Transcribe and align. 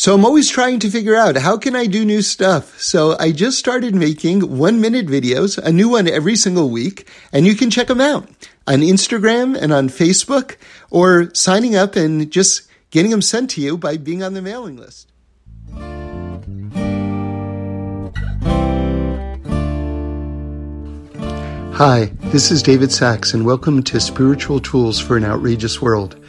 So 0.00 0.14
I'm 0.14 0.24
always 0.24 0.48
trying 0.48 0.78
to 0.78 0.90
figure 0.90 1.14
out 1.14 1.36
how 1.36 1.58
can 1.58 1.76
I 1.76 1.84
do 1.84 2.06
new 2.06 2.22
stuff. 2.22 2.80
So 2.80 3.18
I 3.18 3.32
just 3.32 3.58
started 3.58 3.94
making 3.94 4.56
one 4.56 4.80
minute 4.80 5.08
videos, 5.08 5.58
a 5.58 5.70
new 5.70 5.90
one 5.90 6.08
every 6.08 6.36
single 6.36 6.70
week, 6.70 7.06
and 7.34 7.46
you 7.46 7.54
can 7.54 7.68
check 7.68 7.88
them 7.88 8.00
out 8.00 8.26
on 8.66 8.80
Instagram 8.80 9.60
and 9.60 9.74
on 9.74 9.90
Facebook 9.90 10.56
or 10.88 11.28
signing 11.34 11.76
up 11.76 11.96
and 11.96 12.32
just 12.32 12.62
getting 12.90 13.10
them 13.10 13.20
sent 13.20 13.50
to 13.50 13.60
you 13.60 13.76
by 13.76 13.98
being 13.98 14.22
on 14.22 14.32
the 14.32 14.40
mailing 14.40 14.78
list. 14.78 15.12
Hi, 21.74 22.10
this 22.32 22.50
is 22.50 22.62
David 22.62 22.90
Sacks, 22.90 23.34
and 23.34 23.44
welcome 23.44 23.82
to 23.82 24.00
Spiritual 24.00 24.60
Tools 24.60 24.98
for 24.98 25.18
an 25.18 25.24
Outrageous 25.24 25.82
World. 25.82 26.19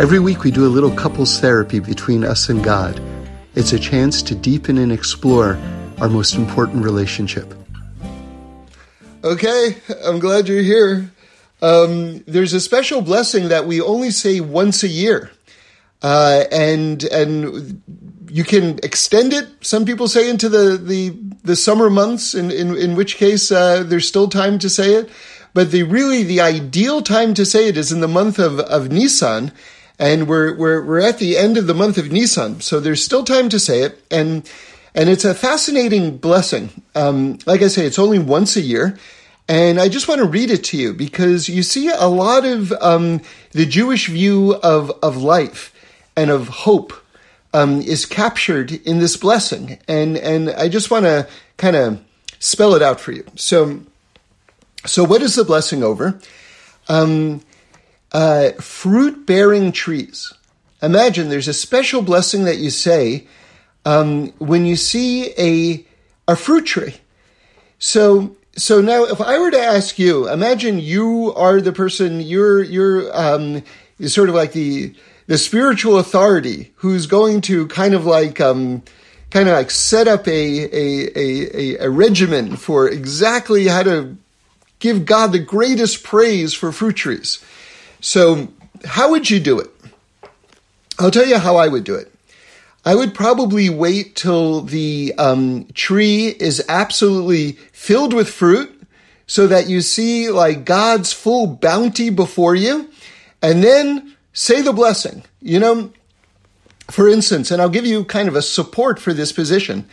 Every 0.00 0.18
week 0.18 0.44
we 0.44 0.50
do 0.50 0.66
a 0.66 0.70
little 0.70 0.90
couples 0.90 1.40
therapy 1.40 1.80
between 1.80 2.24
us 2.24 2.48
and 2.48 2.62
God. 2.62 3.00
It's 3.54 3.72
a 3.72 3.78
chance 3.78 4.22
to 4.22 4.34
deepen 4.34 4.78
and 4.78 4.92
explore 4.92 5.58
our 6.00 6.08
most 6.08 6.34
important 6.34 6.84
relationship. 6.84 7.52
Okay, 9.24 9.76
I'm 10.04 10.20
glad 10.20 10.46
you're 10.46 10.62
here. 10.62 11.10
Um, 11.60 12.22
there's 12.28 12.52
a 12.52 12.60
special 12.60 13.02
blessing 13.02 13.48
that 13.48 13.66
we 13.66 13.80
only 13.80 14.12
say 14.12 14.38
once 14.38 14.84
a 14.84 14.88
year, 14.88 15.32
uh, 16.02 16.44
and 16.52 17.02
and 17.02 17.82
you 18.30 18.44
can 18.44 18.78
extend 18.84 19.32
it. 19.32 19.48
Some 19.62 19.84
people 19.84 20.06
say 20.06 20.30
into 20.30 20.48
the 20.48 20.76
the, 20.76 21.10
the 21.42 21.56
summer 21.56 21.90
months, 21.90 22.34
in, 22.34 22.52
in 22.52 22.76
in 22.76 22.94
which 22.94 23.16
case 23.16 23.50
uh, 23.50 23.82
there's 23.82 24.06
still 24.06 24.28
time 24.28 24.60
to 24.60 24.70
say 24.70 24.94
it. 24.94 25.10
But 25.54 25.70
the 25.70 25.82
really 25.82 26.22
the 26.22 26.40
ideal 26.40 27.02
time 27.02 27.34
to 27.34 27.44
say 27.44 27.68
it 27.68 27.76
is 27.76 27.92
in 27.92 28.00
the 28.00 28.08
month 28.08 28.38
of 28.38 28.60
of 28.60 28.90
Nisan, 28.90 29.52
and 29.98 30.28
we're 30.28 30.56
we're 30.56 30.84
we're 30.84 31.00
at 31.00 31.18
the 31.18 31.36
end 31.36 31.56
of 31.56 31.66
the 31.66 31.74
month 31.74 31.98
of 31.98 32.12
Nisan, 32.12 32.60
so 32.60 32.80
there's 32.80 33.02
still 33.02 33.24
time 33.24 33.48
to 33.48 33.58
say 33.58 33.82
it, 33.82 34.02
and 34.10 34.48
and 34.94 35.08
it's 35.08 35.24
a 35.24 35.34
fascinating 35.34 36.16
blessing. 36.16 36.70
Um, 36.94 37.38
like 37.46 37.62
I 37.62 37.68
say, 37.68 37.86
it's 37.86 37.98
only 37.98 38.18
once 38.18 38.56
a 38.56 38.60
year, 38.60 38.98
and 39.48 39.80
I 39.80 39.88
just 39.88 40.08
want 40.08 40.20
to 40.20 40.26
read 40.26 40.50
it 40.50 40.64
to 40.64 40.76
you 40.76 40.92
because 40.92 41.48
you 41.48 41.62
see 41.62 41.88
a 41.88 42.06
lot 42.06 42.44
of 42.44 42.72
um, 42.80 43.20
the 43.52 43.66
Jewish 43.66 44.08
view 44.08 44.54
of 44.62 44.90
of 45.02 45.16
life 45.16 45.74
and 46.16 46.30
of 46.30 46.48
hope 46.48 46.92
um, 47.54 47.80
is 47.80 48.06
captured 48.06 48.72
in 48.72 48.98
this 48.98 49.16
blessing, 49.16 49.78
and 49.88 50.16
and 50.16 50.50
I 50.50 50.68
just 50.68 50.90
want 50.90 51.04
to 51.04 51.26
kind 51.56 51.76
of 51.76 52.00
spell 52.38 52.74
it 52.74 52.82
out 52.82 53.00
for 53.00 53.12
you. 53.12 53.24
So, 53.36 53.80
so 54.88 55.04
what 55.04 55.22
is 55.22 55.34
the 55.34 55.44
blessing 55.44 55.82
over? 55.82 56.18
Um, 56.88 57.42
uh, 58.12 58.52
fruit 58.52 59.26
bearing 59.26 59.72
trees. 59.72 60.32
Imagine 60.82 61.28
there's 61.28 61.48
a 61.48 61.54
special 61.54 62.02
blessing 62.02 62.44
that 62.44 62.56
you 62.56 62.70
say 62.70 63.26
um, 63.84 64.28
when 64.38 64.64
you 64.64 64.76
see 64.76 65.32
a, 65.38 65.84
a 66.26 66.36
fruit 66.36 66.66
tree. 66.66 66.94
So, 67.78 68.36
so 68.56 68.80
now 68.80 69.04
if 69.04 69.20
I 69.20 69.38
were 69.38 69.50
to 69.50 69.60
ask 69.60 69.98
you, 69.98 70.28
imagine 70.28 70.78
you 70.78 71.32
are 71.34 71.60
the 71.60 71.72
person, 71.72 72.20
you're, 72.20 72.62
you're, 72.62 73.16
um, 73.16 73.62
sort 74.06 74.28
of 74.28 74.34
like 74.34 74.52
the, 74.52 74.94
the 75.26 75.38
spiritual 75.38 75.98
authority 75.98 76.72
who's 76.76 77.06
going 77.06 77.40
to 77.42 77.66
kind 77.68 77.94
of 77.94 78.06
like, 78.06 78.40
um, 78.40 78.82
kind 79.30 79.48
of 79.48 79.54
like 79.54 79.70
set 79.70 80.08
up 80.08 80.26
a, 80.26 80.30
a, 80.30 81.18
a, 81.18 81.84
a, 81.84 81.90
regimen 81.90 82.56
for 82.56 82.88
exactly 82.88 83.66
how 83.66 83.82
to 83.82 84.16
give 84.78 85.06
God 85.06 85.32
the 85.32 85.38
greatest 85.38 86.02
praise 86.02 86.54
for 86.54 86.72
fruit 86.72 86.96
trees. 86.96 87.44
So, 88.00 88.48
how 88.84 89.10
would 89.10 89.28
you 89.28 89.40
do 89.40 89.58
it? 89.58 89.70
I'll 90.98 91.10
tell 91.10 91.26
you 91.26 91.38
how 91.38 91.56
I 91.56 91.68
would 91.68 91.84
do 91.84 91.94
it. 91.94 92.12
I 92.84 92.94
would 92.94 93.14
probably 93.14 93.68
wait 93.68 94.16
till 94.16 94.62
the 94.62 95.14
um, 95.18 95.66
tree 95.74 96.28
is 96.28 96.64
absolutely 96.68 97.52
filled 97.72 98.14
with 98.14 98.30
fruit 98.30 98.74
so 99.26 99.46
that 99.46 99.68
you 99.68 99.80
see 99.80 100.30
like 100.30 100.64
God's 100.64 101.12
full 101.12 101.46
bounty 101.46 102.08
before 102.10 102.54
you 102.54 102.88
and 103.42 103.62
then 103.62 104.16
say 104.32 104.62
the 104.62 104.72
blessing. 104.72 105.22
You 105.40 105.58
know, 105.58 105.92
for 106.90 107.08
instance, 107.08 107.50
and 107.50 107.60
I'll 107.60 107.68
give 107.68 107.86
you 107.86 108.04
kind 108.04 108.28
of 108.28 108.34
a 108.34 108.42
support 108.42 108.98
for 108.98 109.12
this 109.12 109.32
position. 109.32 109.86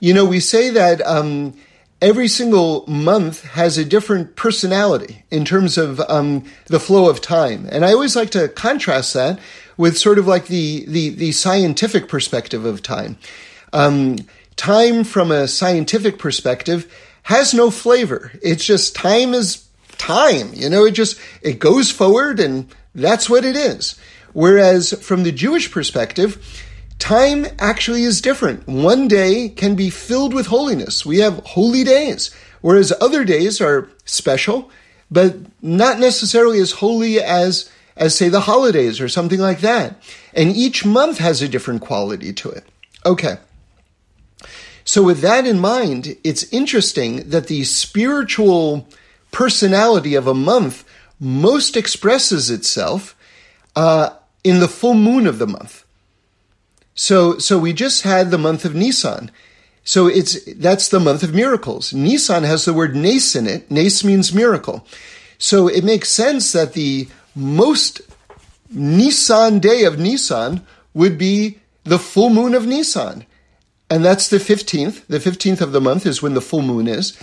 You 0.00 0.12
know, 0.12 0.24
we 0.24 0.40
say 0.40 0.70
that 0.70 1.06
um, 1.06 1.54
every 2.00 2.28
single 2.28 2.84
month 2.86 3.44
has 3.44 3.78
a 3.78 3.84
different 3.84 4.36
personality 4.36 5.24
in 5.30 5.44
terms 5.44 5.78
of 5.78 6.00
um, 6.00 6.44
the 6.66 6.80
flow 6.80 7.08
of 7.08 7.20
time. 7.20 7.68
And 7.70 7.84
I 7.84 7.92
always 7.92 8.16
like 8.16 8.30
to 8.30 8.48
contrast 8.48 9.14
that 9.14 9.38
with 9.76 9.98
sort 9.98 10.18
of 10.18 10.26
like 10.26 10.46
the, 10.46 10.84
the, 10.86 11.08
the 11.10 11.32
scientific 11.32 12.08
perspective 12.08 12.64
of 12.64 12.82
time. 12.82 13.18
Um, 13.72 14.16
time 14.56 15.04
from 15.04 15.30
a 15.30 15.48
scientific 15.48 16.18
perspective 16.18 16.92
has 17.22 17.54
no 17.54 17.70
flavor. 17.70 18.32
It's 18.42 18.64
just 18.64 18.94
time 18.94 19.34
is 19.34 19.66
time. 19.98 20.52
You 20.52 20.68
know, 20.68 20.84
it 20.84 20.92
just, 20.92 21.18
it 21.42 21.58
goes 21.58 21.90
forward 21.90 22.38
and 22.38 22.72
that's 22.94 23.28
what 23.28 23.44
it 23.44 23.56
is. 23.56 23.98
Whereas 24.32 24.92
from 25.00 25.22
the 25.22 25.32
Jewish 25.32 25.70
perspective, 25.70 26.64
Time 26.98 27.46
actually 27.58 28.02
is 28.04 28.20
different. 28.20 28.66
One 28.66 29.08
day 29.08 29.48
can 29.48 29.74
be 29.74 29.90
filled 29.90 30.32
with 30.32 30.46
holiness. 30.46 31.04
We 31.04 31.18
have 31.18 31.44
holy 31.44 31.84
days, 31.84 32.34
whereas 32.60 32.92
other 33.00 33.24
days 33.24 33.60
are 33.60 33.90
special, 34.04 34.70
but 35.10 35.36
not 35.60 35.98
necessarily 35.98 36.60
as 36.60 36.72
holy 36.72 37.20
as, 37.20 37.70
as 37.96 38.16
say 38.16 38.28
the 38.28 38.40
holidays 38.40 39.00
or 39.00 39.08
something 39.08 39.40
like 39.40 39.60
that. 39.60 40.02
And 40.32 40.56
each 40.56 40.84
month 40.84 41.18
has 41.18 41.42
a 41.42 41.48
different 41.48 41.82
quality 41.82 42.32
to 42.32 42.50
it. 42.50 42.64
Okay. 43.04 43.36
So 44.84 45.02
with 45.02 45.20
that 45.20 45.46
in 45.46 45.58
mind, 45.60 46.16
it's 46.24 46.50
interesting 46.52 47.28
that 47.30 47.48
the 47.48 47.64
spiritual 47.64 48.88
personality 49.30 50.14
of 50.14 50.26
a 50.26 50.34
month 50.34 50.84
most 51.18 51.76
expresses 51.76 52.50
itself 52.50 53.16
uh, 53.74 54.10
in 54.42 54.60
the 54.60 54.68
full 54.68 54.94
moon 54.94 55.26
of 55.26 55.38
the 55.38 55.46
month. 55.46 55.83
So, 56.94 57.38
so 57.38 57.58
we 57.58 57.72
just 57.72 58.02
had 58.02 58.30
the 58.30 58.38
month 58.38 58.64
of 58.64 58.74
Nisan. 58.74 59.30
So 59.82 60.06
it's, 60.06 60.42
that's 60.54 60.88
the 60.88 61.00
month 61.00 61.22
of 61.22 61.34
miracles. 61.34 61.92
Nisan 61.92 62.44
has 62.44 62.64
the 62.64 62.72
word 62.72 62.96
nes 62.96 63.36
in 63.36 63.46
it. 63.46 63.70
Nes 63.70 64.02
means 64.02 64.32
miracle. 64.32 64.86
So 65.38 65.68
it 65.68 65.84
makes 65.84 66.08
sense 66.08 66.52
that 66.52 66.72
the 66.72 67.08
most 67.34 68.00
Nisan 68.70 69.58
day 69.58 69.84
of 69.84 69.98
Nisan 69.98 70.64
would 70.94 71.18
be 71.18 71.58
the 71.82 71.98
full 71.98 72.30
moon 72.30 72.54
of 72.54 72.66
Nisan. 72.66 73.26
And 73.90 74.04
that's 74.04 74.28
the 74.28 74.38
15th. 74.38 75.06
The 75.06 75.18
15th 75.18 75.60
of 75.60 75.72
the 75.72 75.80
month 75.80 76.06
is 76.06 76.22
when 76.22 76.34
the 76.34 76.40
full 76.40 76.62
moon 76.62 76.88
is 76.88 77.18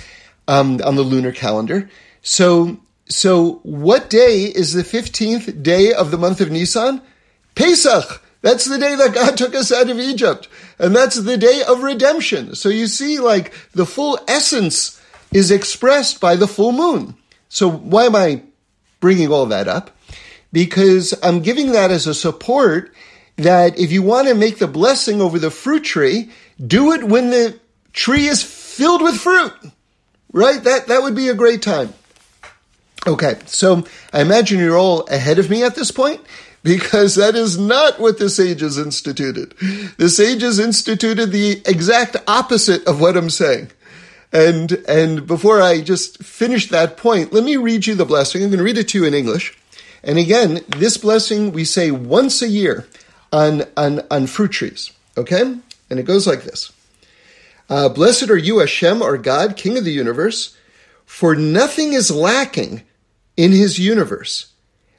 um, 0.48 0.80
on 0.84 0.96
the 0.96 1.02
lunar 1.02 1.31
calendar. 1.31 1.90
So, 2.22 2.78
so 3.10 3.60
what 3.64 4.10
day 4.10 4.44
is 4.44 4.74
the 4.74 4.84
15th 4.84 5.64
day 5.64 5.94
of 5.94 6.12
the 6.12 6.18
month 6.18 6.42
of 6.42 6.52
Nisan? 6.52 7.02
Pesach. 7.56 8.22
That's 8.41 8.66
the 8.66 8.79
day 8.79 8.96
that 8.96 9.13
God 9.13 9.38
took 9.38 9.53
us 9.53 9.72
out 9.72 9.90
of 9.90 10.00
Egypt. 10.00 10.47
And 10.79 10.96
that's 10.96 11.16
the 11.16 11.38
day 11.38 11.62
of 11.68 11.84
redemption. 11.84 12.56
So 12.56 12.69
you 12.69 12.88
see, 12.88 13.19
like, 13.19 13.53
the 13.72 13.85
full 13.85 14.19
essence 14.28 15.00
is 15.31 15.52
expressed 15.52 16.19
by 16.19 16.35
the 16.35 16.47
full 16.47 16.72
moon. 16.72 17.16
So 17.50 17.69
why 17.69 18.06
am 18.06 18.16
I 18.16 18.44
bringing 19.00 19.31
all 19.31 19.46
that 19.47 19.68
up? 19.68 19.91
Because 20.51 21.13
I'm 21.24 21.41
giving 21.41 21.72
that 21.74 21.91
as 21.91 22.07
a 22.07 22.13
support 22.13 22.94
that 23.38 23.80
if 23.80 23.91
you 23.91 24.01
want 24.01 24.28
to 24.28 24.35
make 24.35 24.57
the 24.57 24.68
blessing 24.68 25.22
over 25.22 25.40
the 25.40 25.51
fruit 25.51 25.84
tree, 25.84 26.31
do 26.66 26.91
it 26.94 27.03
when 27.03 27.30
the 27.30 27.59
tree 27.94 28.28
is 28.28 28.44
filled 28.44 29.01
with 29.01 29.16
fruit. 29.16 29.53
Right? 30.34 30.63
That, 30.63 30.88
that 30.88 31.03
would 31.03 31.16
be 31.16 31.30
a 31.30 31.35
great 31.35 31.62
time. 31.62 31.94
Okay, 33.07 33.39
so 33.45 33.84
I 34.13 34.22
imagine 34.22 34.59
you're 34.59 34.78
all 34.78 35.07
ahead 35.07 35.39
of 35.39 35.50
me 35.50 35.63
at 35.63 35.73
this 35.73 35.89
point 35.89 36.22
because 36.62 37.16
that 37.16 37.35
is 37.35 37.57
not 37.57 38.00
what 38.00 38.19
the 38.19 38.29
sages 38.29 38.78
instituted. 38.78 39.56
The 39.97 40.09
sages 40.09 40.59
instituted 40.59 41.31
the 41.31 41.62
exact 41.65 42.18
opposite 42.27 42.86
of 42.86 43.01
what 43.01 43.18
I'm 43.18 43.31
saying. 43.31 43.71
And, 44.31 44.71
and 44.88 45.25
before 45.25 45.62
I 45.62 45.81
just 45.81 46.24
finish 46.24 46.69
that 46.69 46.95
point, 46.95 47.33
let 47.33 47.44
me 47.44 47.57
read 47.57 47.88
you 47.88 47.95
the 47.95 48.06
blessing. 48.06 48.44
I'm 48.44 48.50
going 48.50 48.59
to 48.59 48.63
read 48.63 48.77
it 48.77 48.89
to 48.89 49.00
you 49.00 49.06
in 49.06 49.13
English. 49.15 49.57
And 50.04 50.18
again, 50.18 50.62
this 50.68 50.97
blessing 50.97 51.51
we 51.51 51.65
say 51.65 51.89
once 51.92 52.42
a 52.42 52.47
year 52.47 52.88
on, 53.33 53.63
on, 53.75 54.01
on 54.12 54.27
fruit 54.27 54.51
trees. 54.51 54.92
Okay? 55.18 55.42
And 55.42 56.00
it 56.00 56.04
goes 56.04 56.27
like 56.27 56.44
this. 56.44 56.71
Uh, 57.69 57.89
Blessed 57.89 58.30
are 58.30 58.38
you, 58.38 58.59
Hashem, 58.59 59.01
our 59.01 59.18
God, 59.18 59.57
King 59.57 59.77
of 59.77 59.86
the 59.86 59.92
universe, 59.92 60.57
for 61.06 61.36
nothing 61.36 61.94
is 61.94 62.12
lacking 62.12 62.83
in 63.38 63.51
his 63.51 63.80
universe, 63.80 64.54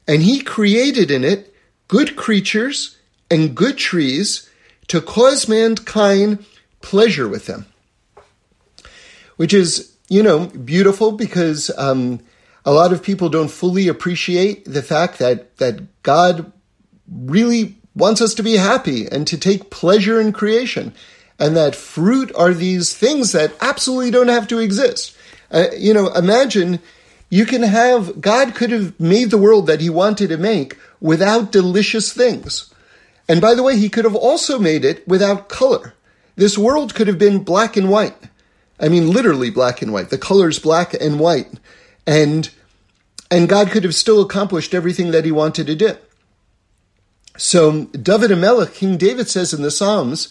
and 0.06 0.23
he 0.23 0.40
created 0.40 1.11
in 1.11 1.25
it 1.25 1.55
good 1.88 2.17
creatures 2.17 2.99
and 3.31 3.55
good 3.55 3.79
trees 3.79 4.49
to 4.88 5.00
cause 5.00 5.49
mankind 5.49 6.44
pleasure 6.81 7.29
with 7.29 7.46
them. 7.46 7.67
Which 9.37 9.55
is, 9.55 9.96
you 10.08 10.23
know, 10.23 10.46
beautiful 10.46 11.12
because 11.12 11.70
um, 11.79 12.20
a 12.64 12.73
lot 12.73 12.93
of 12.93 13.02
people 13.02 13.29
don't 13.29 13.50
fully 13.50 13.88
appreciate 13.88 14.64
the 14.64 14.82
fact 14.82 15.19
that, 15.19 15.56
that 15.58 16.02
God 16.02 16.52
really 17.11 17.76
wants 17.94 18.20
us 18.20 18.34
to 18.34 18.43
be 18.43 18.56
happy 18.56 19.06
and 19.06 19.26
to 19.26 19.38
take 19.38 19.70
pleasure 19.70 20.20
in 20.20 20.32
creation. 20.32 20.94
And 21.38 21.56
that 21.56 21.75
fruit 21.75 22.32
are 22.34 22.55
these 22.55 22.94
things 22.94 23.32
that 23.32 23.55
absolutely 23.61 24.11
don't 24.11 24.29
have 24.29 24.46
to 24.49 24.58
exist. 24.58 25.17
Uh, 25.50 25.67
you 25.76 25.93
know, 25.93 26.12
imagine 26.12 26.81
you 27.32 27.46
can 27.46 27.62
have, 27.62 28.20
God 28.20 28.55
could 28.55 28.70
have 28.73 29.00
made 29.00 29.31
the 29.31 29.38
world 29.38 29.67
that 29.67 29.81
he 29.81 29.88
wanted 29.88 30.29
to 30.29 30.37
make 30.37 30.76
without 31.00 31.50
delicious 31.50 32.12
things. 32.12 32.70
And 33.26 33.40
by 33.40 33.55
the 33.55 33.62
way, 33.62 33.79
he 33.79 33.88
could 33.88 34.05
have 34.05 34.14
also 34.14 34.58
made 34.58 34.84
it 34.84 35.08
without 35.08 35.49
color. 35.49 35.94
This 36.37 36.58
world 36.58 36.94
could 36.94 37.06
have 37.06 37.19
been 37.19 37.43
black 37.43 37.75
and 37.75 37.88
white. 37.88 38.29
I 38.79 38.90
mean, 38.90 39.11
literally 39.11 39.49
black 39.49 39.81
and 39.81 39.94
white. 39.94 40.11
The 40.11 40.19
colors 40.19 40.58
black 40.58 40.93
and 40.93 41.19
white. 41.19 41.49
And, 42.06 42.50
and 43.31 43.49
God 43.49 43.70
could 43.70 43.84
have 43.84 43.94
still 43.94 44.20
accomplished 44.20 44.75
everything 44.75 45.11
that 45.12 45.25
he 45.25 45.32
wanted 45.32 45.67
to 45.69 45.75
do. 45.75 45.96
So 47.38 47.87
David 47.87 48.31
HaMelech, 48.31 48.75
King 48.75 48.99
David 48.99 49.31
says 49.31 49.55
in 49.55 49.62
the 49.62 49.70
Psalms, 49.70 50.29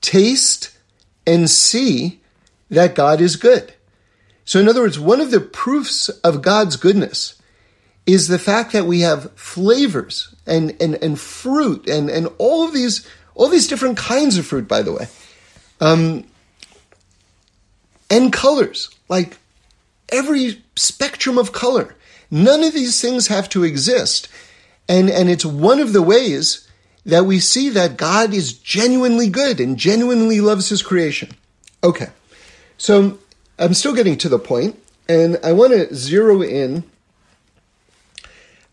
taste 0.00 0.76
and 1.28 1.48
see 1.48 2.22
that 2.70 2.96
God 2.96 3.20
is 3.20 3.36
good. 3.36 3.72
So 4.44 4.60
in 4.60 4.68
other 4.68 4.82
words, 4.82 4.98
one 4.98 5.20
of 5.20 5.30
the 5.30 5.40
proofs 5.40 6.08
of 6.08 6.42
God's 6.42 6.76
goodness 6.76 7.40
is 8.06 8.28
the 8.28 8.38
fact 8.38 8.72
that 8.72 8.86
we 8.86 9.00
have 9.00 9.32
flavors 9.32 10.34
and, 10.46 10.76
and, 10.80 10.94
and 10.96 11.18
fruit 11.18 11.88
and, 11.88 12.10
and 12.10 12.28
all 12.38 12.66
of 12.66 12.74
these, 12.74 13.08
all 13.34 13.48
these 13.48 13.66
different 13.66 13.96
kinds 13.96 14.36
of 14.36 14.46
fruit, 14.46 14.68
by 14.68 14.82
the 14.82 14.92
way. 14.92 15.06
Um, 15.80 16.24
and 18.10 18.32
colors, 18.32 18.90
like 19.08 19.38
every 20.10 20.62
spectrum 20.76 21.38
of 21.38 21.52
color. 21.52 21.96
None 22.30 22.62
of 22.62 22.74
these 22.74 23.00
things 23.00 23.28
have 23.28 23.48
to 23.50 23.64
exist. 23.64 24.28
And, 24.88 25.08
and 25.08 25.30
it's 25.30 25.44
one 25.44 25.80
of 25.80 25.92
the 25.92 26.02
ways 26.02 26.68
that 27.06 27.24
we 27.24 27.38
see 27.40 27.70
that 27.70 27.96
God 27.96 28.34
is 28.34 28.52
genuinely 28.52 29.28
good 29.28 29.60
and 29.60 29.76
genuinely 29.76 30.40
loves 30.40 30.68
his 30.68 30.82
creation. 30.82 31.32
Okay. 31.82 32.08
So 32.76 33.18
I'm 33.58 33.74
still 33.74 33.94
getting 33.94 34.18
to 34.18 34.28
the 34.28 34.38
point, 34.38 34.78
and 35.08 35.38
I 35.44 35.52
want 35.52 35.72
to 35.72 35.94
zero 35.94 36.42
in 36.42 36.84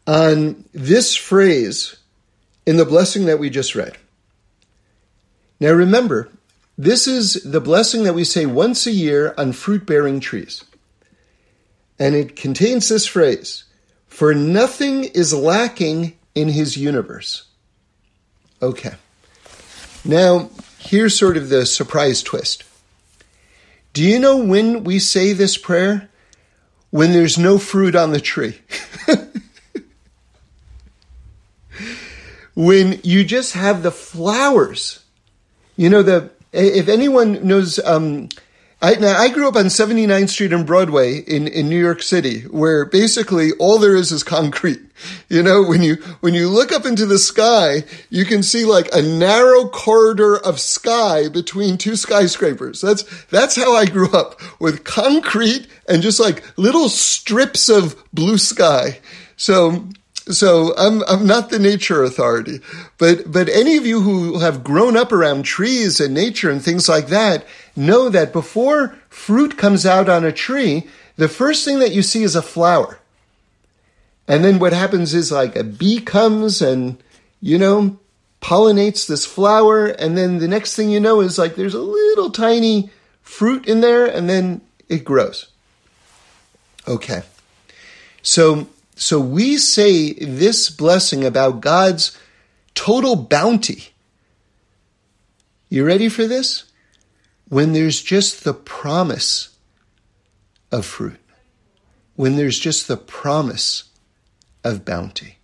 on 0.07 0.66
this 0.74 1.16
phrase 1.16 1.98
in 2.66 2.78
the 2.78 2.86
blessing 2.86 3.25
that 3.25 3.39
we 3.39 3.50
just 3.50 3.75
read. 3.75 3.98
Now 5.60 5.72
remember, 5.72 6.30
this 6.78 7.07
is 7.07 7.44
the 7.44 7.62
blessing 7.62 8.04
that 8.04 8.16
we 8.16 8.24
say 8.24 8.45
once 8.45 8.88
a 8.88 8.92
year 8.92 9.36
on 9.38 9.54
fruit 9.54 9.86
bearing 9.86 10.19
trees. 10.19 10.63
And 12.00 12.16
it 12.16 12.36
contains 12.36 12.89
this 12.89 13.06
phrase 13.06 13.66
For 14.07 14.34
nothing 14.34 15.04
is 15.04 15.34
lacking 15.34 16.18
in 16.34 16.50
his 16.50 16.77
universe. 16.77 17.44
Okay. 18.62 18.95
Now, 20.04 20.50
here's 20.80 21.18
sort 21.18 21.38
of 21.38 21.50
the 21.50 21.66
surprise 21.68 22.24
twist. 22.24 22.63
Do 23.94 24.04
you 24.04 24.20
know 24.20 24.38
when 24.38 24.84
we 24.84 25.00
say 25.00 25.34
this 25.34 25.58
prayer? 25.58 26.10
When 26.90 27.12
there's 27.12 27.38
no 27.38 27.58
fruit 27.58 27.96
on 27.96 28.12
the 28.12 28.22
tree. 28.22 28.60
when 32.56 33.00
you 33.04 33.24
just 33.24 33.54
have 33.54 33.84
the 33.84 33.92
flowers. 33.92 35.00
You 35.78 35.90
know, 35.90 36.04
the 36.04 36.32
if 36.54 36.90
anyone 36.90 37.48
knows, 37.48 37.80
um, 37.80 38.28
I, 38.83 38.95
now 38.95 39.16
I 39.16 39.30
grew 39.30 39.48
up 39.48 39.56
on 39.56 39.66
79th 39.66 40.30
Street 40.30 40.54
and 40.54 40.66
Broadway 40.66 41.19
in, 41.19 41.48
in 41.48 41.69
New 41.69 41.80
York 41.80 42.01
City, 42.01 42.42
where 42.42 42.83
basically 42.86 43.51
all 43.60 43.78
there 43.78 43.95
is 43.95 44.12
is 44.12 44.24
concrete. 44.24 44.81
You 45.30 45.42
know, 45.42 45.63
when 45.63 45.81
you, 45.81 45.95
when 46.19 46.36
you 46.36 46.48
look 46.48 46.72
up 46.72 46.86
into 46.86 47.07
the 47.07 47.18
sky, 47.18 47.86
you 48.12 48.24
can 48.24 48.44
see 48.44 48.66
like 48.66 48.88
a 48.94 49.01
narrow 49.01 49.68
corridor 49.68 50.38
of 50.38 50.60
sky 50.60 51.28
between 51.28 51.80
two 51.80 51.95
skyscrapers. 51.95 52.81
That's, 52.81 53.04
that's 53.25 53.56
how 53.56 53.74
I 53.74 53.86
grew 53.86 54.12
up 54.12 54.39
with 54.60 54.84
concrete 54.84 55.68
and 55.89 56.04
just 56.04 56.19
like 56.19 56.44
little 56.56 56.88
strips 56.88 57.68
of 57.68 57.95
blue 58.13 58.38
sky. 58.38 59.00
So 59.38 59.88
so 60.31 60.74
I'm 60.78 61.04
I'm 61.07 61.25
not 61.25 61.50
the 61.50 61.60
nature 61.60 62.04
authority, 62.04 62.60
but 62.98 63.31
but 63.31 63.50
any 63.50 63.78
of 63.78 63.86
you 63.86 64.01
who 64.01 64.39
have 64.39 64.63
grown 64.63 64.98
up 64.98 65.12
around 65.12 65.44
trees 65.44 66.00
and 66.00 66.13
nature 66.13 66.50
and 66.50 66.62
things 66.62 66.88
like 66.89 67.07
that 67.07 67.45
know 67.75 68.10
that 68.10 68.33
before 68.33 68.98
fruit 69.10 69.57
comes 69.57 69.86
out 69.86 70.10
on 70.10 70.25
a 70.25 70.31
tree, 70.31 70.88
the 71.18 71.28
first 71.28 71.66
thing 71.66 71.80
that 71.80 71.92
you 71.92 72.01
see 72.01 72.24
is 72.24 72.36
a 72.36 72.42
flower. 72.42 73.00
And 74.28 74.44
then 74.44 74.60
what 74.60 74.74
happens 74.74 75.13
is 75.13 75.31
like 75.31 75.56
a 75.56 75.63
bee 75.63 76.00
comes 76.00 76.62
and 76.62 77.01
you 77.39 77.57
know 77.57 77.98
pollinates 78.42 79.07
this 79.07 79.25
flower 79.25 79.88
and 79.88 80.18
then 80.18 80.39
the 80.39 80.48
next 80.48 80.75
thing 80.75 80.89
you 80.89 81.00
know 81.00 81.22
is 81.22 81.38
like 81.38 81.56
there's 81.56 81.75
a 81.75 81.80
little 81.80 82.31
tiny 82.31 82.89
fruit 83.22 83.68
in 83.68 83.81
there 83.81 84.06
and 84.06 84.30
then 84.30 84.62
it 84.89 85.06
grows. 85.06 85.48
Okay. 86.88 87.22
So 88.22 88.68
so 89.01 89.19
we 89.19 89.57
say 89.57 90.13
this 90.13 90.69
blessing 90.69 91.25
about 91.25 91.59
God's 91.59 92.15
total 92.75 93.15
bounty. 93.15 93.86
You 95.69 95.83
ready 95.83 96.07
for 96.07 96.27
this? 96.27 96.65
When 97.50 97.74
there's 97.74 98.00
just 98.00 98.44
the 98.44 98.53
promise 98.53 99.57
of 100.71 100.86
fruit, 100.86 101.19
when 102.15 102.36
there's 102.36 102.59
just 102.59 102.88
the 102.88 102.95
promise 102.95 103.86
of 104.63 104.86
bounty, 104.86 105.39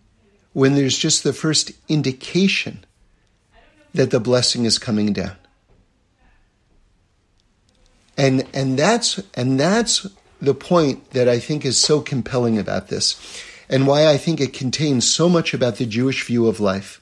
when 0.54 0.76
there's 0.76 0.96
just 0.96 1.24
the 1.24 1.34
first 1.34 1.72
indication 1.90 2.86
that 3.96 4.12
the 4.12 4.20
blessing 4.20 4.66
is 4.66 4.78
coming 4.78 5.14
down. 5.14 5.36
And, 8.16 8.48
and 8.54 8.78
that's, 8.78 9.20
and 9.34 9.60
that's 9.60 10.06
the 10.40 10.54
point 10.54 11.10
that 11.12 11.28
I 11.28 11.40
think 11.40 11.66
is 11.66 11.80
so 11.80 12.02
compelling 12.02 12.60
about 12.60 12.90
this 12.90 13.44
and 13.70 13.88
why 13.88 14.08
I 14.08 14.18
think 14.18 14.40
it 14.40 14.54
contains 14.54 15.10
so 15.10 15.30
much 15.30 15.54
about 15.54 15.78
the 15.78 15.86
Jewish 15.86 16.26
view 16.26 16.48
of 16.48 16.60
life. 16.60 17.02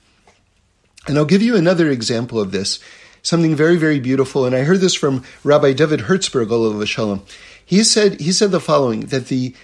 And 1.08 1.18
I'll 1.18 1.26
give 1.26 1.42
you 1.42 1.56
another 1.56 1.90
example 1.90 2.40
of 2.40 2.52
this, 2.52 2.80
something 3.22 3.56
very, 3.56 3.78
very 3.78 4.00
beautiful. 4.00 4.46
And 4.46 4.56
I 4.56 4.64
heard 4.64 4.80
this 4.80 4.96
from 4.96 5.24
Rabbi 5.44 5.74
David 5.74 6.02
Hertzberg, 6.02 6.52
Olav 6.52 6.88
Shalom. 6.88 7.24
He 7.64 7.84
said, 7.84 8.20
he 8.20 8.32
said 8.32 8.52
the 8.52 8.60
following, 8.60 9.02
that 9.08 9.28
the, 9.28 9.56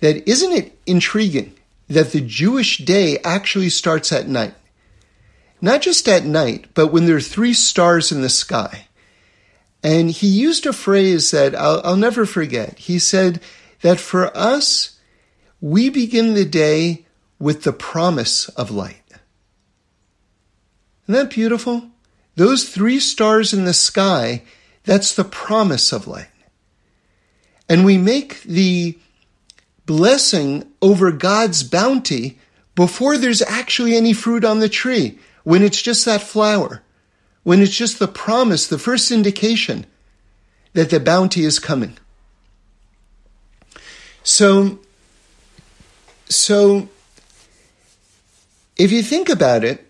that 0.00 0.28
isn't 0.28 0.52
it 0.52 0.78
intriguing 0.86 1.54
that 1.88 2.12
the 2.12 2.20
Jewish 2.20 2.78
day 2.78 3.18
actually 3.18 3.70
starts 3.70 4.12
at 4.12 4.28
night? 4.28 4.54
Not 5.60 5.82
just 5.82 6.06
at 6.08 6.24
night, 6.24 6.66
but 6.74 6.88
when 6.88 7.06
there 7.06 7.16
are 7.16 7.20
three 7.20 7.54
stars 7.54 8.12
in 8.12 8.20
the 8.22 8.28
sky. 8.28 8.86
And 9.82 10.10
he 10.10 10.26
used 10.26 10.66
a 10.66 10.72
phrase 10.72 11.30
that 11.30 11.54
I'll, 11.54 11.80
I'll 11.84 11.96
never 11.96 12.26
forget. 12.26 12.78
He 12.78 12.98
said 12.98 13.40
that 13.82 14.00
for 14.00 14.36
us, 14.36 14.95
we 15.70 15.88
begin 15.88 16.34
the 16.34 16.44
day 16.44 17.04
with 17.38 17.62
the 17.62 17.72
promise 17.72 18.48
of 18.50 18.70
light. 18.70 19.02
Isn't 21.04 21.14
that 21.14 21.30
beautiful? 21.30 21.90
Those 22.34 22.68
three 22.68 23.00
stars 23.00 23.52
in 23.52 23.64
the 23.64 23.74
sky, 23.74 24.42
that's 24.84 25.14
the 25.14 25.24
promise 25.24 25.92
of 25.92 26.06
light. 26.06 26.28
And 27.68 27.84
we 27.84 27.98
make 27.98 28.42
the 28.42 28.98
blessing 29.86 30.70
over 30.82 31.12
God's 31.12 31.62
bounty 31.62 32.38
before 32.74 33.16
there's 33.16 33.42
actually 33.42 33.96
any 33.96 34.12
fruit 34.12 34.44
on 34.44 34.60
the 34.60 34.68
tree, 34.68 35.18
when 35.44 35.62
it's 35.62 35.80
just 35.80 36.04
that 36.04 36.22
flower 36.22 36.82
when 37.46 37.62
it's 37.62 37.76
just 37.76 38.00
the 38.00 38.08
promise, 38.08 38.66
the 38.66 38.76
first 38.76 39.12
indication 39.12 39.86
that 40.72 40.90
the 40.90 40.98
bounty 40.98 41.44
is 41.44 41.60
coming. 41.60 41.96
So, 44.24 44.80
so 46.28 46.88
if 48.76 48.92
you 48.92 49.02
think 49.02 49.28
about 49.28 49.64
it, 49.64 49.86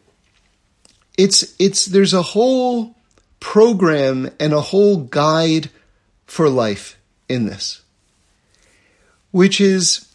it's 1.18 1.54
it's 1.58 1.86
there's 1.86 2.14
a 2.14 2.22
whole 2.22 2.94
program 3.40 4.30
and 4.38 4.52
a 4.52 4.60
whole 4.60 4.98
guide 4.98 5.70
for 6.26 6.48
life 6.48 6.98
in 7.28 7.46
this, 7.46 7.82
which 9.30 9.60
is 9.60 10.12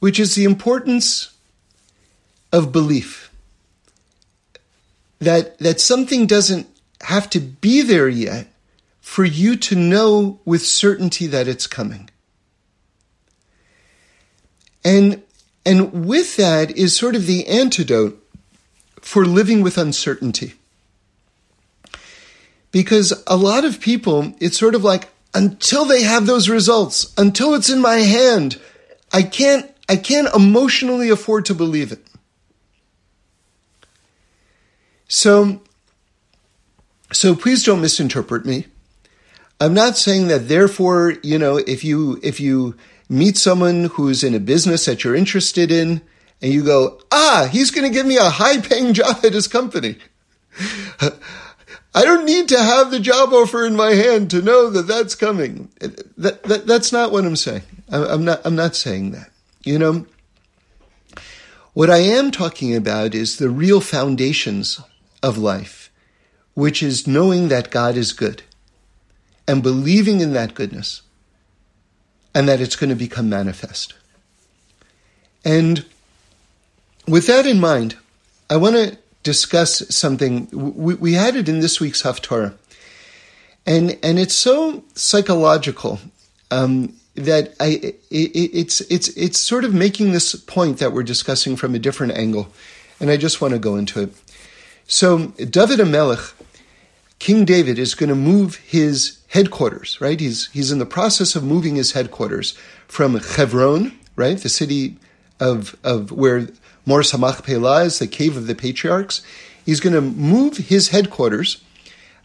which 0.00 0.20
is 0.20 0.34
the 0.34 0.44
importance 0.44 1.34
of 2.52 2.70
belief 2.70 3.24
that, 5.18 5.58
that 5.58 5.80
something 5.80 6.26
doesn't 6.26 6.66
have 7.00 7.28
to 7.30 7.40
be 7.40 7.82
there 7.82 8.08
yet 8.08 8.46
for 9.00 9.24
you 9.24 9.56
to 9.56 9.74
know 9.74 10.40
with 10.44 10.62
certainty 10.64 11.26
that 11.26 11.48
it's 11.48 11.66
coming. 11.66 12.08
And, 14.84 15.22
and 15.64 16.06
with 16.06 16.36
that 16.36 16.76
is 16.76 16.96
sort 16.96 17.16
of 17.16 17.26
the 17.26 17.46
antidote 17.46 18.20
for 19.00 19.24
living 19.24 19.62
with 19.62 19.78
uncertainty. 19.78 20.54
Because 22.70 23.22
a 23.26 23.36
lot 23.36 23.64
of 23.64 23.80
people, 23.80 24.34
it's 24.40 24.58
sort 24.58 24.74
of 24.74 24.84
like, 24.84 25.08
until 25.34 25.84
they 25.84 26.02
have 26.02 26.26
those 26.26 26.48
results, 26.48 27.12
until 27.16 27.54
it's 27.54 27.70
in 27.70 27.80
my 27.80 27.96
hand, 27.96 28.60
I 29.12 29.22
can't, 29.22 29.70
I 29.88 29.96
can't 29.96 30.32
emotionally 30.34 31.08
afford 31.08 31.44
to 31.46 31.54
believe 31.54 31.92
it. 31.92 32.04
So, 35.08 35.60
so 37.12 37.34
please 37.34 37.62
don't 37.62 37.80
misinterpret 37.80 38.44
me. 38.44 38.66
I'm 39.60 39.74
not 39.74 39.96
saying 39.96 40.28
that 40.28 40.48
therefore, 40.48 41.14
you 41.22 41.38
know, 41.38 41.58
if 41.58 41.84
you, 41.84 42.18
if 42.22 42.40
you 42.40 42.76
meet 43.08 43.36
someone 43.36 43.84
who's 43.84 44.24
in 44.24 44.34
a 44.34 44.40
business 44.40 44.86
that 44.86 45.04
you're 45.04 45.14
interested 45.14 45.70
in 45.70 46.00
and 46.40 46.52
you 46.52 46.64
go, 46.64 47.00
ah, 47.12 47.48
he's 47.50 47.70
going 47.70 47.86
to 47.86 47.94
give 47.94 48.06
me 48.06 48.16
a 48.16 48.24
high 48.24 48.60
paying 48.60 48.92
job 48.92 49.24
at 49.24 49.32
his 49.32 49.48
company. 49.48 49.96
I 51.96 52.04
don't 52.04 52.24
need 52.24 52.48
to 52.48 52.58
have 52.58 52.90
the 52.90 52.98
job 52.98 53.32
offer 53.32 53.64
in 53.64 53.76
my 53.76 53.92
hand 53.92 54.30
to 54.30 54.42
know 54.42 54.68
that 54.70 54.88
that's 54.88 55.14
coming. 55.14 55.70
That, 56.16 56.42
that, 56.42 56.66
that's 56.66 56.92
not 56.92 57.12
what 57.12 57.24
I'm 57.24 57.36
saying. 57.36 57.62
I'm 57.88 58.24
not, 58.24 58.40
I'm 58.44 58.56
not 58.56 58.74
saying 58.74 59.12
that. 59.12 59.30
You 59.62 59.78
know, 59.78 60.06
what 61.72 61.90
I 61.90 61.98
am 61.98 62.30
talking 62.30 62.74
about 62.74 63.14
is 63.14 63.36
the 63.36 63.48
real 63.48 63.80
foundations 63.80 64.80
of 65.22 65.38
life, 65.38 65.90
which 66.54 66.82
is 66.82 67.06
knowing 67.06 67.48
that 67.48 67.70
God 67.70 67.96
is 67.96 68.12
good 68.12 68.42
and 69.46 69.62
believing 69.62 70.20
in 70.20 70.32
that 70.32 70.54
goodness 70.54 71.02
and 72.34 72.48
that 72.48 72.60
it's 72.60 72.76
going 72.76 72.90
to 72.90 72.96
become 72.96 73.28
manifest. 73.28 73.94
And 75.44 75.84
with 77.06 77.26
that 77.26 77.46
in 77.46 77.60
mind, 77.60 77.96
I 78.50 78.56
want 78.56 78.76
to 78.76 78.98
discuss 79.22 79.94
something. 79.94 80.48
We, 80.52 80.94
we 80.94 81.12
had 81.14 81.36
it 81.36 81.48
in 81.48 81.60
this 81.60 81.80
week's 81.80 82.02
Haftarah. 82.02 82.54
And, 83.66 83.98
and 84.02 84.18
it's 84.18 84.34
so 84.34 84.84
psychological 84.94 85.98
um, 86.50 86.94
that 87.14 87.54
I, 87.60 87.80
it, 87.82 88.00
it's, 88.10 88.80
it's, 88.82 89.08
it's 89.08 89.38
sort 89.38 89.64
of 89.64 89.72
making 89.72 90.12
this 90.12 90.34
point 90.34 90.78
that 90.78 90.92
we're 90.92 91.02
discussing 91.02 91.56
from 91.56 91.74
a 91.74 91.78
different 91.78 92.12
angle. 92.12 92.48
And 93.00 93.10
I 93.10 93.16
just 93.16 93.40
want 93.40 93.52
to 93.52 93.58
go 93.58 93.76
into 93.76 94.02
it. 94.02 94.10
So, 94.86 95.28
David 95.38 95.78
HaMelech, 95.78 96.34
King 97.18 97.46
David, 97.46 97.78
is 97.78 97.94
going 97.94 98.10
to 98.10 98.14
move 98.14 98.56
his 98.56 99.18
headquarters, 99.34 100.00
right? 100.00 100.20
He's, 100.20 100.46
he's 100.52 100.70
in 100.70 100.78
the 100.78 100.86
process 100.86 101.34
of 101.34 101.42
moving 101.42 101.74
his 101.74 101.90
headquarters 101.90 102.56
from 102.86 103.16
Hebron, 103.16 103.98
right? 104.14 104.38
The 104.38 104.48
city 104.48 104.96
of, 105.40 105.76
of 105.82 106.12
where 106.12 106.48
Me'oras 106.86 107.12
HaMachpelah 107.12 107.86
is, 107.86 107.98
the 107.98 108.06
cave 108.06 108.36
of 108.36 108.46
the 108.46 108.54
patriarchs. 108.54 109.22
He's 109.66 109.80
going 109.80 109.94
to 109.94 110.00
move 110.00 110.58
his 110.58 110.90
headquarters 110.90 111.60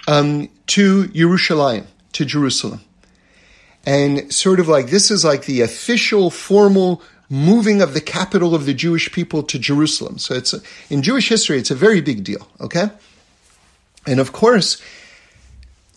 um, 0.07 0.49
to 0.67 1.05
Yerushalayim, 1.05 1.87
to 2.11 2.25
Jerusalem. 2.25 2.81
And 3.87 4.31
sort 4.31 4.59
of 4.59 4.67
like 4.67 4.91
this 4.91 5.09
is 5.09 5.25
like 5.25 5.45
the 5.45 5.61
official, 5.61 6.29
formal 6.29 7.01
moving 7.27 7.81
of 7.81 7.95
the 7.95 8.01
capital 8.01 8.53
of 8.53 8.67
the 8.67 8.73
Jewish 8.75 9.11
people 9.11 9.41
to 9.43 9.57
Jerusalem. 9.57 10.19
So 10.19 10.35
it's 10.35 10.53
in 10.91 11.01
Jewish 11.01 11.29
history, 11.29 11.57
it's 11.57 11.71
a 11.71 11.75
very 11.75 12.01
big 12.01 12.23
deal. 12.23 12.47
Okay, 12.61 12.89
and 14.05 14.19
of 14.19 14.31
course, 14.31 14.79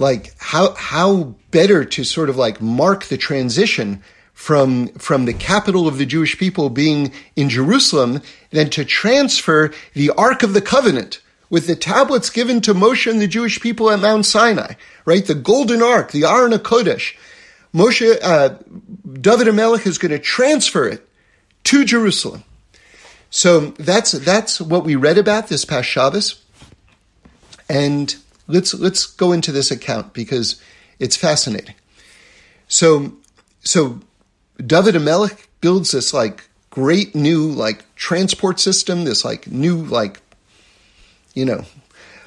like 0.02 0.34
how 0.38 0.74
how 0.74 1.34
better 1.50 1.84
to 1.84 2.04
sort 2.04 2.28
of 2.28 2.36
like 2.36 2.60
mark 2.60 3.04
the 3.04 3.16
transition 3.16 4.02
from 4.34 4.88
from 4.94 5.24
the 5.24 5.32
capital 5.32 5.86
of 5.86 5.96
the 5.96 6.04
Jewish 6.04 6.36
people 6.36 6.68
being 6.68 7.12
in 7.36 7.48
Jerusalem 7.48 8.20
than 8.50 8.68
to 8.70 8.84
transfer 8.84 9.72
the 9.94 10.10
Ark 10.10 10.42
of 10.42 10.52
the 10.52 10.60
Covenant 10.60 11.20
with 11.48 11.66
the 11.66 11.76
tablets 11.76 12.30
given 12.30 12.60
to 12.62 12.74
Moshe 12.74 13.08
and 13.10 13.20
the 13.20 13.28
Jewish 13.28 13.60
people 13.60 13.90
at 13.90 14.00
Mount 14.00 14.26
Sinai, 14.26 14.74
right? 15.04 15.24
The 15.24 15.34
golden 15.34 15.82
ark, 15.82 16.10
the 16.10 16.24
Aron 16.24 16.52
Kodesh. 16.52 17.14
Moshe, 17.74 18.18
uh, 18.22 18.56
David 19.20 19.46
HaMelech 19.48 19.86
is 19.86 19.98
going 19.98 20.12
to 20.12 20.18
transfer 20.18 20.88
it 20.88 21.06
to 21.64 21.84
Jerusalem. 21.84 22.42
So 23.30 23.72
that's 23.78 24.12
that's 24.12 24.60
what 24.60 24.84
we 24.84 24.96
read 24.96 25.18
about 25.18 25.48
this 25.48 25.64
past 25.64 25.88
Shabbos, 25.88 26.42
and 27.68 28.16
let's 28.46 28.74
let's 28.74 29.06
go 29.06 29.32
into 29.32 29.52
this 29.52 29.70
account 29.70 30.12
because 30.12 30.60
it's 30.98 31.16
fascinating. 31.16 31.74
So 32.68 33.14
so 33.60 34.00
David 34.64 34.94
HaMelech 34.94 35.46
builds 35.60 35.92
this 35.92 36.12
like 36.12 36.48
great 36.70 37.14
new 37.14 37.46
like 37.48 37.94
transport 37.94 38.60
system, 38.60 39.04
this 39.04 39.24
like 39.24 39.46
new 39.46 39.76
like 39.76 40.20
you 41.34 41.44
know 41.44 41.64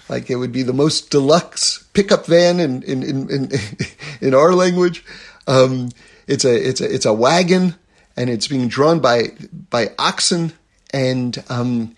like 0.10 0.30
it 0.30 0.36
would 0.36 0.52
be 0.52 0.64
the 0.64 0.74
most 0.74 1.10
deluxe 1.10 1.84
pickup 1.94 2.26
van 2.26 2.60
in 2.60 2.84
in 2.84 3.04
in 3.04 3.30
in, 3.30 3.52
in 4.22 4.34
our 4.34 4.54
language. 4.54 5.04
Um, 5.48 5.90
it's 6.28 6.46
a 6.46 6.70
it's 6.70 6.82
a 6.82 6.94
it's 6.94 7.06
a 7.06 7.14
wagon 7.14 7.76
and 8.18 8.30
it's 8.30 8.48
being 8.48 8.68
drawn 8.68 9.00
by 9.00 9.32
by 9.70 9.92
oxen 10.00 10.54
and 10.92 11.44
um, 11.50 11.96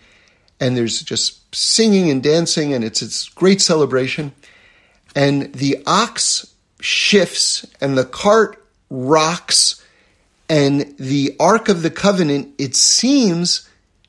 and 0.60 0.76
there's 0.76 1.02
just 1.02 1.37
singing 1.52 2.10
and 2.10 2.22
dancing 2.22 2.72
and 2.74 2.84
it's 2.84 3.02
it's 3.02 3.28
great 3.30 3.60
celebration 3.60 4.32
and 5.14 5.52
the 5.54 5.82
ox 5.86 6.54
shifts 6.80 7.66
and 7.80 7.96
the 7.96 8.04
cart 8.04 8.64
rocks 8.90 9.84
and 10.48 10.94
the 10.98 11.34
ark 11.40 11.68
of 11.68 11.82
the 11.82 11.90
covenant 11.90 12.54
it 12.58 12.76
seems 12.76 13.68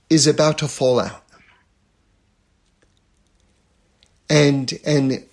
is 0.10 0.28
about 0.28 0.58
to 0.58 0.68
fall 0.68 1.00
out 1.00 1.24
and 4.30 4.74
and 4.86 5.24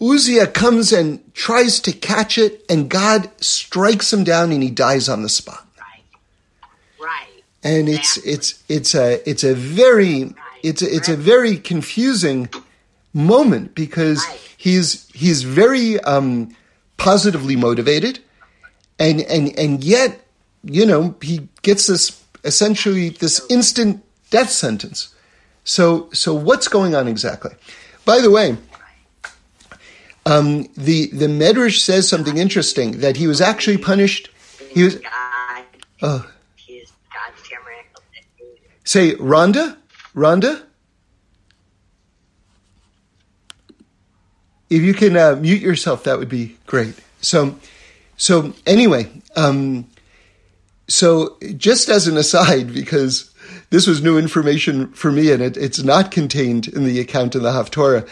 Uzziah 0.00 0.46
comes 0.46 0.92
and 0.92 1.34
tries 1.34 1.80
to 1.80 1.92
catch 1.92 2.36
it, 2.36 2.64
and 2.68 2.88
God 2.88 3.30
strikes 3.42 4.12
him 4.12 4.24
down, 4.24 4.52
and 4.52 4.62
he 4.62 4.70
dies 4.70 5.08
on 5.08 5.22
the 5.22 5.28
spot. 5.28 5.66
Right. 5.78 7.06
Right. 7.06 7.44
And 7.64 7.88
it's 7.88 8.18
it's 8.18 8.62
it's 8.68 8.94
a 8.94 9.28
it's 9.28 9.42
a 9.42 9.54
very 9.54 10.34
it's 10.66 10.82
a, 10.82 10.94
it's 10.94 11.08
a 11.08 11.16
very 11.16 11.56
confusing 11.56 12.48
moment 13.14 13.74
because 13.74 14.24
he's 14.56 15.08
he's 15.12 15.42
very 15.42 16.00
um, 16.00 16.54
positively 16.96 17.54
motivated, 17.56 18.18
and 18.98 19.20
and 19.22 19.56
and 19.58 19.84
yet 19.84 20.26
you 20.64 20.84
know 20.84 21.14
he 21.22 21.48
gets 21.62 21.86
this 21.86 22.22
essentially 22.44 23.10
this 23.10 23.44
instant 23.48 24.02
death 24.30 24.50
sentence. 24.50 25.14
So 25.64 26.08
so 26.12 26.34
what's 26.34 26.68
going 26.68 26.94
on 26.96 27.06
exactly? 27.06 27.52
By 28.04 28.20
the 28.20 28.30
way, 28.30 28.56
um, 30.26 30.64
the 30.76 31.06
the 31.12 31.26
Medrash 31.26 31.78
says 31.78 32.08
something 32.08 32.38
interesting 32.38 32.98
that 33.00 33.16
he 33.16 33.28
was 33.28 33.40
actually 33.40 33.78
punished. 33.78 34.30
He 34.70 34.82
was. 34.82 34.98
Oh. 36.02 36.28
Say, 38.84 39.16
Rhonda, 39.16 39.76
Rhonda. 40.16 40.62
If 44.68 44.82
you 44.82 44.94
can 44.94 45.16
uh, 45.16 45.36
mute 45.36 45.62
yourself, 45.62 46.04
that 46.04 46.18
would 46.18 46.28
be 46.28 46.56
great. 46.66 46.94
So, 47.20 47.56
so 48.16 48.52
anyway, 48.66 49.08
um, 49.36 49.86
so 50.88 51.36
just 51.56 51.88
as 51.88 52.08
an 52.08 52.16
aside, 52.16 52.72
because 52.74 53.30
this 53.70 53.86
was 53.86 54.02
new 54.02 54.18
information 54.18 54.88
for 54.92 55.12
me, 55.12 55.30
and 55.30 55.42
it, 55.42 55.56
it's 55.56 55.82
not 55.82 56.10
contained 56.10 56.68
in 56.68 56.84
the 56.84 56.98
account 56.98 57.34
in 57.34 57.42
the 57.42 57.50
Haftorah. 57.50 58.08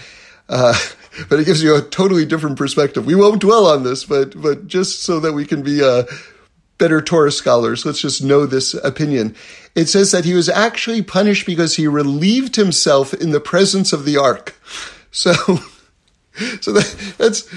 Uh, 0.49 0.79
but 1.29 1.41
it 1.41 1.47
gives 1.47 1.63
you 1.63 1.75
a 1.75 1.81
totally 1.81 2.27
different 2.27 2.59
perspective. 2.59 3.07
We 3.07 3.15
won't 3.15 3.41
dwell 3.41 3.67
on 3.67 3.83
this, 3.83 4.05
but 4.05 4.41
but 4.41 4.67
just 4.67 5.03
so 5.03 5.21
that 5.21 5.33
we 5.33 5.47
can 5.47 5.63
be 5.63 5.83
uh, 5.83 6.05
better 6.79 7.01
Torah 7.01 7.33
scholars, 7.33 7.87
let's 7.87 8.01
just 8.01 8.23
know 8.23 8.47
this 8.47 8.75
opinion. 8.75 9.35
It 9.75 9.87
says 9.87 10.11
that 10.13 10.25
he 10.25 10.35
was 10.35 10.49
actually 10.49 11.03
punished 11.03 11.47
because 11.47 11.77
he 11.77 11.87
relieved 11.87 12.57
himself 12.57 13.15
in 13.15 13.31
the 13.31 13.41
presence 13.41 13.93
of 13.93 14.05
the 14.05 14.17
ark. 14.17 14.55
So, 15.11 15.33
so 16.61 16.73
that, 16.73 17.15
that's 17.19 17.53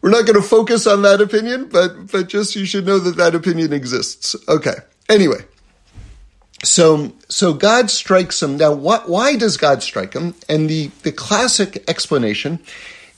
we're 0.00 0.10
not 0.10 0.26
going 0.26 0.40
to 0.40 0.46
focus 0.46 0.86
on 0.86 1.02
that 1.02 1.20
opinion, 1.20 1.68
but 1.68 2.10
but 2.10 2.28
just 2.28 2.56
you 2.56 2.64
should 2.64 2.86
know 2.86 2.98
that 2.98 3.16
that 3.16 3.34
opinion 3.34 3.72
exists. 3.72 4.34
Okay. 4.48 4.76
Anyway. 5.08 5.44
So, 6.64 7.12
so 7.28 7.52
God 7.54 7.90
strikes 7.90 8.40
him. 8.40 8.56
Now, 8.56 8.72
what, 8.72 9.08
why 9.08 9.36
does 9.36 9.56
God 9.56 9.82
strike 9.82 10.14
him? 10.14 10.34
And 10.48 10.70
the, 10.70 10.88
the 11.02 11.10
classic 11.10 11.82
explanation 11.88 12.60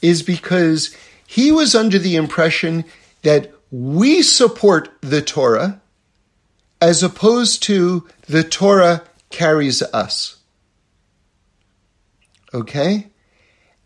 is 0.00 0.22
because 0.22 0.96
he 1.26 1.52
was 1.52 1.74
under 1.74 1.98
the 1.98 2.16
impression 2.16 2.84
that 3.22 3.52
we 3.74 4.22
support 4.22 4.88
the 5.00 5.20
Torah 5.20 5.80
as 6.80 7.02
opposed 7.02 7.60
to 7.64 8.06
the 8.28 8.44
Torah 8.44 9.02
carries 9.30 9.82
us. 9.82 10.36
Okay? 12.52 13.08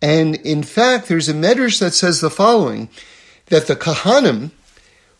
And 0.03 0.35
in 0.37 0.63
fact, 0.63 1.09
there's 1.09 1.31
a 1.31 1.33
medrash 1.33 1.81
that 1.81 1.95
says 1.95 2.21
the 2.21 2.29
following 2.29 2.91
that 3.47 3.67
the 3.67 3.77
Kahanim, 3.77 4.51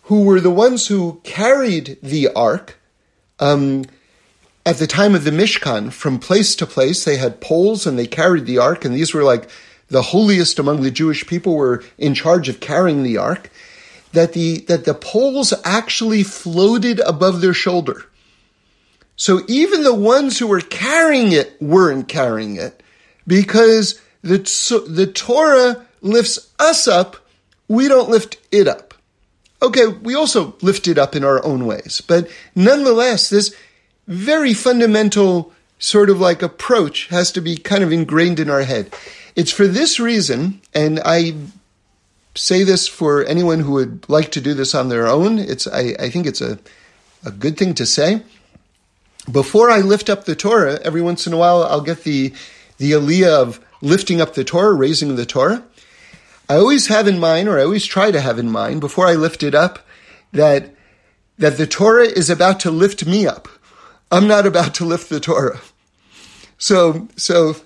who 0.03 0.25
were 0.25 0.41
the 0.41 0.51
ones 0.51 0.89
who 0.89 1.23
carried 1.25 1.97
the 2.03 2.29
ark, 2.37 2.79
um, 3.41 3.87
at 4.67 4.77
the 4.77 4.87
time 4.87 5.15
of 5.15 5.25
the 5.25 5.31
Mishkan, 5.31 5.91
from 5.91 6.19
place 6.19 6.55
to 6.57 6.67
place, 6.67 7.07
they 7.07 7.17
had 7.17 7.41
poles 7.41 7.87
and 7.87 7.99
they 7.99 8.07
carried 8.07 8.45
the 8.45 8.59
ark, 8.59 8.85
and 8.85 8.95
these 8.95 9.15
were 9.15 9.25
like 9.25 9.49
the 9.89 10.03
holiest 10.03 10.59
among 10.59 10.83
the 10.83 10.91
Jewish 10.91 11.27
people 11.27 11.57
were 11.57 11.83
in 11.97 12.13
charge 12.13 12.51
of 12.51 12.61
carrying 12.61 13.03
the 13.03 13.17
ark. 13.17 13.51
That 14.13 14.33
the 14.33 14.61
that 14.69 14.85
the 14.85 14.95
poles 14.95 15.53
actually 15.65 16.23
floated 16.23 17.01
above 17.01 17.41
their 17.41 17.55
shoulder. 17.55 18.07
So 19.17 19.43
even 19.49 19.83
the 19.83 19.95
ones 19.95 20.39
who 20.39 20.47
were 20.47 20.61
carrying 20.61 21.33
it 21.33 21.61
weren't 21.61 22.09
carrying 22.09 22.57
it, 22.57 22.83
because 23.27 24.01
the, 24.23 24.39
the 24.89 25.07
Torah 25.07 25.85
lifts 26.01 26.53
us 26.59 26.87
up, 26.87 27.17
we 27.67 27.89
don't 27.89 28.09
lift 28.09 28.39
it 28.53 28.69
up. 28.69 28.95
Okay, 29.61 29.89
we 29.89 30.15
also 30.15 30.55
lift 30.63 30.87
it 30.87 30.99
up 30.99 31.17
in 31.17 31.25
our 31.25 31.45
own 31.45 31.67
ways, 31.67 32.01
but 32.01 32.31
nonetheless, 32.55 33.29
this 33.29 33.55
very 34.07 34.55
fundamental 34.55 35.53
sort 35.81 36.11
of 36.11 36.21
like 36.21 36.41
approach 36.41 37.09
has 37.09 37.33
to 37.33 37.41
be 37.41 37.57
kind 37.57 37.83
of 37.83 37.93
ingrained 37.93 38.39
in 38.39 38.49
our 38.49 38.63
head. 38.63 38.95
It's 39.35 39.53
for 39.53 39.67
this 39.67 39.99
reason, 39.99 40.61
and 40.75 41.01
I 41.05 41.35
say 42.35 42.65
this 42.65 42.87
for 42.87 43.25
anyone 43.25 43.61
who 43.61 43.73
would 43.73 44.09
like 44.09 44.31
to 44.33 44.41
do 44.41 44.55
this 44.55 44.75
on 44.75 44.89
their 44.89 45.07
own. 45.07 45.39
It's 45.39 45.67
I, 45.67 45.95
I 45.99 46.11
think 46.11 46.27
it's 46.27 46.41
a, 46.41 46.59
a 47.25 47.31
good 47.31 47.57
thing 47.57 47.75
to 47.75 47.87
say. 47.87 48.23
Before 49.31 49.71
I 49.71 49.81
lift 49.81 50.09
up 50.09 50.25
the 50.25 50.37
Torah, 50.37 50.81
every 50.83 51.03
once 51.03 51.27
in 51.27 51.33
a 51.33 51.37
while 51.37 51.63
I'll 51.65 51.81
get 51.81 52.05
the 52.05 52.33
the 52.79 52.93
aliyah 52.93 53.43
of 53.43 53.61
lifting 53.81 54.21
up 54.21 54.35
the 54.35 54.45
Torah, 54.45 54.75
raising 54.75 55.17
the 55.17 55.27
Torah. 55.27 55.65
I 56.49 56.57
always 56.57 56.87
have 56.87 57.07
in 57.07 57.19
mind, 57.19 57.49
or 57.49 57.59
I 57.59 57.65
always 57.65 57.85
try 57.85 58.11
to 58.11 58.21
have 58.21 58.39
in 58.39 58.51
mind, 58.51 58.81
before 58.81 59.07
I 59.07 59.15
lift 59.15 59.43
it 59.43 59.55
up, 59.55 59.81
that 60.33 60.71
that 61.39 61.57
the 61.57 61.67
Torah 61.67 62.07
is 62.07 62.31
about 62.31 62.61
to 62.61 62.71
lift 62.71 63.07
me 63.07 63.27
up. 63.27 63.49
I'm 64.11 64.27
not 64.27 64.47
about 64.47 64.75
to 64.77 64.85
lift 64.85 65.09
the 65.09 65.21
Torah. 65.21 65.61
So, 66.59 67.09
so, 67.17 67.57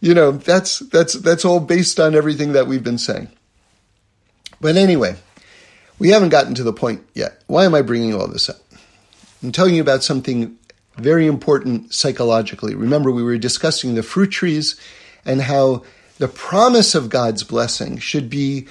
you 0.00 0.14
know, 0.14 0.30
that's, 0.30 0.78
that's, 0.78 1.14
that's 1.14 1.44
all 1.44 1.58
based 1.58 1.98
on 1.98 2.14
everything 2.14 2.52
that 2.52 2.66
we've 2.66 2.84
been 2.84 2.98
saying. 2.98 3.28
But 4.60 4.76
anyway, 4.76 5.16
we 5.98 6.10
haven't 6.10 6.30
gotten 6.30 6.54
to 6.54 6.62
the 6.62 6.72
point 6.72 7.06
yet. 7.14 7.42
Why 7.46 7.64
am 7.64 7.74
I 7.74 7.82
bringing 7.82 8.14
all 8.14 8.26
this 8.26 8.48
up? 8.48 8.58
I'm 9.42 9.52
telling 9.52 9.74
you 9.74 9.82
about 9.82 10.02
something 10.02 10.56
very 10.96 11.26
important 11.26 11.92
psychologically. 11.92 12.74
Remember, 12.74 13.10
we 13.10 13.22
were 13.22 13.38
discussing 13.38 13.94
the 13.94 14.02
fruit 14.02 14.30
trees 14.30 14.80
and 15.24 15.42
how 15.42 15.84
the 16.18 16.28
promise 16.28 16.94
of 16.94 17.10
God's 17.10 17.44
blessing 17.44 17.98
should 17.98 18.30
be, 18.30 18.66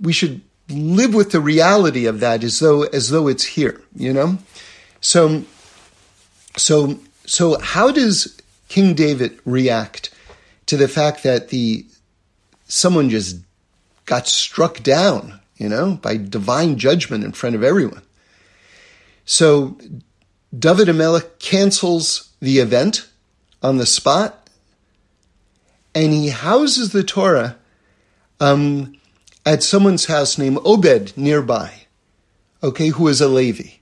we 0.00 0.12
should 0.12 0.42
live 0.68 1.14
with 1.14 1.30
the 1.30 1.40
reality 1.40 2.06
of 2.06 2.20
that 2.20 2.44
as 2.44 2.58
though, 2.58 2.82
as 2.82 3.08
though 3.10 3.28
it's 3.28 3.44
here, 3.44 3.80
you 3.94 4.12
know? 4.12 4.38
So, 5.00 5.44
so, 6.56 6.98
so 7.24 7.58
how 7.60 7.90
does 7.90 8.38
King 8.68 8.94
David 8.94 9.38
react 9.44 10.10
to 10.66 10.76
the 10.76 10.88
fact 10.88 11.22
that 11.22 11.48
the 11.48 11.86
someone 12.68 13.08
just 13.08 13.38
got 14.06 14.26
struck 14.26 14.82
down, 14.82 15.40
you 15.56 15.68
know, 15.68 15.94
by 16.00 16.16
divine 16.16 16.78
judgment 16.78 17.24
in 17.24 17.32
front 17.32 17.54
of 17.54 17.62
everyone? 17.62 18.02
So 19.24 19.76
David 20.56 20.88
HaMelech 20.88 21.38
cancels 21.38 22.32
the 22.40 22.58
event 22.58 23.08
on 23.62 23.76
the 23.76 23.86
spot, 23.86 24.48
and 25.94 26.12
he 26.12 26.28
houses 26.28 26.92
the 26.92 27.04
Torah 27.04 27.56
um, 28.40 28.96
at 29.44 29.62
someone's 29.62 30.06
house 30.06 30.38
named 30.38 30.58
Obed 30.64 31.16
nearby, 31.16 31.72
okay, 32.62 32.88
who 32.88 33.08
is 33.08 33.20
a 33.20 33.28
Levi 33.28 33.76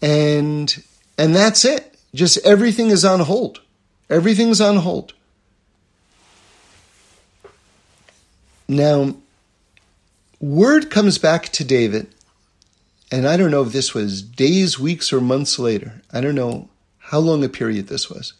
and 0.00 0.82
and 1.16 1.34
that's 1.34 1.64
it. 1.64 1.96
Just 2.14 2.38
everything 2.44 2.90
is 2.90 3.04
on 3.04 3.20
hold. 3.20 3.60
Everything's 4.08 4.60
on 4.60 4.76
hold. 4.76 5.12
Now, 8.68 9.16
word 10.40 10.90
comes 10.90 11.16
back 11.16 11.48
to 11.50 11.64
David, 11.64 12.08
and 13.10 13.26
I 13.26 13.38
don't 13.38 13.50
know 13.50 13.62
if 13.62 13.72
this 13.72 13.94
was 13.94 14.20
days, 14.20 14.78
weeks, 14.78 15.12
or 15.12 15.20
months 15.20 15.58
later. 15.58 16.02
I 16.12 16.20
don't 16.20 16.34
know 16.34 16.68
how 16.98 17.18
long 17.18 17.42
a 17.42 17.48
period 17.48 17.88
this 17.88 18.10
was. 18.10 18.34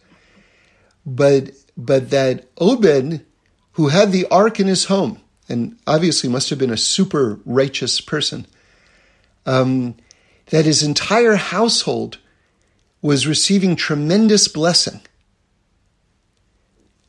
But 1.07 1.53
but 1.77 2.11
that 2.11 2.47
Obed, 2.59 3.25
who 3.73 3.89
had 3.89 4.13
the 4.13 4.27
ark 4.31 4.61
in 4.61 4.67
his 4.67 4.87
home, 4.87 5.21
and 5.49 5.79
obviously 5.87 6.29
must 6.29 6.51
have 6.51 6.59
been 6.59 6.73
a 6.73 6.77
super 6.77 7.41
righteous 7.47 8.01
person, 8.01 8.47
um, 9.47 9.95
that 10.51 10.67
his 10.67 10.83
entire 10.83 11.37
household 11.37 12.19
was 13.01 13.27
receiving 13.27 13.77
tremendous 13.77 14.49
blessing. 14.49 15.01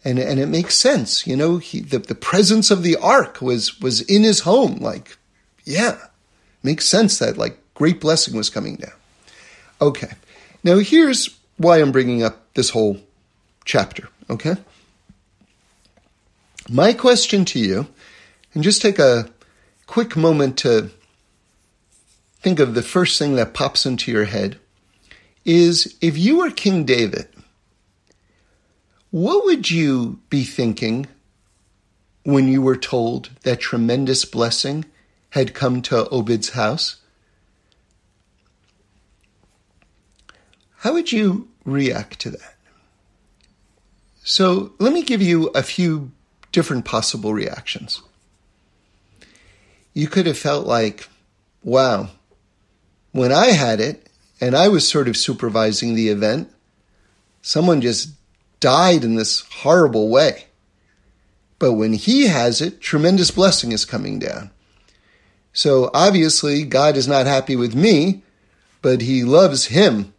And, 0.05 0.17
and 0.17 0.39
it 0.39 0.47
makes 0.47 0.75
sense, 0.75 1.27
you 1.27 1.35
know, 1.35 1.57
he, 1.57 1.81
the, 1.81 1.99
the 1.99 2.15
presence 2.15 2.71
of 2.71 2.83
the 2.83 2.95
ark 2.95 3.41
was, 3.41 3.81
was 3.81 3.99
in 4.01 4.23
his 4.23 4.41
home. 4.41 4.77
Like, 4.77 5.17
yeah, 5.65 5.97
makes 6.63 6.85
sense 6.85 7.19
that 7.19 7.37
like 7.37 7.59
great 7.73 7.99
blessing 7.99 8.37
was 8.37 8.49
coming 8.49 8.77
down. 8.77 8.93
Okay. 9.81 10.11
Now 10.63 10.77
here's 10.77 11.37
why 11.57 11.79
I'm 11.81 11.91
bringing 11.91 12.23
up 12.23 12.53
this 12.53 12.69
whole 12.69 13.01
chapter. 13.65 14.07
Okay. 14.29 14.55
My 16.69 16.93
question 16.93 17.43
to 17.45 17.59
you, 17.59 17.87
and 18.53 18.63
just 18.63 18.81
take 18.81 18.99
a 18.99 19.29
quick 19.85 20.15
moment 20.15 20.57
to 20.59 20.91
think 22.41 22.59
of 22.59 22.73
the 22.73 22.81
first 22.81 23.19
thing 23.19 23.35
that 23.35 23.53
pops 23.53 23.85
into 23.85 24.11
your 24.11 24.25
head 24.25 24.57
is 25.45 25.95
if 25.99 26.17
you 26.17 26.37
were 26.37 26.51
King 26.51 26.85
David, 26.85 27.27
what 29.11 29.45
would 29.45 29.71
you 29.71 30.19
be 30.29 30.43
thinking 30.43 31.07
when 32.23 32.47
you 32.47 32.61
were 32.61 32.77
told 32.77 33.31
that 33.43 33.59
tremendous 33.59 34.25
blessing 34.25 34.85
had 35.31 35.53
come 35.53 35.81
to 35.83 36.07
Obed's 36.11 36.49
house? 36.49 36.97
How 40.77 40.93
would 40.93 41.11
you 41.11 41.49
react 41.65 42.19
to 42.19 42.31
that? 42.31 42.55
So 44.23 44.73
let 44.79 44.93
me 44.93 45.03
give 45.03 45.21
you 45.21 45.47
a 45.49 45.63
few 45.63 46.11
different 46.51 46.85
possible 46.85 47.33
reactions. 47.33 48.01
You 49.93 50.07
could 50.07 50.27
have 50.27 50.37
felt 50.37 50.67
like, 50.67 51.09
wow, 51.63 52.09
when 53.11 53.31
I 53.31 53.47
had 53.47 53.79
it, 53.79 54.07
and 54.39 54.55
I 54.55 54.67
was 54.67 54.87
sort 54.87 55.07
of 55.07 55.17
supervising 55.17 55.95
the 55.95 56.09
event, 56.09 56.49
someone 57.41 57.81
just 57.81 58.11
died 58.59 59.03
in 59.03 59.15
this 59.15 59.41
horrible 59.41 60.09
way. 60.09 60.45
But 61.57 61.73
when 61.73 61.93
he 61.93 62.27
has 62.27 62.61
it, 62.61 62.79
tremendous 62.81 63.31
blessing 63.31 63.71
is 63.71 63.85
coming 63.85 64.19
down. 64.19 64.51
So 65.51 65.91
obviously, 65.93 66.63
God 66.63 66.95
is 66.95 67.07
not 67.07 67.25
happy 67.25 67.55
with 67.55 67.75
me, 67.75 68.23
but 68.81 69.01
he 69.01 69.23
loves 69.23 69.65
him. 69.65 70.13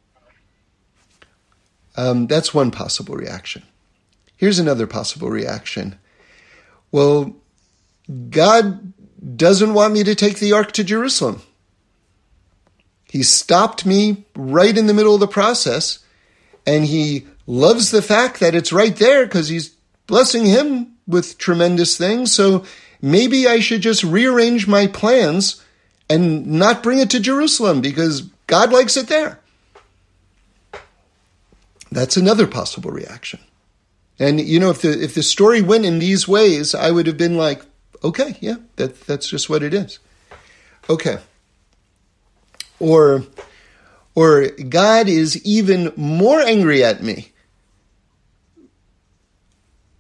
Um, 1.96 2.26
that's 2.26 2.54
one 2.54 2.70
possible 2.70 3.14
reaction. 3.14 3.62
Here's 4.36 4.58
another 4.58 4.86
possible 4.86 5.30
reaction. 5.30 5.98
Well, 6.92 7.36
God 8.30 8.92
doesn't 9.36 9.74
want 9.74 9.92
me 9.92 10.04
to 10.04 10.14
take 10.14 10.38
the 10.38 10.52
ark 10.52 10.72
to 10.72 10.84
Jerusalem. 10.84 11.42
He 13.04 13.22
stopped 13.22 13.84
me 13.84 14.24
right 14.34 14.76
in 14.76 14.86
the 14.86 14.94
middle 14.94 15.14
of 15.14 15.20
the 15.20 15.26
process, 15.26 15.98
and 16.66 16.84
he 16.84 17.26
loves 17.50 17.90
the 17.90 18.02
fact 18.02 18.40
that 18.40 18.54
it's 18.54 18.72
right 18.72 18.96
there 18.96 19.24
because 19.24 19.48
he's 19.48 19.74
blessing 20.06 20.46
him 20.46 20.94
with 21.06 21.38
tremendous 21.38 21.96
things. 21.96 22.32
So 22.32 22.64
maybe 23.00 23.46
I 23.46 23.60
should 23.60 23.80
just 23.80 24.04
rearrange 24.04 24.66
my 24.66 24.86
plans 24.86 25.64
and 26.08 26.46
not 26.46 26.82
bring 26.82 26.98
it 26.98 27.10
to 27.10 27.20
Jerusalem 27.20 27.80
because 27.80 28.22
God 28.46 28.72
likes 28.72 28.96
it 28.96 29.08
there. 29.08 29.40
That's 31.90 32.16
another 32.16 32.46
possible 32.46 32.90
reaction. 32.90 33.40
And 34.18 34.40
you 34.40 34.60
know, 34.60 34.70
if 34.70 34.82
the 34.82 35.02
if 35.02 35.14
the 35.14 35.22
story 35.22 35.62
went 35.62 35.86
in 35.86 35.98
these 35.98 36.28
ways, 36.28 36.74
I 36.74 36.90
would 36.90 37.06
have 37.06 37.16
been 37.16 37.36
like, 37.36 37.62
okay, 38.04 38.36
yeah, 38.40 38.56
that 38.76 39.00
that's 39.02 39.28
just 39.28 39.48
what 39.48 39.62
it 39.62 39.74
is. 39.74 39.98
Okay 40.88 41.18
or 42.80 43.22
or 44.16 44.48
God 44.48 45.08
is 45.08 45.40
even 45.44 45.92
more 45.96 46.40
angry 46.40 46.82
at 46.82 47.02
me 47.02 47.30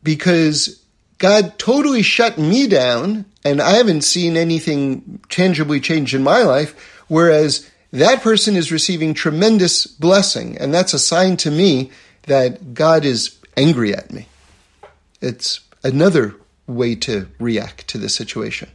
because 0.02 0.82
God 1.18 1.58
totally 1.58 2.02
shut 2.02 2.38
me 2.38 2.66
down 2.66 3.26
and 3.44 3.60
I 3.60 3.72
haven't 3.72 4.02
seen 4.02 4.36
anything 4.36 5.20
tangibly 5.28 5.80
change 5.80 6.14
in 6.14 6.22
my 6.22 6.42
life, 6.42 7.02
whereas 7.08 7.70
that 7.92 8.22
person 8.22 8.56
is 8.56 8.70
receiving 8.70 9.14
tremendous 9.14 9.86
blessing, 9.86 10.56
and 10.58 10.72
that's 10.72 10.94
a 10.94 10.98
sign 10.98 11.36
to 11.38 11.50
me 11.50 11.90
that 12.24 12.74
God 12.74 13.04
is 13.04 13.36
angry 13.56 13.94
at 13.94 14.12
me. 14.12 14.26
It's 15.20 15.60
another 15.82 16.34
way 16.66 16.94
to 16.94 17.28
react 17.38 17.88
to 17.88 17.98
the 17.98 18.08
situation. 18.08 18.70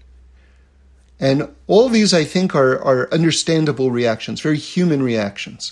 And 1.19 1.47
all 1.67 1.87
these, 1.87 2.13
I 2.13 2.25
think, 2.25 2.53
are, 2.55 2.77
are 2.83 3.11
understandable 3.13 3.89
reactions, 3.89 4.41
very 4.41 4.57
human 4.57 5.01
reactions. 5.01 5.71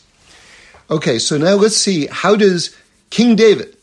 Okay, 0.89 1.19
so 1.19 1.37
now 1.37 1.55
let's 1.55 1.75
see 1.75 2.07
how 2.07 2.35
does 2.35 2.75
King 3.09 3.35
David, 3.35 3.75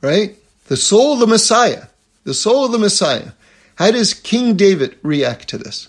right? 0.00 0.36
The 0.68 0.76
soul 0.76 1.14
of 1.14 1.18
the 1.18 1.26
Messiah, 1.26 1.84
the 2.24 2.34
soul 2.34 2.66
of 2.66 2.72
the 2.72 2.78
Messiah, 2.78 3.32
how 3.76 3.90
does 3.90 4.12
King 4.12 4.54
David 4.54 4.98
react 5.02 5.48
to 5.48 5.58
this? 5.58 5.88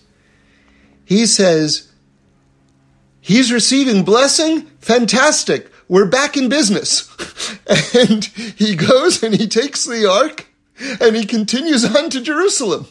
He 1.03 1.25
says, 1.25 1.91
He's 3.19 3.51
receiving 3.51 4.03
blessing? 4.03 4.61
Fantastic. 4.79 5.71
we're 5.87 6.05
back 6.05 6.35
in 6.37 6.49
business. 6.49 7.07
And 7.93 8.23
he 8.25 8.75
goes 8.75 9.21
and 9.21 9.35
he 9.35 9.47
takes 9.47 9.85
the 9.85 10.09
ark 10.09 10.47
and 10.99 11.15
he 11.15 11.25
continues 11.25 11.83
on 11.83 12.09
to 12.11 12.21
Jerusalem. 12.21 12.87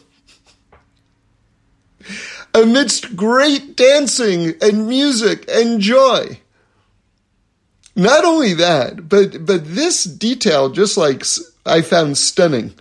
Amidst 2.54 3.16
great 3.16 3.76
dancing 3.76 4.54
and 4.60 4.88
music 4.88 5.48
and 5.48 5.80
joy. 5.80 6.40
Not 7.98 8.24
only 8.24 8.54
that, 8.54 9.08
but, 9.08 9.44
but 9.44 9.64
this 9.66 10.04
detail, 10.04 10.70
just 10.70 10.96
like 10.96 11.24
I 11.66 11.82
found 11.82 12.16
stunning. 12.16 12.74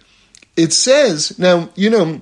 It 0.55 0.73
says, 0.73 1.37
now, 1.39 1.69
you 1.75 1.89
know, 1.89 2.21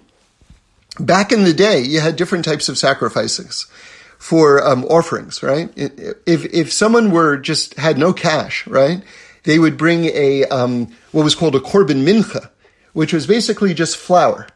back 0.99 1.31
in 1.31 1.43
the 1.43 1.53
day, 1.53 1.81
you 1.81 1.99
had 1.99 2.15
different 2.15 2.45
types 2.45 2.69
of 2.69 2.77
sacrifices 2.77 3.67
for 4.17 4.65
um, 4.65 4.85
offerings, 4.85 5.43
right? 5.43 5.69
If 5.75 6.45
if 6.45 6.73
someone 6.73 7.11
were 7.11 7.37
just 7.37 7.75
had 7.75 7.97
no 7.97 8.13
cash, 8.13 8.65
right, 8.65 9.03
they 9.43 9.59
would 9.59 9.77
bring 9.77 10.05
a 10.05 10.45
um, 10.45 10.87
what 11.11 11.23
was 11.23 11.35
called 11.35 11.55
a 11.55 11.59
korban 11.59 12.03
mincha, 12.03 12.49
which 12.93 13.13
was 13.13 13.27
basically 13.27 13.73
just 13.73 13.97
flour, 13.97 14.47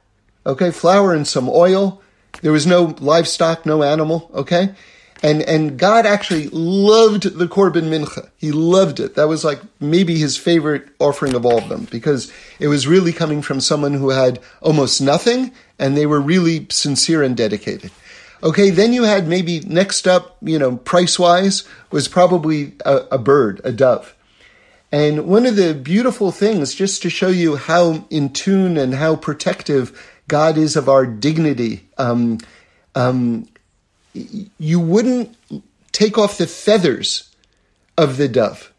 okay, 0.45 0.71
flour 0.71 1.13
and 1.13 1.27
some 1.27 1.49
oil. 1.49 2.01
There 2.41 2.51
was 2.51 2.65
no 2.65 2.95
livestock, 2.99 3.65
no 3.65 3.83
animal, 3.83 4.31
okay, 4.33 4.73
and 5.21 5.41
and 5.41 5.77
God 5.77 6.05
actually 6.05 6.47
loved 6.49 7.37
the 7.37 7.47
korban 7.47 7.89
mincha. 7.89 8.29
He 8.37 8.51
loved 8.51 8.99
it. 8.99 9.15
That 9.15 9.27
was 9.27 9.43
like 9.43 9.59
maybe 9.79 10.17
his 10.17 10.37
favorite 10.37 10.87
offering 10.99 11.35
of 11.35 11.45
all 11.45 11.57
of 11.57 11.69
them 11.69 11.87
because 11.91 12.31
it 12.59 12.67
was 12.67 12.87
really 12.87 13.11
coming 13.11 13.41
from 13.41 13.59
someone 13.59 13.93
who 13.93 14.09
had 14.09 14.39
almost 14.61 15.01
nothing, 15.01 15.51
and 15.77 15.95
they 15.95 16.05
were 16.05 16.21
really 16.21 16.67
sincere 16.69 17.21
and 17.23 17.35
dedicated. 17.35 17.91
Okay, 18.41 18.69
then 18.69 18.93
you 18.93 19.03
had 19.03 19.27
maybe 19.27 19.59
next 19.61 20.07
up, 20.07 20.37
you 20.41 20.57
know, 20.57 20.77
price 20.77 21.19
wise, 21.19 21.65
was 21.91 22.07
probably 22.07 22.73
a, 22.85 23.01
a, 23.11 23.17
bird, 23.17 23.59
a 23.65 23.71
dove. 23.73 24.15
And 24.93 25.27
one 25.27 25.45
of 25.45 25.57
the 25.57 25.73
beautiful 25.73 26.31
things, 26.31 26.73
just 26.73 27.01
to 27.01 27.09
show 27.09 27.27
you 27.27 27.57
how 27.57 28.05
in 28.09 28.31
tune 28.31 28.77
and 28.77 28.95
how 28.95 29.17
protective 29.17 30.19
God 30.29 30.57
is 30.57 30.77
of 30.77 30.87
our 30.87 31.05
dignity, 31.05 31.89
um, 31.97 32.37
um, 32.95 33.47
you 34.13 34.79
wouldn't 34.79 35.35
take 35.91 36.17
off 36.17 36.37
the 36.37 36.47
feathers 36.47 37.33
of 37.97 38.17
the 38.17 38.27
dove. 38.27 38.73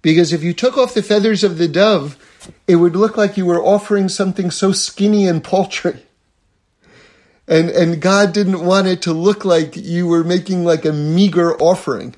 Because 0.00 0.32
if 0.32 0.42
you 0.42 0.52
took 0.52 0.78
off 0.78 0.94
the 0.94 1.02
feathers 1.02 1.42
of 1.42 1.58
the 1.58 1.68
dove, 1.68 2.16
it 2.66 2.76
would 2.76 2.96
look 2.96 3.16
like 3.16 3.36
you 3.36 3.44
were 3.44 3.62
offering 3.62 4.08
something 4.08 4.50
so 4.50 4.72
skinny 4.72 5.26
and 5.26 5.42
paltry 5.42 6.02
and 7.48 7.70
and 7.70 8.00
God 8.00 8.32
didn't 8.32 8.64
want 8.64 8.86
it 8.86 9.02
to 9.02 9.12
look 9.12 9.44
like 9.44 9.74
you 9.74 10.06
were 10.06 10.22
making 10.22 10.64
like 10.64 10.84
a 10.84 10.92
meager 10.92 11.56
offering. 11.56 12.14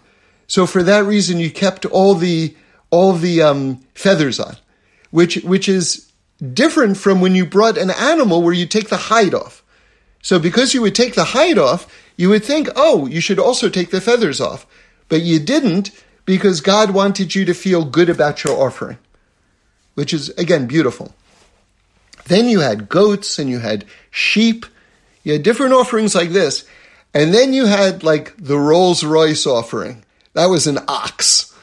So 0.49 0.67
for 0.67 0.83
that 0.83 1.05
reason, 1.05 1.39
you 1.39 1.51
kept 1.51 1.87
all 1.87 2.15
the 2.15 2.55
all 2.91 3.13
the 3.13 3.41
um, 3.41 3.81
feathers 3.95 4.41
on, 4.41 4.57
which 5.11 5.37
which 5.37 5.69
is 5.69 6.11
different 6.53 6.97
from 6.97 7.21
when 7.21 7.35
you 7.35 7.47
brought 7.47 7.79
an 7.79 7.91
animal 7.91 8.43
where 8.43 8.53
you 8.53 8.67
take 8.67 8.89
the 8.89 8.97
hide 8.97 9.35
off. 9.35 9.63
So 10.23 10.39
because 10.39 10.75
you 10.75 10.83
would 10.83 10.95
take 10.95 11.15
the 11.15 11.25
hide 11.25 11.59
off, 11.59 11.87
you 12.21 12.29
would 12.29 12.45
think, 12.45 12.69
oh, 12.77 13.07
you 13.07 13.21
should 13.21 13.39
also 13.39 13.69
take 13.69 13.91
the 13.91 14.01
feathers 14.01 14.41
off, 14.41 14.67
but 15.09 15.23
you 15.23 15.39
didn't 15.39 15.91
because 16.25 16.61
God 16.61 16.91
wanted 16.91 17.35
you 17.35 17.45
to 17.47 17.55
feel 17.55 17.85
good 17.85 18.11
about 18.11 18.45
your 18.45 18.61
offering, 18.61 18.99
which 19.95 20.13
is 20.13 20.29
again 20.31 20.67
beautiful. 20.67 21.15
Then 22.27 22.49
you 22.49 22.61
had 22.61 22.89
goats 22.89 23.39
and 23.39 23.49
you 23.49 23.59
had 23.59 23.85
sheep 24.11 24.67
you 25.23 25.33
had 25.33 25.43
different 25.43 25.75
offerings 25.75 26.15
like 26.15 26.31
this. 26.31 26.65
And 27.13 27.35
then 27.35 27.53
you 27.53 27.67
had 27.67 28.03
like 28.03 28.35
the 28.37 28.59
Rolls 28.59 29.03
Royce 29.03 29.47
offering. 29.47 30.05
That 30.35 30.47
was 30.47 30.67
an 30.67 30.79
ox, 30.89 31.55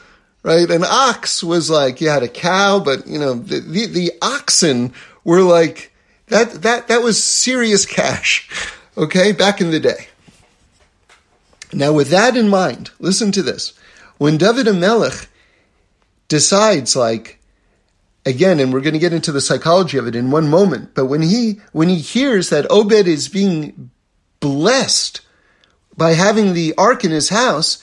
right? 0.42 0.70
An 0.70 0.84
ox 0.84 1.42
was 1.42 1.70
like, 1.70 2.00
you 2.00 2.08
had 2.08 2.22
a 2.22 2.28
cow, 2.28 2.80
but 2.80 3.06
you 3.06 3.18
know, 3.18 3.34
the, 3.34 3.60
the, 3.60 3.86
the 3.86 4.12
oxen 4.20 4.92
were 5.24 5.42
like, 5.42 5.92
that, 6.26 6.62
that, 6.62 6.88
that 6.88 7.02
was 7.02 7.22
serious 7.22 7.86
cash, 7.86 8.48
okay, 8.96 9.32
back 9.32 9.60
in 9.60 9.70
the 9.70 9.80
day. 9.80 10.08
Now, 11.72 11.92
with 11.92 12.08
that 12.10 12.36
in 12.36 12.48
mind, 12.48 12.90
listen 12.98 13.32
to 13.32 13.42
this. 13.42 13.72
When 14.16 14.38
David 14.38 14.66
HaMelech 14.66 15.26
decides, 16.28 16.96
like, 16.96 17.38
again, 18.24 18.58
and 18.58 18.72
we're 18.72 18.80
going 18.80 18.94
to 18.94 18.98
get 18.98 19.12
into 19.12 19.32
the 19.32 19.40
psychology 19.40 19.98
of 19.98 20.06
it 20.06 20.16
in 20.16 20.30
one 20.30 20.48
moment, 20.48 20.94
but 20.94 21.06
when 21.06 21.22
he, 21.22 21.60
when 21.72 21.88
he 21.88 21.98
hears 21.98 22.50
that 22.50 22.70
Obed 22.70 23.06
is 23.06 23.28
being 23.28 23.90
blessed 24.40 25.20
by 25.96 26.12
having 26.12 26.54
the 26.54 26.74
ark 26.76 27.04
in 27.04 27.10
his 27.10 27.28
house, 27.28 27.82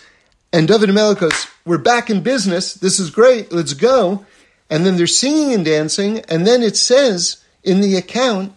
and 0.52 0.68
David 0.68 0.94
Melech 0.94 1.20
goes, 1.20 1.48
we're 1.66 1.78
back 1.78 2.10
in 2.10 2.22
business, 2.22 2.74
this 2.74 3.00
is 3.00 3.10
great, 3.10 3.52
let's 3.52 3.74
go. 3.74 4.26
And 4.70 4.86
then 4.86 4.98
they're 4.98 5.08
singing 5.08 5.54
and 5.54 5.66
dancing, 5.66 6.20
and 6.22 6.48
then 6.48 6.64
it 6.64 6.78
says 6.78 7.44
in 7.64 7.82
the 7.82 7.98
account, 7.98 8.54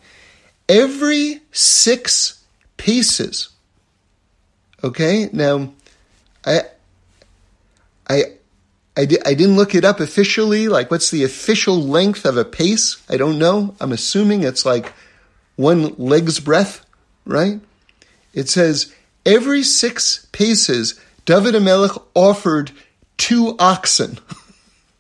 every 0.69 1.41
six 1.53 2.45
paces. 2.77 3.51
Okay, 4.83 5.29
now, 5.33 5.73
I, 6.45 6.61
I, 8.09 8.23
I, 8.97 9.05
di- 9.07 9.23
I 9.27 9.35
didn't 9.35 9.57
look 9.57 9.75
it 9.75 9.85
up 9.85 9.99
officially. 9.99 10.69
Like, 10.69 10.91
what's 10.91 11.11
the 11.11 11.25
official 11.25 11.83
length 11.83 12.25
of 12.25 12.37
a 12.37 12.45
pace? 12.45 13.03
I 13.09 13.17
don't 13.17 13.39
know. 13.39 13.75
I'm 13.81 13.93
assuming 13.93 14.45
it's 14.45 14.65
like 14.65 14.93
one 15.57 15.95
leg's 15.99 16.39
breadth, 16.39 16.87
right? 17.25 17.61
It 18.33 18.49
says 18.49 18.95
every 19.27 19.65
six 19.65 20.27
paces, 20.31 21.01
David 21.25 21.55
HaMelech 21.55 22.01
offered 22.15 22.71
two 23.17 23.57
oxen. 23.59 24.21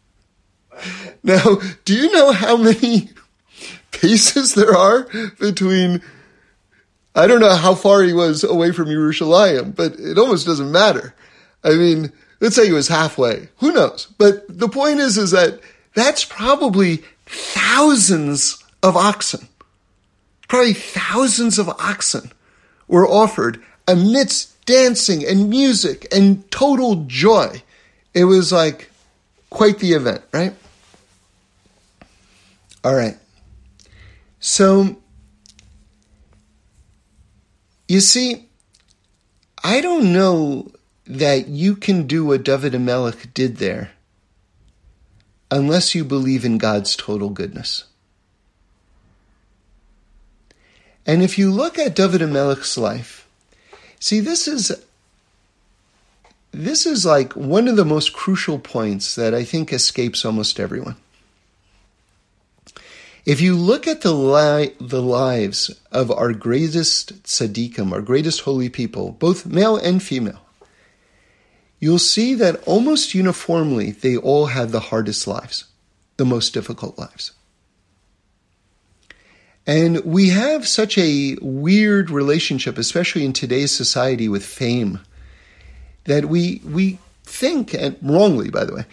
now, 1.23 1.61
do 1.85 1.95
you 1.95 2.11
know 2.11 2.33
how 2.33 2.57
many 2.57 3.11
paces 3.93 4.55
there 4.55 4.77
are 4.77 5.09
between? 5.38 6.03
I 7.18 7.26
don't 7.26 7.40
know 7.40 7.54
how 7.54 7.74
far 7.74 8.02
he 8.02 8.12
was 8.12 8.44
away 8.44 8.72
from 8.72 8.88
Yerushalayim, 8.88 9.74
but 9.74 9.98
it 9.98 10.18
almost 10.18 10.46
doesn't 10.46 10.70
matter. 10.70 11.14
I 11.64 11.74
mean, 11.74 12.12
Let's 12.40 12.54
say 12.54 12.66
he 12.66 12.72
was 12.72 12.88
halfway. 12.88 13.48
Who 13.59 13.72
knows? 13.72 14.07
But 14.18 14.44
the 14.48 14.68
point 14.68 15.00
is, 15.00 15.18
is 15.18 15.33
that 15.33 15.61
that's 15.94 16.24
probably 16.24 17.02
thousands 17.26 18.62
of 18.83 18.96
oxen. 18.96 19.48
Probably 20.48 20.72
thousands 20.72 21.59
of 21.59 21.68
oxen 21.68 22.33
were 22.87 23.07
offered 23.07 23.62
amidst 23.87 24.64
dancing 24.66 25.26
and 25.26 25.50
music 25.50 26.07
and 26.14 26.48
total 26.50 27.04
joy. 27.07 27.62
It 28.14 28.24
was 28.24 28.52
like 28.52 28.90
quite 29.50 29.78
the 29.78 29.92
event, 29.92 30.22
right? 30.33 30.54
All 32.85 32.94
right. 32.94 33.16
So, 34.40 34.96
you 37.88 38.01
see, 38.01 38.46
I 39.64 39.81
don't 39.81 40.12
know 40.12 40.70
that 41.07 41.48
you 41.48 41.74
can 41.74 42.07
do 42.07 42.24
what 42.24 42.44
David 42.44 42.74
HaMelech 42.74 43.33
did 43.33 43.57
there 43.57 43.92
unless 45.51 45.94
you 45.94 46.05
believe 46.05 46.44
in 46.44 46.59
God's 46.59 46.94
total 46.94 47.31
goodness. 47.31 47.85
And 51.07 51.22
if 51.22 51.38
you 51.38 51.51
look 51.51 51.79
at 51.79 51.96
David 51.96 52.20
HaMelech's 52.20 52.77
life, 52.77 53.27
see, 53.98 54.20
this 54.20 54.46
is 54.46 54.85
this 56.51 56.85
is 56.85 57.07
like 57.07 57.35
one 57.35 57.68
of 57.68 57.77
the 57.77 57.85
most 57.85 58.12
crucial 58.12 58.59
points 58.59 59.14
that 59.14 59.35
I 59.35 59.44
think 59.44 59.72
escapes 59.72 60.24
almost 60.24 60.61
everyone. 60.61 60.96
If 63.29 63.43
you 63.43 63.57
look 63.57 63.87
at 63.87 64.01
the, 64.01 64.14
li- 64.14 64.73
the 64.81 65.03
lives 65.03 65.71
of 65.93 66.11
our 66.11 66.33
greatest 66.33 67.25
tzaddikim, 67.25 67.93
our 67.93 68.01
greatest 68.01 68.41
holy 68.41 68.71
people, 68.71 69.12
both 69.12 69.45
male 69.45 69.77
and 69.77 70.03
female, 70.03 70.41
you'll 71.79 71.99
see 71.99 72.33
that 72.37 72.67
almost 72.67 73.14
uniformly 73.14 73.91
they 73.91 74.17
all 74.17 74.47
had 74.47 74.71
the 74.71 74.81
hardest 74.81 75.27
lives, 75.27 75.67
the 76.17 76.25
most 76.25 76.55
difficult 76.55 76.99
lives. 76.99 77.33
And 79.67 80.03
we 80.07 80.31
have 80.31 80.67
such 80.67 80.97
a 80.97 81.37
weird 81.43 82.09
relationship, 82.09 82.79
especially 82.79 83.27
in 83.27 83.35
today's 83.35 83.73
society, 83.73 84.31
with 84.31 84.47
fame, 84.47 85.01
that 86.05 86.25
we 86.25 86.62
we 86.64 86.99
think, 87.25 87.75
and 87.75 87.99
wrongly, 88.01 88.49
by 88.49 88.64
the 88.64 88.75
way, 88.75 88.85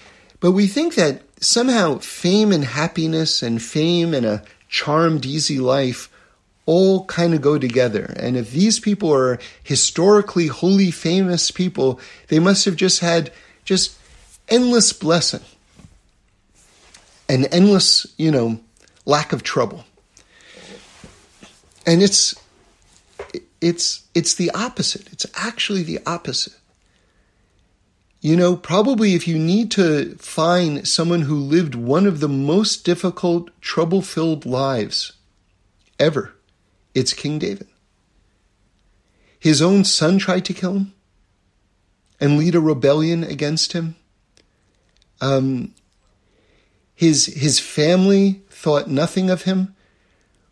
but 0.42 0.52
we 0.52 0.68
think 0.68 0.96
that 0.96 1.22
somehow 1.40 2.00
fame 2.00 2.52
and 2.52 2.66
happiness 2.66 3.44
and 3.44 3.62
fame 3.62 4.14
and 4.14 4.26
a 4.26 4.44
charmed, 4.70 5.26
easy 5.26 5.60
life 5.60 6.10
all 6.66 7.06
kind 7.06 7.34
of 7.34 7.42
go 7.42 7.60
together. 7.60 8.14
And 8.18 8.36
if 8.36 8.52
these 8.52 8.80
people 8.80 9.14
are 9.14 9.40
historically 9.64 10.48
holy, 10.48 10.92
famous 10.92 11.52
people, 11.52 12.00
they 12.28 12.40
must 12.40 12.66
have 12.66 12.76
just 12.76 13.00
had 13.00 13.32
just 13.64 13.98
endless 14.50 14.94
blessing 14.94 15.42
and 17.30 17.48
endless, 17.52 18.08
you 18.18 18.32
know, 18.32 18.60
lack 19.06 19.32
of 19.34 19.44
trouble. 19.44 19.86
And 21.86 22.02
it's 22.02 22.36
it's 23.62 24.04
it's 24.16 24.36
the 24.36 24.50
opposite. 24.52 25.12
It's 25.12 25.26
actually 25.36 25.84
the 25.84 26.00
opposite. 26.06 26.56
You 28.22 28.36
know, 28.36 28.56
probably 28.56 29.14
if 29.14 29.28
you 29.28 29.38
need 29.38 29.72
to 29.72 30.16
find 30.16 30.88
someone 30.88 31.22
who 31.22 31.36
lived 31.36 31.76
one 31.76 32.08
of 32.08 32.20
the 32.20 32.30
most 32.30 32.84
difficult, 32.84 33.50
trouble 33.62 34.02
filled 34.02 34.46
lives 34.46 35.14
ever, 36.00 36.34
it's 36.94 37.14
King 37.14 37.40
David. 37.40 37.68
His 39.40 39.62
own 39.62 39.84
son 39.84 40.18
tried 40.18 40.46
to 40.46 40.54
kill 40.54 40.74
him 40.74 40.94
and 42.20 42.38
lead 42.38 42.56
a 42.56 42.60
rebellion 42.60 43.24
against 43.24 43.74
him. 43.74 43.96
Um, 45.22 45.74
his, 46.96 47.28
his 47.28 47.60
family 47.60 48.42
thought 48.50 48.90
nothing 48.90 49.30
of 49.30 49.44
him. 49.44 49.76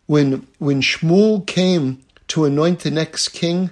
When, 0.06 0.46
when 0.58 0.82
Shmuel 0.82 1.46
came 1.46 2.04
to 2.28 2.44
anoint 2.44 2.80
the 2.80 2.90
next 2.90 3.30
king, 3.30 3.70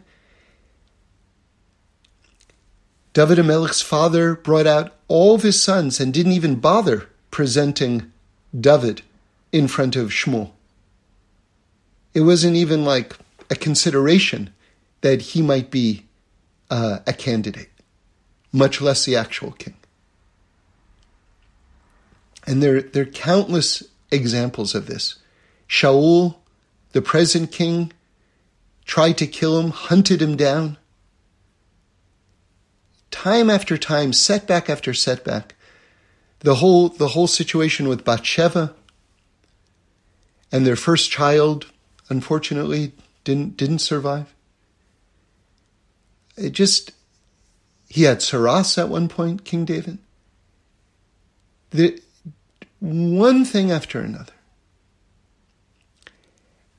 David 3.12 3.38
HaMelech's 3.38 3.82
father 3.82 4.34
brought 4.34 4.66
out 4.66 4.94
all 5.06 5.34
of 5.34 5.42
his 5.42 5.62
sons 5.62 6.00
and 6.00 6.14
didn't 6.14 6.32
even 6.32 6.56
bother 6.56 7.08
presenting 7.30 8.10
David 8.58 9.02
in 9.50 9.68
front 9.68 9.96
of 9.96 10.08
Shmuel. 10.08 10.50
It 12.14 12.22
wasn't 12.22 12.56
even 12.56 12.84
like 12.84 13.16
a 13.50 13.54
consideration 13.54 14.52
that 15.02 15.20
he 15.20 15.42
might 15.42 15.70
be 15.70 16.06
uh, 16.70 17.00
a 17.06 17.12
candidate, 17.12 17.70
much 18.50 18.80
less 18.80 19.04
the 19.04 19.16
actual 19.16 19.52
king. 19.52 19.74
And 22.46 22.62
there, 22.62 22.80
there 22.80 23.02
are 23.02 23.06
countless 23.06 23.82
examples 24.10 24.74
of 24.74 24.86
this. 24.86 25.16
Shaul, 25.68 26.36
the 26.92 27.02
present 27.02 27.52
king, 27.52 27.92
tried 28.84 29.18
to 29.18 29.26
kill 29.26 29.60
him, 29.60 29.70
hunted 29.70 30.20
him 30.22 30.36
down 30.36 30.78
time 33.12 33.48
after 33.48 33.78
time, 33.78 34.12
setback 34.12 34.68
after 34.68 34.92
setback. 34.92 35.54
The 36.40 36.56
whole, 36.56 36.88
the 36.88 37.08
whole 37.08 37.28
situation 37.28 37.86
with 37.86 38.04
Bathsheba 38.04 38.74
and 40.50 40.66
their 40.66 40.74
first 40.74 41.12
child, 41.12 41.66
unfortunately, 42.08 42.92
didn't, 43.22 43.56
didn't 43.56 43.78
survive. 43.78 44.34
It 46.36 46.50
just, 46.50 46.92
he 47.88 48.02
had 48.02 48.18
Saras 48.18 48.76
at 48.76 48.88
one 48.88 49.08
point, 49.08 49.44
King 49.44 49.64
David. 49.64 49.98
The, 51.70 52.02
one 52.80 53.44
thing 53.44 53.70
after 53.70 54.00
another. 54.00 54.32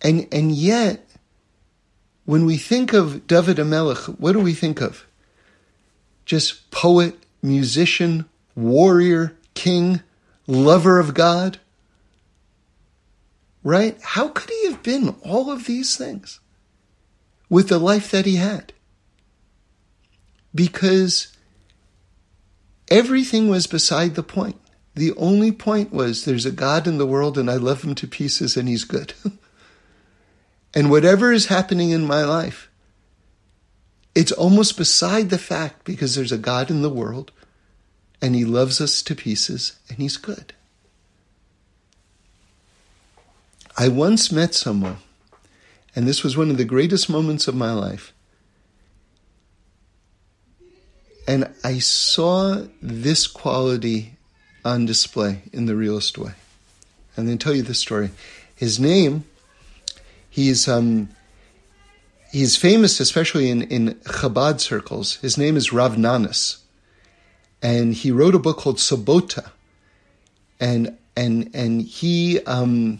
And, 0.01 0.27
and 0.33 0.51
yet, 0.51 1.07
when 2.25 2.45
we 2.45 2.57
think 2.57 2.91
of 2.91 3.25
David 3.25 3.57
HaMelech, 3.57 4.19
what 4.19 4.33
do 4.33 4.39
we 4.39 4.53
think 4.53 4.81
of? 4.81 5.05
Just 6.25 6.71
poet, 6.71 7.15
musician, 7.41 8.25
warrior, 8.55 9.35
king, 9.53 10.01
lover 10.47 10.99
of 10.99 11.13
God? 11.13 11.59
Right? 13.63 13.97
How 14.01 14.27
could 14.29 14.49
he 14.49 14.67
have 14.67 14.83
been 14.83 15.15
all 15.23 15.49
of 15.49 15.65
these 15.65 15.95
things 15.95 16.39
with 17.49 17.69
the 17.69 17.79
life 17.79 18.11
that 18.11 18.25
he 18.25 18.35
had? 18.35 18.73
Because 20.53 21.35
everything 22.89 23.47
was 23.47 23.67
beside 23.67 24.15
the 24.15 24.23
point. 24.23 24.59
The 24.95 25.13
only 25.15 25.51
point 25.51 25.91
was 25.91 26.25
there's 26.25 26.45
a 26.45 26.51
God 26.51 26.87
in 26.87 26.97
the 26.97 27.07
world 27.07 27.37
and 27.37 27.49
I 27.49 27.55
love 27.55 27.83
him 27.83 27.95
to 27.95 28.07
pieces 28.07 28.55
and 28.55 28.67
he's 28.67 28.83
good. 28.83 29.13
and 30.73 30.91
whatever 30.91 31.31
is 31.31 31.47
happening 31.47 31.89
in 31.89 32.05
my 32.05 32.23
life, 32.23 32.69
it's 34.15 34.31
almost 34.31 34.77
beside 34.77 35.29
the 35.29 35.37
fact 35.37 35.85
because 35.85 36.15
there's 36.15 36.31
a 36.31 36.37
God 36.37 36.69
in 36.69 36.81
the 36.81 36.89
world 36.89 37.31
and 38.21 38.35
he 38.35 38.45
loves 38.45 38.79
us 38.79 39.01
to 39.03 39.15
pieces 39.15 39.77
and 39.89 39.97
he's 39.97 40.17
good. 40.17 40.53
I 43.75 43.87
once 43.87 44.31
met 44.31 44.53
someone, 44.53 44.97
and 45.95 46.07
this 46.07 46.23
was 46.23 46.37
one 46.37 46.51
of 46.51 46.57
the 46.57 46.65
greatest 46.65 47.09
moments 47.09 47.47
of 47.47 47.55
my 47.55 47.73
life. 47.73 48.13
And 51.27 51.51
I 51.63 51.79
saw 51.79 52.65
this 52.81 53.25
quality 53.25 54.13
on 54.63 54.85
display 54.85 55.41
in 55.51 55.65
the 55.65 55.75
realest 55.75 56.17
way. 56.17 56.33
I'm 57.17 57.37
tell 57.37 57.55
you 57.55 57.63
this 57.63 57.79
story. 57.79 58.11
His 58.55 58.79
name, 58.79 59.25
he's 60.29 60.67
um, 60.67 61.09
he's 62.33 62.57
famous, 62.57 62.99
especially 62.99 63.49
in, 63.49 63.61
in 63.61 63.93
Chabad 64.05 64.59
circles. 64.59 65.17
His 65.17 65.37
name 65.37 65.55
is 65.55 65.71
Rav 65.71 65.95
Nanes. 65.95 66.57
And 67.61 67.93
he 67.93 68.11
wrote 68.11 68.35
a 68.35 68.39
book 68.39 68.57
called 68.57 68.77
Subbota. 68.77 69.51
And, 70.59 70.97
and, 71.15 71.49
and 71.53 71.81
he, 71.83 72.43
um, 72.45 72.99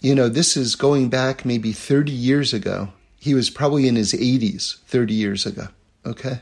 you 0.00 0.14
know, 0.14 0.28
this 0.28 0.56
is 0.56 0.76
going 0.76 1.08
back 1.08 1.44
maybe 1.44 1.72
30 1.72 2.12
years 2.12 2.52
ago. 2.52 2.90
He 3.18 3.34
was 3.34 3.48
probably 3.48 3.88
in 3.88 3.96
his 3.96 4.12
80s 4.12 4.80
30 4.82 5.14
years 5.14 5.46
ago. 5.46 5.68
Okay. 6.04 6.40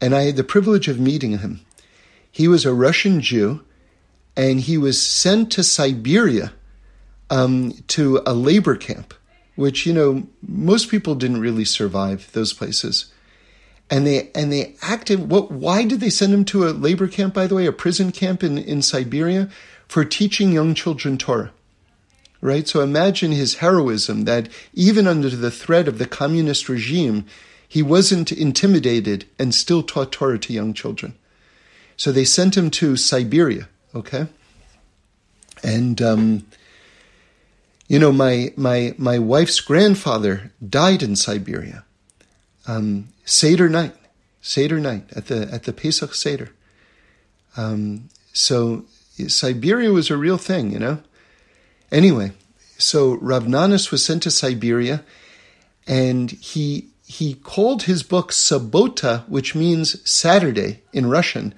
And 0.00 0.14
I 0.14 0.22
had 0.22 0.36
the 0.36 0.44
privilege 0.44 0.88
of 0.88 0.98
meeting 0.98 1.38
him. 1.38 1.60
He 2.30 2.48
was 2.48 2.66
a 2.66 2.74
Russian 2.74 3.20
Jew 3.20 3.64
and 4.36 4.60
he 4.60 4.76
was 4.76 5.00
sent 5.00 5.52
to 5.52 5.62
Siberia 5.62 6.52
um, 7.30 7.72
to 7.86 8.20
a 8.26 8.34
labor 8.34 8.74
camp 8.74 9.14
which 9.56 9.86
you 9.86 9.92
know 9.92 10.26
most 10.46 10.90
people 10.90 11.14
didn't 11.14 11.40
really 11.40 11.64
survive 11.64 12.30
those 12.32 12.52
places. 12.52 13.12
And 13.90 14.06
they 14.06 14.30
and 14.34 14.52
they 14.52 14.74
acted 14.82 15.30
what 15.30 15.50
why 15.50 15.84
did 15.84 16.00
they 16.00 16.10
send 16.10 16.32
him 16.32 16.44
to 16.46 16.66
a 16.66 16.70
labor 16.70 17.08
camp 17.08 17.34
by 17.34 17.46
the 17.46 17.54
way 17.54 17.66
a 17.66 17.72
prison 17.72 18.12
camp 18.12 18.42
in 18.42 18.58
in 18.58 18.82
Siberia 18.82 19.50
for 19.86 20.04
teaching 20.04 20.52
young 20.52 20.74
children 20.74 21.18
Torah? 21.18 21.52
Right? 22.40 22.68
So 22.68 22.80
imagine 22.80 23.32
his 23.32 23.56
heroism 23.56 24.24
that 24.24 24.48
even 24.74 25.06
under 25.06 25.30
the 25.30 25.50
threat 25.50 25.88
of 25.88 25.98
the 25.98 26.06
communist 26.06 26.68
regime 26.68 27.26
he 27.66 27.82
wasn't 27.82 28.30
intimidated 28.30 29.26
and 29.38 29.54
still 29.54 29.82
taught 29.82 30.12
Torah 30.12 30.38
to 30.38 30.52
young 30.52 30.74
children. 30.74 31.14
So 31.96 32.12
they 32.12 32.24
sent 32.24 32.56
him 32.56 32.70
to 32.70 32.96
Siberia 32.96 33.68
okay? 33.94 34.26
And 35.62 36.00
um, 36.02 36.46
you 37.94 38.00
know, 38.00 38.10
my 38.10 38.52
my 38.56 38.92
my 38.98 39.20
wife's 39.20 39.60
grandfather 39.60 40.50
died 40.68 41.00
in 41.00 41.14
Siberia. 41.14 41.84
Um, 42.66 43.10
Seder 43.24 43.68
night, 43.68 43.94
Seder 44.40 44.80
night 44.80 45.04
at 45.14 45.26
the 45.26 45.48
at 45.52 45.62
the 45.62 45.72
Pesach 45.72 46.12
Seder. 46.12 46.50
Um, 47.56 48.08
so 48.32 48.84
Siberia 49.28 49.92
was 49.92 50.10
a 50.10 50.16
real 50.16 50.38
thing, 50.38 50.72
you 50.72 50.80
know. 50.80 51.04
Anyway, 51.92 52.32
so 52.78 53.14
Rav 53.18 53.44
Nanes 53.44 53.92
was 53.92 54.04
sent 54.04 54.24
to 54.24 54.30
Siberia, 54.32 55.04
and 55.86 56.32
he 56.32 56.88
he 57.06 57.34
called 57.34 57.84
his 57.84 58.02
book 58.02 58.32
Subbota, 58.32 59.22
which 59.28 59.54
means 59.54 59.88
Saturday 60.10 60.82
in 60.92 61.06
Russian, 61.06 61.54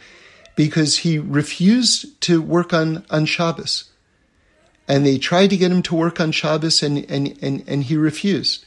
because 0.55 0.99
he 0.99 1.19
refused 1.19 2.21
to 2.21 2.43
work 2.43 2.75
on 2.75 3.07
on 3.09 3.25
Shabbos 3.25 3.85
and 4.89 5.05
they 5.05 5.19
tried 5.19 5.51
to 5.51 5.57
get 5.57 5.71
him 5.71 5.83
to 5.83 5.95
work 5.95 6.21
on 6.21 6.33
Shabbos, 6.33 6.83
and 6.83 6.99
and 7.11 7.37
and, 7.43 7.65
and 7.67 7.85
he 7.85 7.97
refused. 7.97 8.67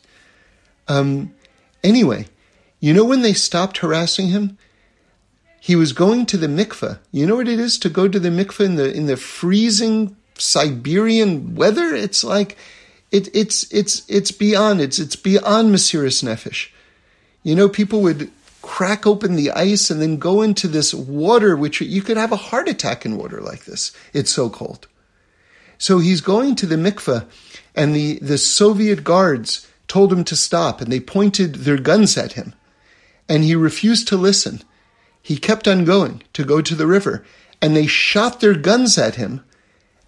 Um, 0.88 1.34
anyway, 1.84 2.28
you 2.80 2.94
know 2.94 3.06
when 3.06 3.22
they 3.22 3.34
stopped 3.34 3.78
harassing 3.78 4.30
him, 4.30 4.58
he 5.60 5.76
was 5.76 5.94
going 5.94 6.26
to 6.28 6.38
the 6.38 6.48
mikveh. 6.48 7.00
You 7.12 7.26
know 7.26 7.36
what 7.36 7.48
it 7.48 7.60
is 7.60 7.78
to 7.80 7.90
go 7.90 8.08
to 8.08 8.20
the 8.20 8.30
mikveh 8.30 8.66
in 8.66 8.76
the 8.76 8.94
in 8.94 9.06
the 9.06 9.18
freezing 9.18 10.16
Siberian 10.38 11.56
weather? 11.56 11.94
It's 11.94 12.24
like 12.24 12.58
it, 13.12 13.34
it's 13.36 13.72
it's 13.72 14.04
it's 14.10 14.32
beyond 14.32 14.82
it's 14.82 15.00
it's 15.00 15.16
beyond 15.16 15.74
Mesiris 15.74 16.24
Nefesh. 16.24 16.70
You 17.44 17.56
know, 17.56 17.70
people 17.70 18.02
would 18.02 18.32
crack 18.62 19.08
open 19.08 19.36
the 19.36 19.52
ice 19.52 19.90
and 19.90 20.02
then 20.02 20.18
go 20.18 20.42
into 20.42 20.68
this 20.68 20.94
water, 20.94 21.56
which 21.56 21.80
you 21.82 22.02
could 22.02 22.18
have 22.18 22.32
a 22.32 22.38
heart 22.38 22.68
attack 22.68 23.06
in 23.06 23.18
water 23.18 23.42
like 23.42 23.66
this. 23.66 23.92
It's 24.14 24.32
so 24.32 24.50
cold. 24.50 24.88
So 25.80 26.00
he's 26.00 26.20
going 26.20 26.56
to 26.58 26.66
the 26.66 26.76
mikveh, 26.76 27.26
and 27.74 27.96
the, 27.96 28.20
the 28.20 28.38
Soviet 28.38 29.06
guards 29.06 29.66
told 29.88 30.12
him 30.12 30.26
to 30.26 30.36
stop, 30.36 30.82
and 30.82 30.92
they 30.92 31.00
pointed 31.00 31.56
their 31.56 31.78
guns 31.78 32.18
at 32.18 32.34
him. 32.34 32.54
And 33.30 33.46
he 33.46 33.56
refused 33.56 34.08
to 34.10 34.18
listen. 34.18 34.62
He 35.22 35.38
kept 35.38 35.70
on 35.70 35.86
going 35.86 36.22
to 36.34 36.44
go 36.44 36.62
to 36.62 36.76
the 36.76 36.86
river, 36.86 37.26
and 37.62 37.76
they 37.76 37.88
shot 37.88 38.42
their 38.42 38.56
guns 38.56 38.98
at 38.98 39.16
him, 39.16 39.42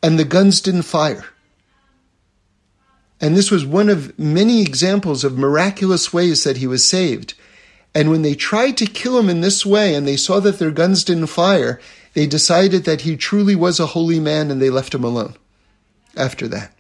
and 0.03 0.19
the 0.19 0.25
guns 0.25 0.60
didn't 0.60 0.81
fire. 0.84 1.25
And 3.21 3.38
this 3.38 3.49
was 3.49 3.65
one 3.65 3.88
of 3.88 4.17
many 4.19 4.62
examples 4.62 5.23
of 5.23 5.38
miraculous 5.38 6.12
ways 6.12 6.43
that 6.43 6.57
he 6.57 6.67
was 6.67 6.86
saved. 6.86 7.34
And 7.95 8.10
when 8.10 8.23
they 8.23 8.36
tried 8.36 8.75
to 8.77 8.86
kill 8.86 9.17
him 9.17 9.29
in 9.29 9.41
this 9.41 9.65
way 9.65 9.93
and 9.93 10.07
they 10.07 10.17
saw 10.17 10.39
that 10.41 10.60
their 10.60 10.71
guns 10.71 11.03
didn't 11.03 11.27
fire, 11.27 11.79
they 12.13 12.25
decided 12.25 12.84
that 12.86 13.01
he 13.01 13.15
truly 13.15 13.55
was 13.55 13.79
a 13.79 13.88
holy 13.88 14.19
man 14.19 14.49
and 14.49 14.62
they 14.62 14.69
left 14.69 14.95
him 14.95 15.03
alone 15.03 15.36
after 16.15 16.47
that. 16.50 16.74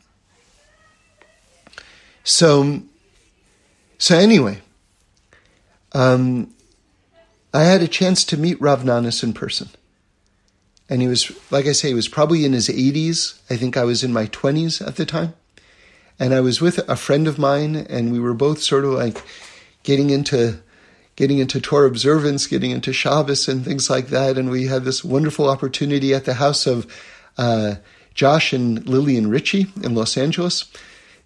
So, 2.23 2.81
so 3.97 4.17
anyway, 4.17 4.61
um, 5.93 6.53
I 7.53 7.63
had 7.63 7.81
a 7.81 7.87
chance 7.87 8.23
to 8.25 8.37
meet 8.37 8.61
Rav 8.61 8.83
Nanes 8.83 9.23
in 9.23 9.33
person. 9.33 9.69
And 10.89 11.01
he 11.01 11.07
was, 11.07 11.31
like 11.51 11.67
I 11.67 11.71
say, 11.71 11.89
he 11.89 11.93
was 11.93 12.07
probably 12.07 12.45
in 12.45 12.53
his 12.53 12.67
80s. 12.67 13.39
I 13.49 13.55
think 13.55 13.77
I 13.77 13.85
was 13.85 14.03
in 14.03 14.11
my 14.11 14.25
20s 14.27 14.85
at 14.85 14.97
the 14.97 15.05
time. 15.05 15.33
And 16.19 16.33
I 16.33 16.41
was 16.41 16.61
with 16.61 16.77
a 16.89 16.95
friend 16.95 17.27
of 17.27 17.39
mine, 17.39 17.75
and 17.75 18.11
we 18.11 18.19
were 18.19 18.33
both 18.33 18.61
sort 18.61 18.85
of 18.85 18.91
like 18.91 19.23
getting 19.83 20.09
into 20.09 20.59
getting 21.15 21.39
into 21.39 21.59
Torah 21.59 21.87
observance, 21.87 22.47
getting 22.47 22.71
into 22.71 22.93
Shabbos 22.93 23.47
and 23.47 23.65
things 23.65 23.89
like 23.89 24.07
that. 24.07 24.37
And 24.37 24.49
we 24.49 24.67
had 24.67 24.83
this 24.83 25.03
wonderful 25.03 25.49
opportunity 25.49 26.13
at 26.13 26.25
the 26.25 26.35
house 26.35 26.65
of 26.65 26.87
uh, 27.37 27.75
Josh 28.13 28.53
and 28.53 28.87
Lillian 28.87 29.29
Ritchie 29.29 29.67
in 29.83 29.95
Los 29.95 30.17
Angeles. 30.17 30.65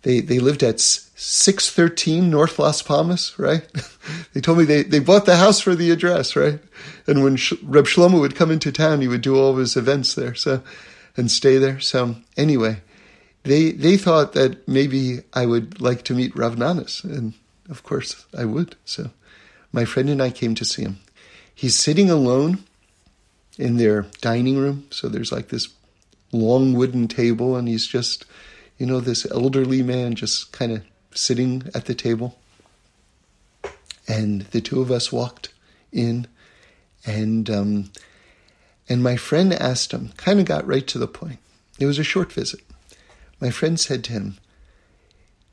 They 0.03 0.19
they 0.19 0.39
lived 0.39 0.63
at 0.63 0.79
six 0.79 1.69
thirteen 1.69 2.29
North 2.29 2.59
Las 2.59 2.81
Palmas, 2.81 3.37
right? 3.39 3.65
they 4.33 4.41
told 4.41 4.59
me 4.59 4.65
they, 4.65 4.83
they 4.83 4.99
bought 4.99 5.25
the 5.25 5.37
house 5.37 5.59
for 5.59 5.75
the 5.75 5.91
address, 5.91 6.35
right? 6.35 6.59
And 7.07 7.23
when 7.23 7.37
Sh- 7.37 7.53
Reb 7.63 7.85
Shlomo 7.85 8.19
would 8.19 8.35
come 8.35 8.51
into 8.51 8.71
town, 8.71 9.01
he 9.01 9.07
would 9.07 9.21
do 9.21 9.37
all 9.37 9.55
his 9.55 9.75
events 9.75 10.13
there, 10.13 10.35
so 10.35 10.61
and 11.17 11.31
stay 11.31 11.57
there. 11.57 11.79
So 11.79 12.15
anyway, 12.37 12.81
they 13.43 13.71
they 13.71 13.97
thought 13.97 14.33
that 14.33 14.67
maybe 14.67 15.21
I 15.33 15.45
would 15.45 15.81
like 15.81 16.03
to 16.03 16.13
meet 16.13 16.35
Rav 16.35 16.55
Nanes, 16.55 17.03
and 17.03 17.33
of 17.69 17.83
course 17.83 18.25
I 18.37 18.45
would. 18.45 18.75
So 18.85 19.09
my 19.71 19.85
friend 19.85 20.09
and 20.09 20.21
I 20.21 20.29
came 20.29 20.55
to 20.55 20.65
see 20.65 20.83
him. 20.83 20.99
He's 21.53 21.75
sitting 21.75 22.09
alone 22.09 22.63
in 23.57 23.77
their 23.77 24.03
dining 24.21 24.57
room. 24.57 24.85
So 24.89 25.07
there's 25.07 25.31
like 25.31 25.49
this 25.49 25.69
long 26.35 26.73
wooden 26.73 27.07
table, 27.07 27.55
and 27.55 27.67
he's 27.67 27.87
just, 27.87 28.25
you 28.77 28.85
know, 28.85 28.99
this 28.99 29.29
elderly 29.31 29.81
man 29.81 30.15
just 30.15 30.51
kind 30.51 30.71
of 30.71 30.83
sitting 31.13 31.63
at 31.73 31.85
the 31.85 31.95
table. 31.95 32.37
And 34.07 34.41
the 34.51 34.61
two 34.61 34.81
of 34.81 34.91
us 34.91 35.11
walked 35.11 35.53
in, 35.91 36.27
and 37.05 37.49
um, 37.49 37.91
and 38.87 39.01
my 39.01 39.15
friend 39.15 39.53
asked 39.53 39.91
him, 39.91 40.11
kind 40.17 40.39
of 40.39 40.45
got 40.45 40.67
right 40.67 40.85
to 40.87 40.99
the 40.99 41.07
point. 41.07 41.39
It 41.79 41.85
was 41.85 41.99
a 41.99 42.03
short 42.03 42.31
visit. 42.31 42.61
My 43.41 43.49
friend 43.49 43.79
said 43.79 44.03
to 44.05 44.13
him, 44.13 44.37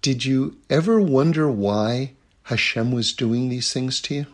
Did 0.03 0.25
you 0.25 0.59
ever 0.69 1.01
wonder 1.01 1.51
why 1.51 2.13
Hashem 2.45 2.93
was 2.93 3.13
doing 3.13 3.49
these 3.49 3.73
things 3.73 4.01
to 4.03 4.15
you? 4.15 4.27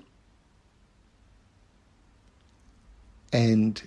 And 3.32 3.82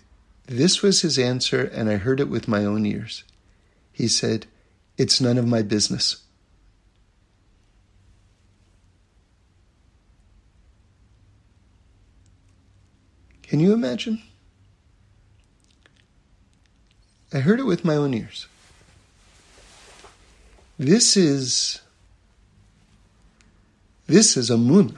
this 0.45 0.82
was 0.82 1.01
his 1.01 1.17
answer, 1.17 1.63
and 1.63 1.89
I 1.89 1.95
heard 1.95 2.19
it 2.19 2.30
with 2.30 2.47
my 2.47 2.65
own 2.65 2.86
ears. 2.86 3.23
He 3.91 4.08
said, 4.08 4.47
It's 4.97 5.21
none 5.21 5.38
of 5.38 5.47
my 5.47 5.62
business. 5.62 6.23
Can 13.43 13.60
you 13.60 13.73
imagine? 13.73 14.21
I 17.34 17.39
heard 17.39 17.60
it 17.60 17.65
with 17.65 17.84
my 17.84 17.95
own 17.95 18.13
ears. 18.13 18.47
This 20.77 21.15
is 21.15 21.82
this 24.08 24.36
is 24.36 24.49
amun. 24.49 24.97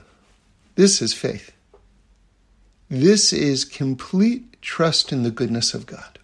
This 0.75 1.01
is 1.01 1.13
faith. 1.13 1.51
This 2.89 3.33
is 3.33 3.65
complete 3.65 4.52
trust 4.63 5.11
in 5.11 5.21
the 5.21 5.31
goodness 5.31 5.73
of 5.73 5.85
God. 5.85 6.17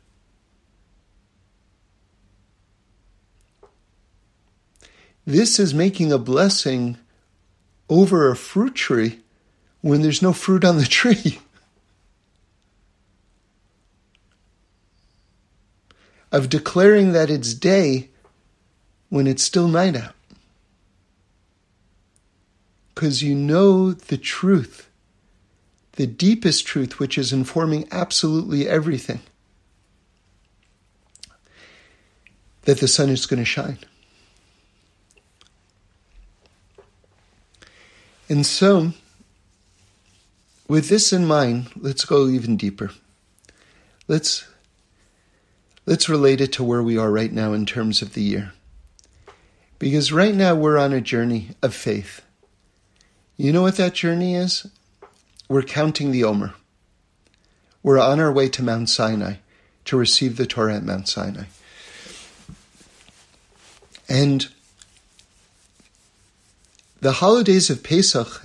This 5.25 5.59
is 5.59 5.73
making 5.73 6.11
a 6.11 6.17
blessing 6.17 6.97
over 7.87 8.31
a 8.31 8.35
fruit 8.35 8.73
tree 8.73 9.19
when 9.81 10.01
there's 10.01 10.21
no 10.21 10.33
fruit 10.33 10.65
on 10.65 10.77
the 10.77 10.85
tree. 10.99 11.39
of 16.31 16.49
declaring 16.49 17.11
that 17.13 17.29
it's 17.29 17.53
day 17.53 18.09
when 19.09 19.27
it's 19.27 19.43
still 19.43 19.67
night 19.67 19.95
out. 19.95 20.13
Because 22.93 23.23
you 23.23 23.33
know 23.33 23.91
the 23.91 24.17
truth 24.17 24.88
the 25.99 26.07
deepest 26.07 26.65
truth, 26.65 26.97
which 26.97 27.17
is 27.17 27.33
informing 27.33 27.85
absolutely 27.91 28.65
everything, 28.65 29.19
that 32.61 32.79
the 32.79 32.87
sun 32.87 33.09
is 33.09 33.25
going 33.25 33.41
to 33.41 33.43
shine. 33.43 33.77
And 38.29 38.45
so, 38.45 38.93
with 40.69 40.87
this 40.87 41.11
in 41.11 41.25
mind, 41.25 41.69
let's 41.75 42.05
go 42.05 42.29
even 42.29 42.55
deeper. 42.55 42.91
Let's 44.07 44.47
let's 45.85 46.07
relate 46.07 46.39
it 46.39 46.53
to 46.53 46.63
where 46.63 46.81
we 46.81 46.97
are 46.97 47.11
right 47.11 47.33
now 47.33 47.51
in 47.51 47.65
terms 47.65 48.01
of 48.01 48.13
the 48.13 48.23
year. 48.23 48.53
Because 49.79 50.13
right 50.13 50.33
now 50.33 50.55
we're 50.55 50.77
on 50.77 50.93
a 50.93 51.01
journey 51.01 51.49
of 51.61 51.75
faith. 51.75 52.21
You 53.35 53.51
know 53.51 53.63
what 53.63 53.75
that 53.75 53.95
journey 53.95 54.35
is? 54.35 54.65
We're 55.49 55.63
counting 55.63 56.11
the 56.11 56.23
Omer. 56.23 56.53
We're 57.81 57.99
on 57.99 58.19
our 58.19 58.31
way 58.31 58.49
to 58.49 58.61
Mount 58.61 58.87
Sinai 58.87 59.37
to 59.85 59.97
receive 59.97 60.37
the 60.37 60.45
Torah 60.45 60.75
at 60.75 60.83
Mount 60.83 61.07
Sinai. 61.07 61.45
And 64.07 64.47
the 67.01 67.13
holidays 67.13 67.71
of 67.71 67.81
Pesach, 67.81 68.43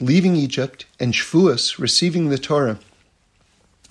leaving 0.00 0.34
Egypt, 0.34 0.86
and 0.98 1.12
Shavuos, 1.12 1.78
receiving 1.78 2.28
the 2.28 2.38
Torah, 2.38 2.80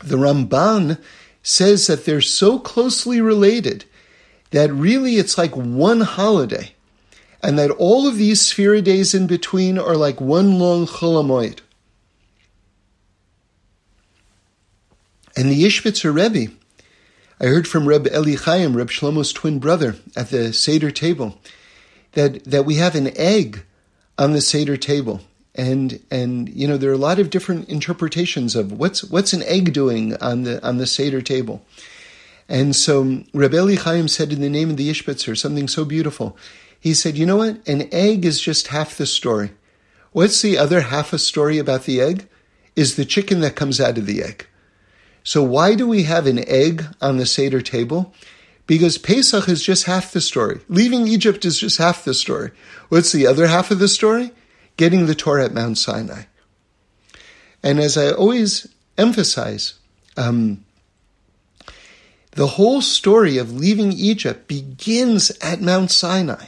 the 0.04 0.18
Ramban 0.18 1.00
says 1.42 1.88
that 1.88 2.04
they're 2.04 2.20
so 2.20 2.60
closely 2.60 3.22
related 3.22 3.86
that 4.52 4.74
really 4.74 5.16
it's 5.16 5.38
like 5.38 5.56
one 5.56 6.02
holiday, 6.02 6.74
and 7.42 7.58
that 7.58 7.72
all 7.72 8.08
of 8.08 8.18
these 8.18 8.42
Sefira 8.42 8.84
days 8.84 9.14
in 9.14 9.26
between 9.26 9.78
are 9.80 9.96
like 9.96 10.20
one 10.20 10.60
long 10.60 10.86
Chol 10.86 11.24
Hamoed. 11.24 11.60
And 15.36 15.50
the 15.50 15.64
Ishbitzer 15.64 16.14
Rebbe, 16.14 16.54
I 17.40 17.46
heard 17.46 17.68
from 17.68 17.88
Reb 17.88 18.08
Eli 18.08 18.36
Chaim, 18.36 18.78
Reb 18.78 18.90
Shlomo's 18.90 19.34
twin 19.34 19.60
brother, 19.60 19.96
at 20.16 20.30
the 20.30 20.54
Seder 20.54 20.92
table, 20.92 21.40
that, 22.12 22.44
that 22.46 22.66
we 22.66 22.76
have 22.76 22.96
an 22.96 23.16
egg 23.18 23.64
on 24.18 24.34
the 24.34 24.42
Seder 24.42 24.78
table. 24.78 25.22
And 25.56 26.00
and 26.10 26.50
you 26.50 26.68
know 26.68 26.78
there 26.78 26.90
are 26.90 26.96
a 26.96 26.98
lot 26.98 27.20
of 27.20 27.30
different 27.30 27.70
interpretations 27.70 28.56
of 28.56 28.72
what's 28.72 29.04
what's 29.04 29.34
an 29.34 29.44
egg 29.44 29.72
doing 29.72 30.16
on 30.18 30.44
the 30.44 30.66
on 30.68 30.78
the 30.78 30.88
Seder 30.88 31.22
table. 31.22 31.64
And 32.50 32.76
so 32.76 33.24
Reb 33.34 33.54
Eli 33.54 33.76
Chaim 33.76 34.08
said 34.08 34.34
in 34.34 34.42
the 34.42 34.50
name 34.50 34.72
of 34.72 34.78
the 34.78 34.90
Ishbitzer 34.90 35.38
something 35.38 35.68
so 35.68 35.86
beautiful. 35.86 36.36
He 36.80 36.94
said, 36.94 37.18
you 37.18 37.26
know 37.26 37.38
what? 37.38 37.66
An 37.68 37.88
egg 37.94 38.26
is 38.26 38.42
just 38.42 38.68
half 38.68 38.98
the 38.98 39.06
story. 39.06 39.52
What's 40.12 40.42
the 40.42 40.58
other 40.58 40.82
half 40.82 41.14
a 41.14 41.20
story 41.20 41.58
about 41.58 41.84
the 41.84 42.02
egg? 42.02 42.28
Is 42.76 42.96
the 42.96 43.06
chicken 43.06 43.40
that 43.42 43.56
comes 43.56 43.80
out 43.80 43.98
of 43.98 44.06
the 44.06 44.24
egg. 44.24 44.48
So 45.24 45.42
why 45.42 45.76
do 45.76 45.88
we 45.88 46.04
have 46.04 46.28
an 46.28 46.48
egg 46.48 46.86
on 47.02 47.18
the 47.18 47.26
Seder 47.26 47.62
table? 47.62 48.14
Because 48.68 48.98
Pesach 48.98 49.50
is 49.50 49.64
just 49.64 49.86
half 49.86 50.12
the 50.12 50.22
story. 50.22 50.60
Leaving 50.70 51.08
Egypt 51.08 51.46
is 51.46 51.58
just 51.60 51.78
half 51.78 52.04
the 52.04 52.14
story. 52.14 52.52
What's 52.90 53.12
the 53.12 53.28
other 53.28 53.48
half 53.48 53.72
of 53.72 53.80
the 53.80 53.88
story? 53.88 54.32
Getting 54.78 55.06
the 55.06 55.16
Torah 55.16 55.46
at 55.46 55.54
Mount 55.54 55.78
Sinai. 55.78 56.24
And 57.62 57.80
as 57.80 57.98
I 57.98 58.12
always 58.12 58.68
emphasize, 58.98 59.76
um, 60.18 60.66
the 62.32 62.48
whole 62.48 62.82
story 62.82 63.38
of 63.38 63.54
leaving 63.54 63.94
Egypt 63.94 64.48
begins 64.48 65.32
at 65.42 65.62
Mount 65.62 65.92
Sinai. 65.92 66.48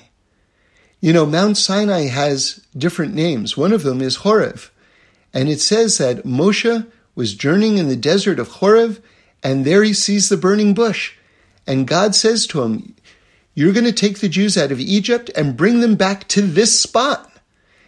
You 1.00 1.14
know, 1.14 1.26
Mount 1.26 1.58
Sinai 1.58 2.08
has 2.08 2.66
different 2.78 3.14
names. 3.14 3.56
One 3.56 3.72
of 3.72 3.84
them 3.84 4.02
is 4.02 4.18
Horeb. 4.18 4.60
And 5.34 5.50
it 5.50 5.62
says 5.62 5.98
that 6.00 6.24
Moshe 6.24 6.88
was 7.16 7.34
journeying 7.34 7.78
in 7.78 7.88
the 7.88 7.96
desert 7.96 8.40
of 8.40 8.50
Horeb, 8.50 9.02
and 9.42 9.66
there 9.66 9.84
he 9.84 9.94
sees 9.94 10.30
the 10.30 10.38
burning 10.38 10.74
bush. 10.74 11.14
And 11.66 11.88
God 11.88 12.14
says 12.14 12.46
to 12.48 12.64
him, 12.64 12.96
You're 13.54 13.74
going 13.74 13.86
to 13.86 13.94
take 13.94 14.20
the 14.20 14.30
Jews 14.30 14.58
out 14.58 14.72
of 14.72 14.80
Egypt 14.80 15.32
and 15.36 15.58
bring 15.58 15.80
them 15.80 15.96
back 15.96 16.28
to 16.30 16.42
this 16.42 16.80
spot. 16.80 17.32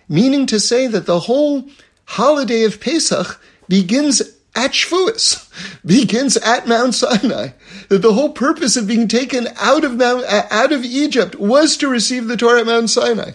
Meaning 0.09 0.45
to 0.47 0.59
say 0.59 0.87
that 0.87 1.05
the 1.05 1.21
whole 1.21 1.67
holiday 2.05 2.63
of 2.63 2.79
Pesach 2.79 3.41
begins 3.67 4.21
at 4.55 4.71
Shavuos, 4.71 5.49
begins 5.85 6.37
at 6.37 6.67
Mount 6.67 6.95
Sinai. 6.95 7.49
That 7.89 8.01
the 8.01 8.13
whole 8.13 8.31
purpose 8.31 8.77
of 8.77 8.87
being 8.87 9.07
taken 9.07 9.47
out 9.57 9.83
of 9.83 9.97
Mount, 9.97 10.25
out 10.27 10.71
of 10.71 10.85
Egypt 10.85 11.35
was 11.35 11.77
to 11.77 11.87
receive 11.87 12.27
the 12.27 12.37
Torah 12.37 12.61
at 12.61 12.65
Mount 12.65 12.89
Sinai. 12.89 13.31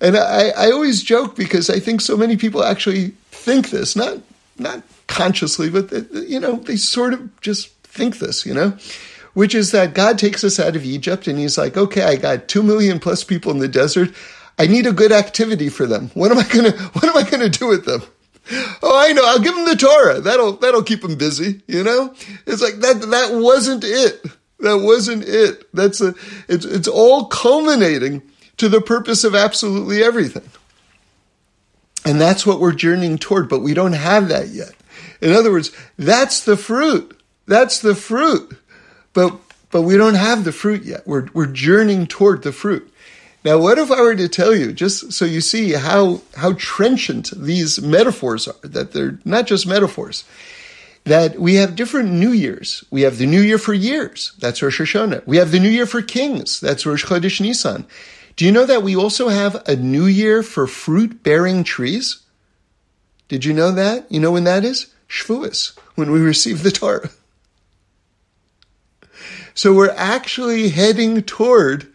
And 0.00 0.16
I, 0.16 0.48
I 0.50 0.70
always 0.70 1.02
joke 1.02 1.36
because 1.36 1.70
I 1.70 1.78
think 1.78 2.00
so 2.00 2.16
many 2.16 2.36
people 2.36 2.64
actually 2.64 3.14
think 3.30 3.70
this, 3.70 3.94
not 3.94 4.18
not 4.60 4.82
consciously, 5.06 5.70
but 5.70 5.92
uh, 5.92 6.02
you 6.12 6.38
know, 6.38 6.56
they 6.56 6.76
sort 6.76 7.12
of 7.12 7.40
just 7.40 7.70
think 7.82 8.18
this, 8.18 8.46
you 8.46 8.54
know, 8.54 8.76
which 9.34 9.54
is 9.54 9.72
that 9.72 9.94
God 9.94 10.18
takes 10.18 10.44
us 10.44 10.60
out 10.60 10.76
of 10.76 10.84
Egypt 10.84 11.26
and 11.26 11.38
he's 11.38 11.58
like, 11.58 11.76
okay, 11.76 12.02
I 12.02 12.16
got 12.16 12.48
two 12.48 12.62
million 12.62 12.98
plus 12.98 13.24
people 13.24 13.50
in 13.52 13.58
the 13.58 13.68
desert. 13.68 14.10
I 14.58 14.66
need 14.66 14.86
a 14.86 14.92
good 14.92 15.12
activity 15.12 15.68
for 15.68 15.86
them. 15.86 16.10
What 16.14 16.30
am 16.30 16.38
I 16.38 16.44
going 16.44 16.72
to, 16.72 16.78
what 16.78 17.04
am 17.04 17.16
I 17.16 17.28
going 17.28 17.50
to 17.50 17.58
do 17.58 17.66
with 17.66 17.84
them? 17.84 18.02
Oh, 18.82 18.98
I 18.98 19.12
know. 19.12 19.22
I'll 19.24 19.40
give 19.40 19.54
them 19.54 19.64
the 19.64 19.76
Torah. 19.76 20.20
That'll 20.20 20.52
that'll 20.52 20.82
keep 20.82 21.02
them 21.02 21.16
busy. 21.16 21.62
You 21.68 21.84
know, 21.84 22.14
it's 22.46 22.62
like 22.62 22.76
that. 22.80 23.00
That 23.00 23.34
wasn't 23.34 23.84
it. 23.84 24.24
That 24.58 24.78
wasn't 24.78 25.24
it. 25.24 25.72
That's 25.72 26.00
a. 26.00 26.14
It's 26.48 26.64
it's 26.64 26.88
all 26.88 27.26
culminating 27.26 28.22
to 28.56 28.68
the 28.68 28.80
purpose 28.80 29.22
of 29.24 29.34
absolutely 29.34 30.02
everything. 30.02 30.48
And 32.04 32.20
that's 32.20 32.46
what 32.46 32.60
we're 32.60 32.72
journeying 32.72 33.18
toward, 33.18 33.48
but 33.48 33.60
we 33.60 33.74
don't 33.74 33.92
have 33.92 34.28
that 34.28 34.48
yet. 34.48 34.72
In 35.20 35.32
other 35.32 35.50
words, 35.50 35.70
that's 35.98 36.44
the 36.44 36.56
fruit. 36.56 37.20
That's 37.46 37.80
the 37.80 37.94
fruit. 37.94 38.56
But 39.12 39.36
but 39.70 39.82
we 39.82 39.96
don't 39.96 40.14
have 40.14 40.44
the 40.44 40.52
fruit 40.52 40.84
yet. 40.84 41.06
We're 41.06 41.28
we're 41.34 41.46
journeying 41.46 42.06
toward 42.06 42.42
the 42.42 42.52
fruit. 42.52 42.92
Now, 43.44 43.58
what 43.58 43.78
if 43.78 43.90
I 43.90 44.02
were 44.02 44.14
to 44.14 44.28
tell 44.28 44.54
you, 44.54 44.72
just 44.72 45.12
so 45.12 45.24
you 45.24 45.40
see 45.40 45.72
how 45.72 46.22
how 46.36 46.52
trenchant 46.54 47.30
these 47.36 47.80
metaphors 47.80 48.48
are, 48.48 48.56
that 48.62 48.92
they're 48.92 49.18
not 49.24 49.46
just 49.46 49.66
metaphors, 49.66 50.24
that 51.04 51.38
we 51.38 51.54
have 51.56 51.76
different 51.76 52.10
New 52.10 52.32
Years. 52.32 52.84
We 52.90 53.02
have 53.02 53.18
the 53.18 53.26
New 53.26 53.40
Year 53.40 53.58
for 53.58 53.72
years. 53.72 54.32
That's 54.38 54.62
Rosh 54.62 54.80
Hashanah. 54.80 55.26
We 55.26 55.38
have 55.38 55.50
the 55.50 55.60
New 55.60 55.70
Year 55.70 55.86
for 55.86 56.02
kings. 56.02 56.60
That's 56.60 56.84
Rosh 56.84 57.04
Chodesh 57.04 57.40
Nisan. 57.40 57.86
Do 58.36 58.44
you 58.44 58.52
know 58.52 58.66
that 58.66 58.82
we 58.82 58.96
also 58.96 59.28
have 59.28 59.68
a 59.68 59.76
new 59.76 60.06
year 60.06 60.42
for 60.42 60.66
fruit 60.66 61.22
bearing 61.22 61.64
trees? 61.64 62.22
Did 63.28 63.44
you 63.44 63.52
know 63.52 63.70
that? 63.72 64.10
You 64.10 64.20
know 64.20 64.32
when 64.32 64.44
that 64.44 64.64
is? 64.64 64.92
Shavuos, 65.08 65.76
when 65.94 66.10
we 66.10 66.20
receive 66.20 66.62
the 66.62 66.70
Torah. 66.70 67.10
So 69.54 69.74
we're 69.74 69.94
actually 69.96 70.70
heading 70.70 71.22
toward 71.22 71.92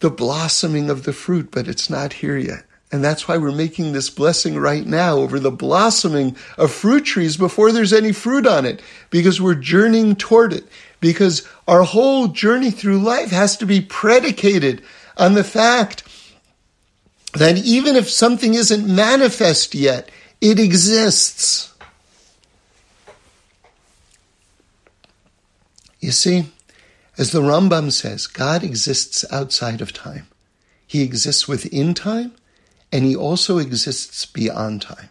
the 0.00 0.10
blossoming 0.10 0.90
of 0.90 1.04
the 1.04 1.12
fruit, 1.12 1.50
but 1.50 1.66
it's 1.66 1.88
not 1.90 2.12
here 2.12 2.36
yet. 2.36 2.64
And 2.92 3.02
that's 3.02 3.26
why 3.26 3.38
we're 3.38 3.52
making 3.52 3.92
this 3.92 4.10
blessing 4.10 4.58
right 4.58 4.86
now 4.86 5.16
over 5.16 5.40
the 5.40 5.50
blossoming 5.50 6.36
of 6.58 6.70
fruit 6.70 7.04
trees 7.06 7.38
before 7.38 7.72
there's 7.72 7.92
any 7.92 8.12
fruit 8.12 8.46
on 8.46 8.66
it, 8.66 8.82
because 9.08 9.40
we're 9.40 9.54
journeying 9.54 10.14
toward 10.14 10.52
it 10.52 10.64
because 11.02 11.46
our 11.66 11.82
whole 11.82 12.28
journey 12.28 12.70
through 12.70 13.00
life 13.00 13.30
has 13.30 13.56
to 13.58 13.66
be 13.66 13.80
predicated 13.80 14.80
on 15.18 15.34
the 15.34 15.44
fact 15.44 16.04
that 17.34 17.58
even 17.58 17.96
if 17.96 18.08
something 18.08 18.54
isn't 18.54 18.86
manifest 18.86 19.74
yet, 19.74 20.10
it 20.40 20.60
exists. 20.60 21.74
You 25.98 26.12
see, 26.12 26.46
as 27.18 27.32
the 27.32 27.42
Rambam 27.42 27.90
says, 27.90 28.28
God 28.28 28.62
exists 28.62 29.24
outside 29.30 29.80
of 29.80 29.92
time. 29.92 30.28
He 30.86 31.02
exists 31.02 31.48
within 31.48 31.94
time, 31.94 32.32
and 32.92 33.04
he 33.04 33.16
also 33.16 33.58
exists 33.58 34.24
beyond 34.24 34.82
time, 34.82 35.08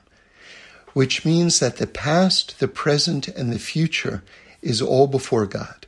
which 0.93 1.25
means 1.25 1.59
that 1.59 1.77
the 1.77 1.87
past, 1.87 2.59
the 2.59 2.67
present, 2.69 3.27
and 3.27 3.51
the 3.51 3.59
future 3.59 4.23
is 4.61 4.81
all 4.81 5.07
before 5.07 5.45
God. 5.45 5.87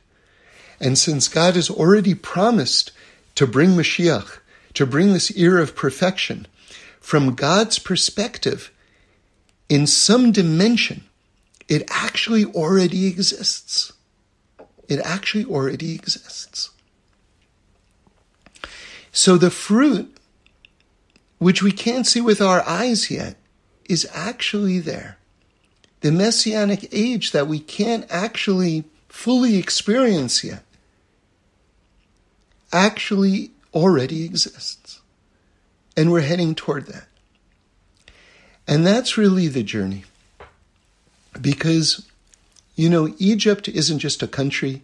And 0.80 0.98
since 0.98 1.28
God 1.28 1.54
has 1.54 1.70
already 1.70 2.14
promised 2.14 2.92
to 3.36 3.46
bring 3.46 3.70
Mashiach, 3.70 4.38
to 4.74 4.86
bring 4.86 5.12
this 5.12 5.36
era 5.36 5.62
of 5.62 5.76
perfection, 5.76 6.46
from 7.00 7.34
God's 7.34 7.78
perspective, 7.78 8.70
in 9.68 9.86
some 9.86 10.32
dimension, 10.32 11.04
it 11.68 11.84
actually 11.90 12.44
already 12.44 13.06
exists. 13.06 13.92
It 14.88 15.00
actually 15.00 15.44
already 15.44 15.94
exists. 15.94 16.70
So 19.12 19.36
the 19.36 19.50
fruit, 19.50 20.16
which 21.38 21.62
we 21.62 21.72
can't 21.72 22.06
see 22.06 22.20
with 22.20 22.40
our 22.40 22.66
eyes 22.68 23.10
yet, 23.10 23.36
is 23.88 24.08
actually 24.12 24.80
there. 24.80 25.18
The 26.04 26.12
messianic 26.12 26.90
age 26.92 27.32
that 27.32 27.46
we 27.46 27.58
can't 27.58 28.04
actually 28.10 28.84
fully 29.08 29.56
experience 29.56 30.44
yet 30.44 30.62
actually 32.74 33.52
already 33.72 34.22
exists. 34.22 35.00
And 35.96 36.12
we're 36.12 36.20
heading 36.20 36.54
toward 36.54 36.88
that. 36.88 37.06
And 38.68 38.86
that's 38.86 39.16
really 39.16 39.48
the 39.48 39.62
journey. 39.62 40.04
Because, 41.40 42.06
you 42.76 42.90
know, 42.90 43.14
Egypt 43.18 43.66
isn't 43.68 44.00
just 44.00 44.22
a 44.22 44.28
country. 44.28 44.82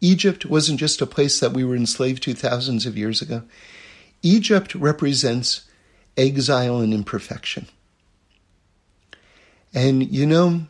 Egypt 0.00 0.46
wasn't 0.46 0.80
just 0.80 1.02
a 1.02 1.06
place 1.06 1.38
that 1.38 1.52
we 1.52 1.64
were 1.64 1.76
enslaved 1.76 2.22
to 2.22 2.32
thousands 2.32 2.86
of 2.86 2.96
years 2.96 3.20
ago. 3.20 3.42
Egypt 4.22 4.74
represents 4.74 5.68
exile 6.16 6.78
and 6.78 6.94
imperfection. 6.94 7.66
And, 9.74 10.10
you 10.12 10.26
know, 10.26 10.66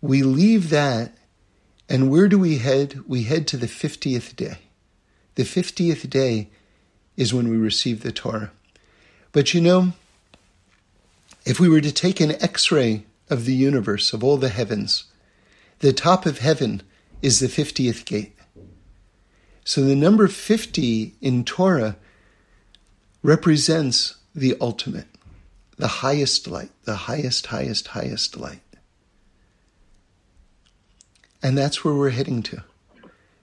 we 0.00 0.22
leave 0.22 0.70
that 0.70 1.12
and 1.92 2.10
where 2.10 2.26
do 2.26 2.38
we 2.38 2.56
head? 2.56 3.02
We 3.06 3.24
head 3.24 3.46
to 3.48 3.58
the 3.58 3.66
50th 3.66 4.34
day. 4.34 4.58
The 5.34 5.42
50th 5.42 6.08
day 6.08 6.48
is 7.18 7.34
when 7.34 7.48
we 7.48 7.56
receive 7.58 8.02
the 8.02 8.12
Torah. 8.12 8.50
But 9.32 9.52
you 9.52 9.60
know, 9.60 9.92
if 11.44 11.60
we 11.60 11.68
were 11.68 11.82
to 11.82 11.92
take 11.92 12.18
an 12.18 12.42
x 12.42 12.72
ray 12.72 13.04
of 13.28 13.44
the 13.44 13.54
universe, 13.54 14.14
of 14.14 14.24
all 14.24 14.38
the 14.38 14.48
heavens, 14.48 15.04
the 15.80 15.92
top 15.92 16.24
of 16.24 16.38
heaven 16.38 16.82
is 17.20 17.40
the 17.40 17.46
50th 17.46 18.06
gate. 18.06 18.34
So 19.64 19.82
the 19.82 19.94
number 19.94 20.28
50 20.28 21.14
in 21.20 21.44
Torah 21.44 21.96
represents 23.22 24.16
the 24.34 24.56
ultimate, 24.62 25.08
the 25.82 25.88
highest 25.88 26.46
light, 26.46 26.70
the 26.84 26.94
highest, 26.94 27.48
highest, 27.48 27.88
highest 27.88 28.36
light. 28.36 28.62
And 31.42 31.58
that's 31.58 31.82
where 31.82 31.92
we're 31.92 32.10
heading 32.10 32.40
to. 32.44 32.62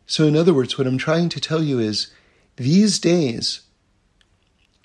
So, 0.07 0.23
in 0.23 0.37
other 0.37 0.53
words, 0.53 0.77
what 0.77 0.87
I'm 0.87 0.97
trying 0.97 1.27
to 1.27 1.41
tell 1.41 1.61
you 1.61 1.79
is 1.79 2.13
these 2.55 2.97
days, 2.97 3.63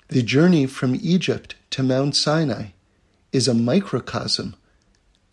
the 0.09 0.21
journey 0.21 0.65
from 0.65 0.99
Egypt 1.01 1.55
to 1.69 1.81
Mount 1.81 2.17
Sinai 2.17 2.71
is 3.31 3.47
a 3.47 3.53
microcosm 3.53 4.57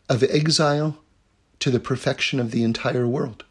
of 0.09 0.23
exile 0.23 0.99
to 1.59 1.73
the 1.73 1.81
perfection 1.81 2.39
of 2.39 2.53
the 2.53 2.63
entire 2.63 3.09
world. 3.09 3.45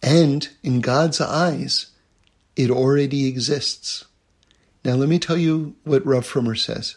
And 0.00 0.48
in 0.62 0.82
God's 0.82 1.20
eyes, 1.20 1.88
it 2.54 2.70
already 2.70 3.26
exists. 3.26 4.04
Now, 4.84 4.94
let 4.94 5.08
me 5.08 5.18
tell 5.18 5.38
you 5.38 5.76
what 5.84 6.04
Rav 6.04 6.26
Frommer 6.26 6.58
says, 6.58 6.96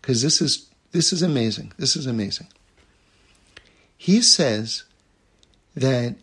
because 0.00 0.22
this 0.22 0.40
is, 0.40 0.68
this 0.92 1.12
is 1.12 1.22
amazing. 1.22 1.72
This 1.78 1.94
is 1.94 2.06
amazing 2.06 2.48
he 4.00 4.22
says 4.22 4.84
that 5.74 6.16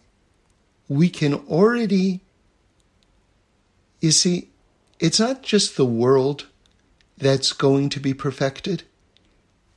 we 0.90 1.10
can 1.10 1.36
already, 1.36 2.22
you 4.00 4.10
see, 4.10 4.50
it's 5.00 5.20
not 5.20 5.44
just 5.44 5.78
the 5.78 5.86
world 5.86 6.48
that's 7.20 7.54
going 7.54 7.90
to 7.90 8.00
be 8.00 8.16
perfected. 8.16 8.82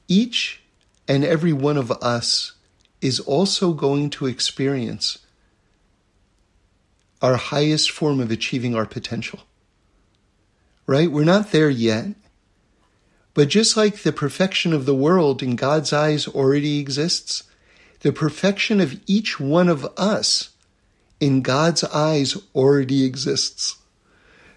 Each 0.08 0.62
and 1.06 1.26
every 1.26 1.52
one 1.52 1.76
of 1.76 1.90
us 2.00 2.52
is 3.02 3.20
also 3.20 3.74
going 3.74 4.08
to 4.08 4.24
experience 4.24 5.18
our 7.20 7.36
highest 7.36 7.90
form 7.90 8.18
of 8.18 8.30
achieving 8.30 8.74
our 8.74 8.86
potential. 8.86 9.40
Right? 10.86 11.10
We're 11.10 11.24
not 11.24 11.52
there 11.52 11.70
yet. 11.70 12.14
But 13.34 13.48
just 13.48 13.76
like 13.76 14.02
the 14.02 14.12
perfection 14.12 14.72
of 14.72 14.86
the 14.86 14.94
world 14.94 15.42
in 15.42 15.56
God's 15.56 15.92
eyes 15.92 16.26
already 16.26 16.78
exists, 16.78 17.44
the 18.00 18.12
perfection 18.12 18.80
of 18.80 18.98
each 19.06 19.38
one 19.38 19.68
of 19.68 19.86
us 19.96 20.50
in 21.20 21.42
God's 21.42 21.84
eyes 21.84 22.36
already 22.54 23.04
exists. 23.04 23.76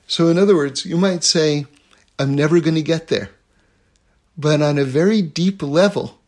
So, 0.07 0.29
in 0.29 0.37
other 0.37 0.55
words, 0.55 0.85
you 0.85 0.97
might 0.97 1.23
say, 1.23 1.65
I'm 2.17 2.33
never 2.35 2.59
going 2.59 2.75
to 2.75 2.81
get 2.81 3.07
there. 3.07 3.29
But 4.37 4.61
on 4.61 4.77
a 4.77 4.85
very 4.85 5.21
deep 5.21 5.61
level, 5.61 6.19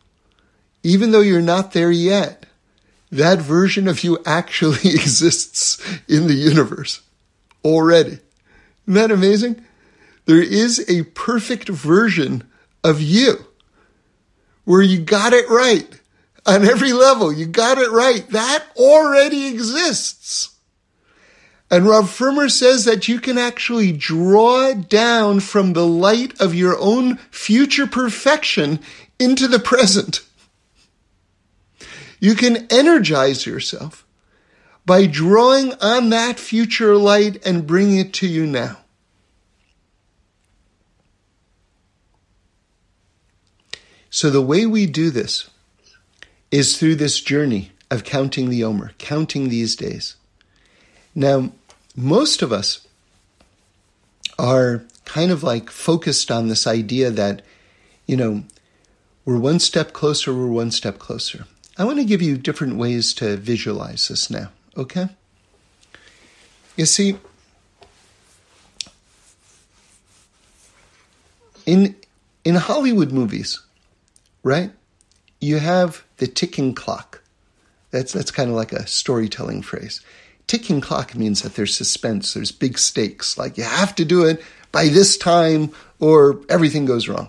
even 0.82 1.10
though 1.10 1.20
you're 1.20 1.42
not 1.42 1.72
there 1.72 1.90
yet, 1.90 2.46
that 3.10 3.38
version 3.38 3.88
of 3.88 4.04
you 4.04 4.18
actually 4.24 4.78
exists 4.94 5.82
in 6.08 6.26
the 6.26 6.34
universe 6.34 7.00
already. 7.64 8.18
Isn't 8.86 8.94
that 8.94 9.10
amazing? 9.10 9.64
There 10.26 10.42
is 10.42 10.84
a 10.88 11.04
perfect 11.04 11.68
version 11.68 12.44
of 12.84 13.00
you 13.00 13.46
where 14.64 14.82
you 14.82 15.00
got 15.00 15.32
it 15.32 15.48
right 15.48 15.88
on 16.44 16.64
every 16.64 16.92
level. 16.92 17.32
You 17.32 17.46
got 17.46 17.78
it 17.78 17.90
right. 17.90 18.28
That 18.30 18.64
already 18.76 19.46
exists. 19.46 20.50
And 21.70 21.86
Rav 21.86 22.04
Frommer 22.04 22.50
says 22.50 22.84
that 22.84 23.08
you 23.08 23.20
can 23.20 23.38
actually 23.38 23.90
draw 23.90 24.72
down 24.72 25.40
from 25.40 25.72
the 25.72 25.86
light 25.86 26.40
of 26.40 26.54
your 26.54 26.76
own 26.78 27.16
future 27.30 27.86
perfection 27.86 28.78
into 29.18 29.48
the 29.48 29.58
present. 29.58 30.20
You 32.20 32.34
can 32.34 32.66
energize 32.70 33.46
yourself 33.46 34.06
by 34.84 35.06
drawing 35.06 35.74
on 35.80 36.10
that 36.10 36.38
future 36.38 36.96
light 36.96 37.44
and 37.44 37.66
bringing 37.66 37.98
it 37.98 38.12
to 38.14 38.28
you 38.28 38.46
now. 38.46 38.78
So 44.16 44.30
the 44.30 44.40
way 44.40 44.64
we 44.64 44.86
do 44.86 45.10
this 45.10 45.50
is 46.50 46.78
through 46.78 46.94
this 46.94 47.20
journey 47.20 47.72
of 47.90 48.02
counting 48.02 48.48
the 48.48 48.64
Omer, 48.64 48.92
counting 48.96 49.50
these 49.50 49.76
days. 49.76 50.16
Now, 51.14 51.52
most 51.94 52.40
of 52.40 52.50
us 52.50 52.88
are 54.38 54.84
kind 55.04 55.30
of 55.30 55.42
like 55.42 55.68
focused 55.68 56.30
on 56.30 56.48
this 56.48 56.66
idea 56.66 57.10
that, 57.10 57.42
you 58.06 58.16
know, 58.16 58.44
we're 59.26 59.38
one 59.38 59.60
step 59.60 59.92
closer, 59.92 60.32
we're 60.32 60.46
one 60.46 60.70
step 60.70 60.98
closer. 60.98 61.44
I 61.76 61.84
want 61.84 61.98
to 61.98 62.04
give 62.06 62.22
you 62.22 62.38
different 62.38 62.76
ways 62.76 63.12
to 63.16 63.36
visualize 63.36 64.08
this 64.08 64.30
now, 64.30 64.48
okay? 64.78 65.10
You 66.74 66.86
see, 66.86 67.18
in 71.66 71.94
in 72.46 72.54
Hollywood 72.54 73.12
movies, 73.12 73.60
right? 74.46 74.70
You 75.40 75.58
have 75.58 76.04
the 76.18 76.28
ticking 76.28 76.72
clock. 76.72 77.20
That's 77.90 78.12
that's 78.12 78.30
kind 78.30 78.48
of 78.48 78.54
like 78.54 78.72
a 78.72 78.86
storytelling 78.86 79.62
phrase. 79.62 80.00
Ticking 80.46 80.80
clock 80.80 81.16
means 81.16 81.42
that 81.42 81.56
there's 81.56 81.76
suspense, 81.76 82.32
there's 82.32 82.52
big 82.52 82.78
stakes, 82.78 83.36
like 83.36 83.58
you 83.58 83.64
have 83.64 83.94
to 83.96 84.04
do 84.04 84.24
it 84.24 84.40
by 84.70 84.86
this 84.86 85.16
time 85.16 85.72
or 85.98 86.40
everything 86.48 86.84
goes 86.84 87.08
wrong. 87.08 87.28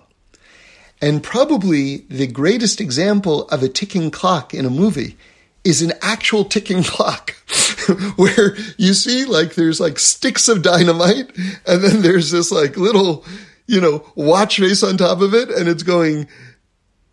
And 1.01 1.23
probably 1.23 2.05
the 2.09 2.27
greatest 2.27 2.79
example 2.79 3.47
of 3.49 3.63
a 3.63 3.69
ticking 3.69 4.11
clock 4.11 4.53
in 4.53 4.65
a 4.65 4.69
movie 4.69 5.17
is 5.63 5.81
an 5.81 5.93
actual 6.03 6.45
ticking 6.45 6.83
clock 6.83 7.31
where 8.15 8.55
you 8.77 8.93
see 8.93 9.25
like 9.25 9.55
there's 9.55 9.79
like 9.79 9.97
sticks 9.97 10.47
of 10.47 10.61
dynamite 10.61 11.35
and 11.65 11.83
then 11.83 12.03
there's 12.03 12.29
this 12.29 12.51
like 12.51 12.77
little, 12.77 13.25
you 13.65 13.81
know, 13.81 14.05
watch 14.13 14.59
face 14.59 14.83
on 14.83 14.97
top 14.97 15.21
of 15.21 15.33
it 15.33 15.49
and 15.49 15.67
it's 15.67 15.83
going 15.83 16.27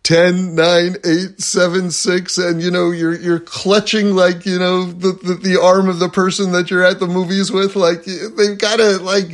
10, 0.05 0.53
9, 0.53 0.95
8, 1.03 1.41
7, 1.41 1.89
6, 1.89 2.37
and 2.37 2.61
you 2.61 2.69
know, 2.69 2.91
you're, 2.91 3.15
you're 3.15 3.39
clutching 3.39 4.15
like, 4.15 4.45
you 4.45 4.59
know, 4.59 4.85
the, 4.85 5.13
the, 5.13 5.33
the 5.33 5.59
arm 5.59 5.89
of 5.89 5.97
the 5.97 6.09
person 6.09 6.51
that 6.51 6.69
you're 6.69 6.85
at 6.85 6.99
the 6.99 7.07
movies 7.07 7.51
with. 7.51 7.75
Like, 7.75 8.03
they've 8.03 8.55
got 8.55 8.75
to 8.77 8.99
like, 8.99 9.31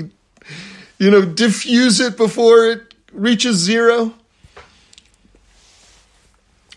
you 0.98 1.12
know, 1.12 1.26
diffuse 1.26 2.00
it 2.00 2.16
before 2.16 2.68
it 2.68 2.94
reaches 3.12 3.58
zero. 3.58 4.14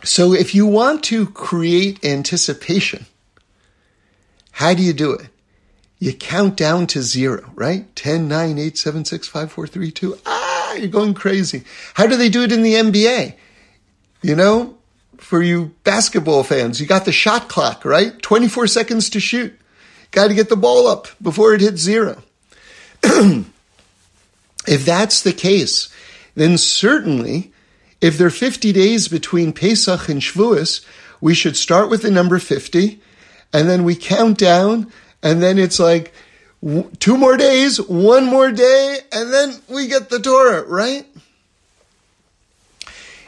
So 0.03 0.34
if 0.34 0.57
you 0.57 0.66
want 0.66 1.05
to 1.05 1.26
create 1.26 2.05
anticipation, 2.05 3.07
how 4.51 4.74
do 4.74 4.82
you 4.82 4.92
do 4.92 5.12
it? 5.12 5.28
You 6.01 6.12
count 6.14 6.57
down 6.57 6.88
to 6.88 7.01
zero, 7.01 7.53
right? 7.55 7.95
10, 7.95 8.26
9, 8.26 8.59
8, 8.59 8.76
7, 8.76 9.05
6, 9.05 9.28
5, 9.28 9.53
4, 9.53 9.66
3, 9.68 9.90
2. 9.92 10.18
Ah, 10.26 10.74
you're 10.74 10.88
going 10.88 11.14
crazy. 11.14 11.62
How 11.95 12.09
do 12.09 12.16
they 12.16 12.28
do 12.28 12.42
it 12.42 12.51
in 12.51 12.62
the 12.62 12.74
NBA? 12.74 13.36
You 14.25 14.35
know, 14.35 14.79
for 15.18 15.43
you 15.43 15.75
basketball 15.85 16.45
fans, 16.45 16.81
you 16.81 16.87
got 16.87 17.05
the 17.05 17.12
shot 17.12 17.47
clock, 17.47 17.85
right? 17.85 18.22
24 18.22 18.68
seconds 18.68 19.11
to 19.11 19.20
shoot. 19.20 19.55
Got 20.12 20.29
to 20.29 20.35
get 20.35 20.49
the 20.49 20.57
ball 20.57 20.87
up 20.87 21.09
before 21.20 21.53
it 21.53 21.61
hits 21.61 21.83
zero. 21.83 22.22
if 23.03 23.45
that's 24.66 25.20
the 25.20 25.35
case, 25.35 25.91
then 26.35 26.57
certainly, 26.57 27.53
if 28.01 28.16
there 28.16 28.29
are 28.29 28.31
50 28.31 28.72
days 28.72 29.09
between 29.09 29.53
Pesach 29.53 30.09
and 30.09 30.22
Shavuos, 30.22 30.83
we 31.20 31.35
should 31.35 31.55
start 31.55 31.91
with 31.91 32.01
the 32.01 32.11
number 32.11 32.39
50, 32.39 32.99
and 33.53 33.68
then 33.68 33.85
we 33.85 33.95
count 33.95 34.39
down, 34.39 34.91
and 35.22 35.43
then 35.43 35.59
it's 35.59 35.79
like 35.79 36.14
two 36.99 37.18
more 37.18 37.37
days, 37.37 37.79
one 37.79 38.25
more 38.25 38.51
day, 38.51 39.01
and 39.12 39.31
then 39.31 39.61
we 39.68 39.87
get 39.87 40.09
the 40.09 40.18
Torah, 40.18 40.62
right? 40.62 41.07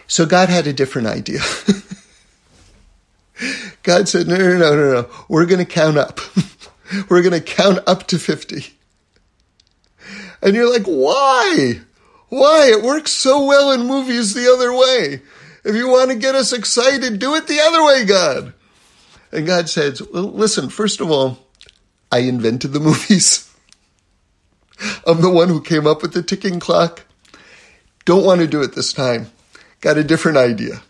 So 0.07 0.27
God 0.27 0.49
had 0.49 0.67
a 0.67 0.73
different 0.73 1.09
idea. 1.09 1.41
God 3.83 4.09
said, 4.09 4.27
no, 4.27 4.37
no, 4.37 4.57
no, 4.57 4.75
no, 4.75 4.93
no. 4.93 5.09
We're 5.29 5.47
going 5.47 5.65
to 5.65 5.71
count 5.71 5.99
up. 5.99 6.21
We're 7.09 7.23
going 7.23 7.33
to 7.33 7.41
count 7.41 7.81
up 7.87 8.07
to 8.09 8.19
50. 8.19 8.67
And 10.43 10.55
you're 10.55 10.71
like, 10.71 10.87
why? 10.87 11.81
Why? 12.29 12.71
It 12.71 12.83
works 12.83 13.13
so 13.13 13.45
well 13.45 13.73
in 13.73 13.87
movies 13.87 14.35
the 14.35 14.53
other 14.53 14.73
way. 14.73 15.23
If 15.65 15.75
you 15.75 15.89
want 15.89 16.11
to 16.11 16.17
get 16.17 16.35
us 16.35 16.53
excited, 16.53 17.19
do 17.19 17.35
it 17.35 17.49
the 17.49 17.61
other 17.61 17.85
way, 17.85 18.05
God. 18.05 18.53
And 19.33 19.47
God 19.47 19.69
says, 19.69 20.01
well, 20.01 20.31
listen, 20.31 20.69
first 20.69 21.01
of 21.01 21.11
all, 21.11 21.39
I 22.13 22.21
invented 22.21 22.73
the 22.73 22.81
movies. 22.81 23.53
I'm 25.07 25.21
the 25.21 25.31
one 25.31 25.49
who 25.49 25.61
came 25.61 25.87
up 25.87 26.03
with 26.03 26.13
the 26.13 26.23
ticking 26.23 26.61
clock. 26.61 27.05
Don't 28.05 28.25
want 28.25 28.41
to 28.41 28.47
do 28.47 28.63
it 28.63 28.75
this 28.75 28.93
time 28.93 29.33
got 29.81 29.97
a 29.97 30.05
different 30.05 30.39
idea. 30.39 30.83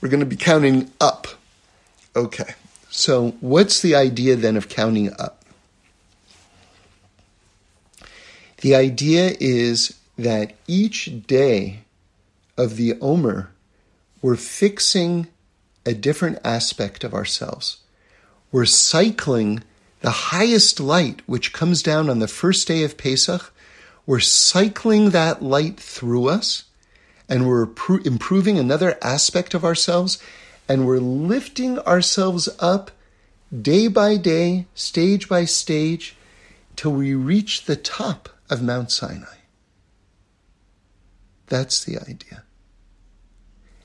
We're 0.00 0.08
going 0.08 0.20
to 0.20 0.26
be 0.26 0.36
counting 0.36 0.90
up. 1.00 1.28
Okay, 2.14 2.54
so 2.90 3.30
what's 3.40 3.80
the 3.80 3.94
idea 3.94 4.36
then 4.36 4.56
of 4.56 4.68
counting 4.68 5.12
up? 5.18 5.44
The 8.62 8.74
idea 8.74 9.34
is 9.40 9.98
that 10.16 10.54
each 10.66 11.26
day 11.26 11.80
of 12.56 12.76
the 12.76 12.94
Omer, 13.00 13.50
we're 14.20 14.36
fixing 14.36 15.26
a 15.84 15.94
different 15.94 16.38
aspect 16.44 17.02
of 17.02 17.14
ourselves. 17.14 17.78
We're 18.52 18.66
cycling 18.66 19.64
the 20.00 20.10
highest 20.10 20.78
light, 20.78 21.22
which 21.26 21.52
comes 21.52 21.82
down 21.82 22.10
on 22.10 22.18
the 22.18 22.28
first 22.28 22.68
day 22.68 22.84
of 22.84 22.98
Pesach. 22.98 23.52
We're 24.06 24.20
cycling 24.20 25.10
that 25.10 25.42
light 25.42 25.78
through 25.78 26.28
us 26.28 26.64
and 27.32 27.48
we're 27.48 27.66
improving 28.04 28.58
another 28.58 28.98
aspect 29.00 29.54
of 29.54 29.64
ourselves 29.64 30.22
and 30.68 30.86
we're 30.86 30.98
lifting 30.98 31.78
ourselves 31.78 32.46
up 32.58 32.90
day 33.62 33.88
by 33.88 34.18
day, 34.18 34.66
stage 34.74 35.30
by 35.30 35.46
stage, 35.46 36.14
till 36.76 36.92
we 36.92 37.14
reach 37.14 37.64
the 37.64 37.74
top 37.74 38.28
of 38.50 38.62
Mount 38.62 38.90
Sinai. 38.90 39.38
That's 41.46 41.82
the 41.82 41.98
idea. 42.00 42.44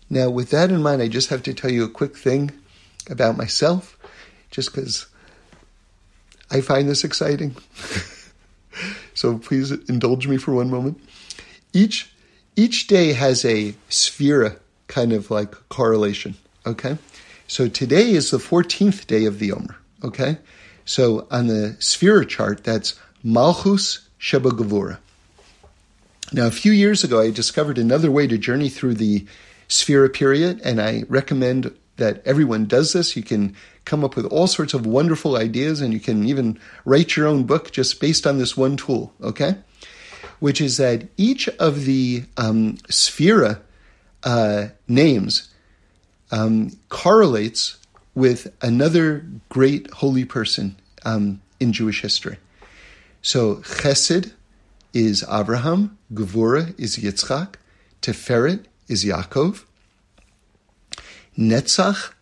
Now, 0.09 0.29
with 0.29 0.49
that 0.49 0.69
in 0.69 0.83
mind, 0.83 1.01
I 1.01 1.07
just 1.07 1.29
have 1.29 1.43
to 1.43 1.53
tell 1.53 1.71
you 1.71 1.85
a 1.85 1.89
quick 1.89 2.17
thing 2.17 2.51
about 3.09 3.37
myself, 3.37 3.97
just 4.51 4.73
because 4.75 5.05
I 6.51 6.59
find 6.59 6.89
this 6.89 7.05
exciting. 7.05 7.55
so 9.13 9.37
please 9.37 9.71
indulge 9.71 10.27
me 10.27 10.35
for 10.35 10.53
one 10.53 10.69
moment. 10.69 10.99
Each 11.71 12.11
each 12.57 12.87
day 12.87 13.13
has 13.13 13.45
a 13.45 13.73
sefira 13.89 14.57
kind 14.87 15.13
of 15.13 15.31
like 15.31 15.51
correlation. 15.69 16.35
Okay. 16.65 16.97
So 17.47 17.69
today 17.69 18.11
is 18.11 18.31
the 18.31 18.39
14th 18.39 19.07
day 19.07 19.25
of 19.25 19.39
the 19.39 19.53
Omer. 19.53 19.77
Okay. 20.03 20.39
So 20.83 21.27
on 21.31 21.47
the 21.47 21.77
sefira 21.79 22.27
chart, 22.27 22.63
that's 22.63 22.99
Malchus 23.23 24.07
Sheba 24.17 24.49
Gevura. 24.49 24.97
Now, 26.33 26.47
a 26.47 26.51
few 26.51 26.73
years 26.73 27.05
ago, 27.05 27.21
I 27.21 27.31
discovered 27.31 27.77
another 27.77 28.11
way 28.11 28.27
to 28.27 28.37
journey 28.37 28.67
through 28.67 28.95
the 28.95 29.25
sefira 29.69 30.11
period, 30.11 30.59
and 30.61 30.81
I 30.81 31.03
recommend 31.07 31.73
that 31.95 32.21
everyone 32.25 32.65
does 32.65 32.91
this. 32.91 33.15
You 33.15 33.23
can 33.23 33.55
come 33.85 34.03
up 34.03 34.17
with 34.17 34.25
all 34.25 34.47
sorts 34.47 34.73
of 34.73 34.85
wonderful 34.85 35.37
ideas, 35.37 35.79
and 35.79 35.93
you 35.93 36.01
can 36.01 36.27
even 36.27 36.59
write 36.83 37.15
your 37.15 37.27
own 37.27 37.43
book 37.43 37.71
just 37.71 38.01
based 38.01 38.27
on 38.27 38.39
this 38.39 38.57
one 38.57 38.75
tool, 38.75 39.13
okay? 39.21 39.55
Which 40.39 40.61
is 40.61 40.77
that 40.77 41.07
each 41.17 41.47
of 41.49 41.85
the 41.85 42.23
um, 42.37 42.77
sefira 42.89 43.59
uh, 44.23 44.67
names 44.87 45.53
um, 46.31 46.77
correlates 46.89 47.77
with 48.13 48.53
another 48.61 49.25
great 49.49 49.91
holy 49.93 50.25
person 50.25 50.75
um, 51.05 51.41
in 51.59 51.73
Jewish 51.73 52.01
history. 52.01 52.37
So 53.21 53.57
Chesed 53.57 54.33
is 54.93 55.23
Abraham, 55.29 55.97
Gevura 56.13 56.73
is 56.79 56.97
Yitzchak, 56.97 57.55
Teferet 58.01 58.65
is 58.87 59.05
Yaakov, 59.05 59.63
Netzach 61.37 62.13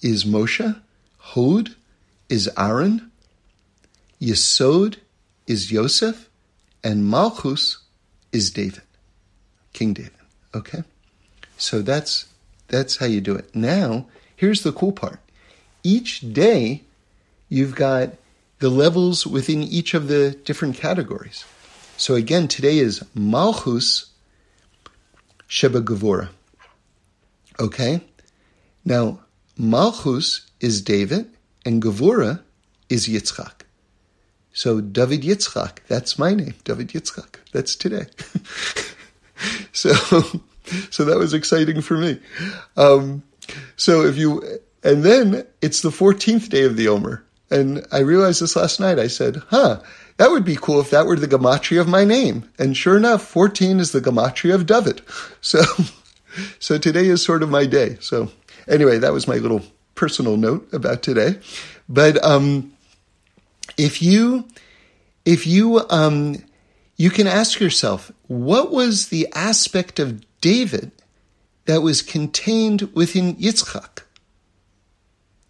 is 0.00 0.24
Moshe, 0.24 0.80
Hod 1.18 1.74
is 2.28 2.48
Aaron, 2.56 3.10
Yesod 4.20 4.96
is 5.46 5.70
Yosef, 5.70 6.28
and 6.84 7.06
Malchus 7.06 7.78
is 8.32 8.50
David, 8.50 8.82
King 9.72 9.92
David. 9.94 10.12
Okay? 10.54 10.82
So 11.56 11.82
that's 11.82 12.26
that's 12.68 12.96
how 12.96 13.06
you 13.06 13.20
do 13.20 13.34
it. 13.34 13.54
Now, 13.54 14.06
here's 14.34 14.62
the 14.62 14.72
cool 14.72 14.92
part. 14.92 15.20
Each 15.82 16.20
day 16.20 16.82
you've 17.48 17.74
got 17.74 18.14
the 18.60 18.70
levels 18.70 19.26
within 19.26 19.62
each 19.62 19.92
of 19.94 20.08
the 20.08 20.30
different 20.44 20.76
categories. 20.76 21.44
So 21.96 22.14
again, 22.14 22.48
today 22.48 22.78
is 22.78 23.04
Malchus 23.14 24.10
Sheba 25.46 25.82
Gevura. 25.82 26.30
Okay? 27.60 28.00
Now, 28.84 29.20
Malchus 29.56 30.46
is 30.60 30.80
David 30.80 31.28
and 31.66 31.82
Gevura 31.82 32.40
is 32.88 33.06
Yitzchak. 33.06 33.61
So 34.52 34.80
David 34.80 35.22
Yitzchak, 35.22 35.78
that's 35.88 36.18
my 36.18 36.34
name, 36.34 36.54
David 36.64 36.88
Yitzchak. 36.88 37.36
That's 37.52 37.74
today. 37.74 38.06
so 39.72 39.94
so 40.90 41.04
that 41.04 41.18
was 41.18 41.34
exciting 41.34 41.80
for 41.80 41.96
me. 41.96 42.18
Um, 42.76 43.22
so 43.76 44.02
if 44.04 44.16
you, 44.16 44.42
and 44.82 45.02
then 45.02 45.46
it's 45.60 45.82
the 45.82 45.90
14th 45.90 46.48
day 46.48 46.64
of 46.64 46.76
the 46.76 46.88
Omer. 46.88 47.24
And 47.50 47.86
I 47.92 47.98
realized 47.98 48.40
this 48.40 48.56
last 48.56 48.80
night. 48.80 48.98
I 48.98 49.08
said, 49.08 49.42
huh, 49.48 49.82
that 50.16 50.30
would 50.30 50.44
be 50.44 50.56
cool 50.56 50.80
if 50.80 50.90
that 50.90 51.06
were 51.06 51.16
the 51.16 51.28
gematria 51.28 51.80
of 51.80 51.88
my 51.88 52.04
name. 52.04 52.48
And 52.58 52.76
sure 52.76 52.96
enough, 52.96 53.22
14 53.22 53.78
is 53.78 53.92
the 53.92 54.00
gematria 54.00 54.54
of 54.54 54.66
David. 54.66 55.02
So, 55.42 55.62
so 56.60 56.78
today 56.78 57.06
is 57.08 57.22
sort 57.22 57.42
of 57.42 57.50
my 57.50 57.66
day. 57.66 57.98
So 58.00 58.30
anyway, 58.66 58.98
that 58.98 59.12
was 59.12 59.28
my 59.28 59.34
little 59.36 59.60
personal 59.96 60.36
note 60.36 60.72
about 60.72 61.02
today. 61.02 61.40
But, 61.88 62.24
um, 62.24 62.72
if 63.76 64.02
you, 64.02 64.48
if 65.24 65.46
you, 65.46 65.86
um, 65.90 66.36
you 66.96 67.10
can 67.10 67.26
ask 67.26 67.60
yourself, 67.60 68.12
what 68.26 68.70
was 68.70 69.08
the 69.08 69.28
aspect 69.34 69.98
of 69.98 70.24
David 70.40 70.92
that 71.64 71.82
was 71.82 72.02
contained 72.02 72.82
within 72.94 73.36
Yitzchak? 73.36 74.02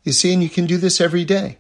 You 0.05 0.13
see, 0.13 0.33
and 0.33 0.43
you 0.43 0.49
can 0.49 0.67
do 0.67 0.79
this 0.79 1.01
every 1.01 1.25
day. 1.25 1.59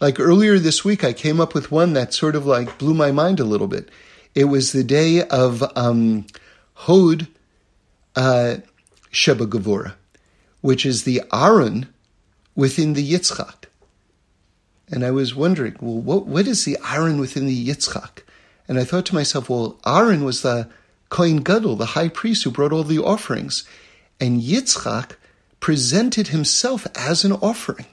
Like 0.00 0.18
earlier 0.18 0.58
this 0.58 0.84
week, 0.84 1.04
I 1.04 1.12
came 1.12 1.40
up 1.40 1.54
with 1.54 1.70
one 1.70 1.92
that 1.92 2.14
sort 2.14 2.36
of 2.36 2.46
like 2.46 2.78
blew 2.78 2.94
my 2.94 3.12
mind 3.12 3.40
a 3.40 3.44
little 3.44 3.66
bit. 3.66 3.88
It 4.34 4.44
was 4.44 4.72
the 4.72 4.84
day 4.84 5.26
of 5.26 5.62
um, 5.76 6.26
Hod 6.74 7.26
uh, 8.16 8.56
Sheba 9.10 9.46
Gevura, 9.46 9.94
which 10.60 10.86
is 10.86 11.04
the 11.04 11.22
Aaron 11.32 11.88
within 12.54 12.94
the 12.94 13.12
Yitzchak. 13.12 13.59
And 14.90 15.04
I 15.04 15.10
was 15.10 15.34
wondering, 15.34 15.76
well, 15.80 16.00
what, 16.00 16.26
what 16.26 16.46
is 16.46 16.64
the 16.64 16.76
Aaron 16.90 17.20
within 17.20 17.46
the 17.46 17.68
Yitzchak? 17.68 18.22
And 18.66 18.78
I 18.78 18.84
thought 18.84 19.06
to 19.06 19.14
myself, 19.14 19.48
well, 19.48 19.78
Aaron 19.86 20.24
was 20.24 20.42
the 20.42 20.68
Kohen 21.08 21.38
Gadol, 21.42 21.76
the 21.76 21.86
high 21.86 22.08
priest 22.08 22.44
who 22.44 22.50
brought 22.50 22.72
all 22.72 22.84
the 22.84 22.98
offerings. 22.98 23.64
And 24.20 24.40
Yitzchak 24.40 25.12
presented 25.60 26.28
himself 26.28 26.86
as 26.96 27.24
an 27.24 27.32
offering. 27.32 27.86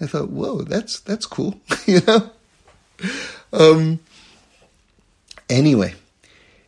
I 0.00 0.06
thought, 0.06 0.30
whoa, 0.30 0.62
that's 0.62 1.00
that's 1.00 1.26
cool, 1.26 1.60
you 1.86 2.00
know. 2.06 2.30
Um, 3.52 3.98
anyway, 5.48 5.94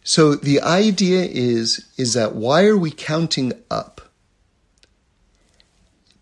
so 0.02 0.34
the 0.34 0.60
idea 0.60 1.22
is 1.22 1.86
is 1.96 2.14
that 2.14 2.34
why 2.34 2.66
are 2.66 2.76
we 2.76 2.90
counting 2.90 3.52
up? 3.70 4.00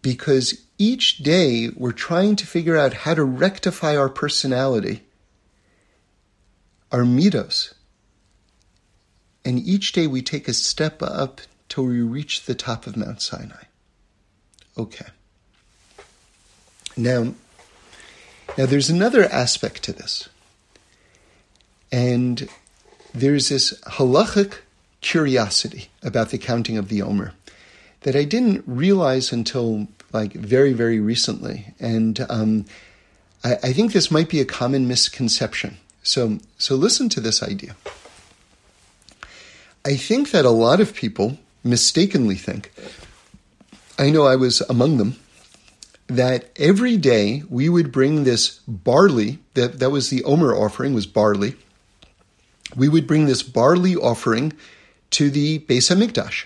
Because 0.03 0.63
each 0.79 1.19
day 1.19 1.71
we're 1.77 1.93
trying 1.93 2.37
to 2.37 2.47
figure 2.47 2.77
out 2.77 2.95
how 2.95 3.15
to 3.15 3.25
rectify 3.25 3.97
our 3.97 4.09
personality, 4.09 5.03
our 6.91 7.03
middos, 7.03 7.75
and 9.45 9.59
each 9.59 9.93
day 9.93 10.07
we 10.07 10.23
take 10.23 10.47
a 10.47 10.53
step 10.53 11.03
up 11.03 11.41
till 11.69 11.85
we 11.85 12.01
reach 12.01 12.45
the 12.45 12.55
top 12.55 12.87
of 12.87 12.97
Mount 12.97 13.21
Sinai. 13.21 13.65
Okay. 14.77 15.07
Now, 16.97 17.35
now 18.57 18.67
there's 18.67 18.91
another 18.91 19.25
aspect 19.25 19.83
to 19.85 19.93
this. 19.93 20.29
And 21.91 22.49
there's 23.15 23.49
this 23.49 23.73
halachic 23.83 24.59
curiosity 25.01 25.89
about 26.03 26.31
the 26.31 26.39
counting 26.39 26.77
of 26.77 26.89
the 26.89 27.03
Omer 27.03 27.33
that 28.03 28.15
I 28.15 28.25
didn't 28.25 28.65
realize 28.67 29.33
until 29.33 29.89
like 30.13 30.33
very, 30.33 30.73
very 30.73 31.01
recently. 31.01 31.75
And 31.79 32.25
um, 32.29 32.65
I, 33.45 33.55
I 33.55 33.73
think 33.73 33.93
this 33.93 34.11
might 34.11 34.29
be 34.29 34.41
a 34.41 34.45
common 34.45 34.89
misconception. 34.89 35.77
So, 36.03 36.39
so 36.57 36.75
listen 36.75 37.09
to 37.11 37.21
this 37.21 37.43
idea. 37.43 37.77
I 39.85 39.97
think 39.97 40.31
that 40.31 40.45
a 40.45 40.51
lot 40.51 40.81
of 40.81 40.95
people 40.95 41.39
mistakenly 41.63 42.35
think, 42.35 42.73
I 43.99 44.11
know 44.11 44.27
I 44.27 44.37
was 44.37 44.61
among 44.63 44.97
them, 44.99 45.17
that 46.07 46.51
every 46.57 46.97
day 46.97 47.43
we 47.51 47.69
would 47.69 47.93
bring 47.93 48.25
this 48.25 48.61
barley, 48.67 49.39
that, 49.55 49.79
that 49.79 49.91
was 49.91 50.09
the 50.09 50.25
Omer 50.25 50.55
offering, 50.55 50.95
was 50.95 51.07
barley. 51.07 51.57
We 52.75 52.89
would 52.89 53.07
bring 53.07 53.27
this 53.27 53.43
barley 53.43 53.95
offering 53.95 54.55
to 55.11 55.31
the 55.31 55.61
Beis 55.61 55.95
HaMikdash. 55.95 56.45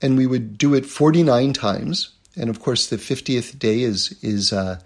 And 0.00 0.16
we 0.16 0.26
would 0.26 0.58
do 0.58 0.74
it 0.74 0.86
49 0.86 1.52
times. 1.52 2.10
And 2.36 2.48
of 2.48 2.60
course, 2.60 2.86
the 2.86 2.96
50th 2.96 3.58
day 3.58 3.82
is, 3.82 4.16
is, 4.22 4.52
uh, 4.52 4.80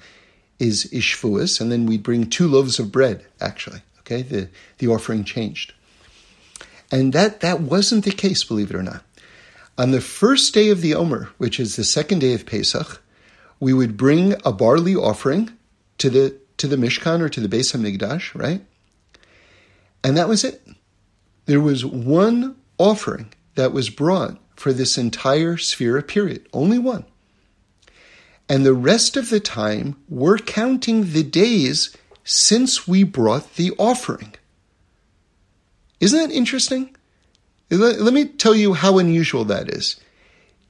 is 0.58 0.86
Shavuos. 0.92 1.60
And 1.60 1.70
then 1.70 1.86
we'd 1.86 2.02
bring 2.02 2.28
two 2.28 2.48
loaves 2.48 2.78
of 2.78 2.90
bread, 2.92 3.24
actually. 3.40 3.82
Okay, 4.00 4.22
the, 4.22 4.48
the 4.78 4.88
offering 4.88 5.24
changed. 5.24 5.74
And 6.90 7.12
that, 7.12 7.40
that 7.40 7.60
wasn't 7.60 8.04
the 8.04 8.12
case, 8.12 8.44
believe 8.44 8.70
it 8.70 8.76
or 8.76 8.82
not. 8.82 9.02
On 9.78 9.90
the 9.90 10.00
first 10.00 10.54
day 10.54 10.70
of 10.70 10.80
the 10.80 10.94
Omer, 10.94 11.30
which 11.38 11.60
is 11.60 11.76
the 11.76 11.84
second 11.84 12.20
day 12.20 12.32
of 12.32 12.46
Pesach, 12.46 13.02
we 13.60 13.72
would 13.72 13.96
bring 13.96 14.34
a 14.44 14.52
barley 14.52 14.94
offering 14.94 15.50
to 15.98 16.10
the 16.10 16.38
to 16.56 16.66
the 16.66 16.76
Mishkan 16.76 17.20
or 17.20 17.28
to 17.28 17.40
the 17.40 17.54
Beis 17.54 17.76
Hamikdash, 17.76 18.34
right? 18.34 18.64
And 20.02 20.16
that 20.16 20.28
was 20.28 20.42
it. 20.42 20.66
There 21.44 21.60
was 21.60 21.84
one 21.84 22.56
offering 22.78 23.32
that 23.56 23.72
was 23.72 23.90
brought 23.90 24.38
for 24.56 24.72
this 24.72 24.96
entire 24.96 25.56
Sefira 25.56 26.06
period, 26.06 26.46
only 26.52 26.78
one. 26.78 27.04
And 28.48 28.64
the 28.64 28.74
rest 28.74 29.16
of 29.16 29.30
the 29.30 29.40
time, 29.40 29.96
we're 30.08 30.38
counting 30.38 31.12
the 31.12 31.24
days 31.24 31.96
since 32.24 32.86
we 32.86 33.02
brought 33.02 33.56
the 33.56 33.72
offering. 33.78 34.34
Isn't 36.00 36.18
that 36.18 36.34
interesting? 36.34 36.96
Let, 37.70 38.12
me 38.12 38.26
tell 38.26 38.54
you 38.54 38.74
how 38.74 38.98
unusual 38.98 39.44
that 39.46 39.68
is. 39.68 39.98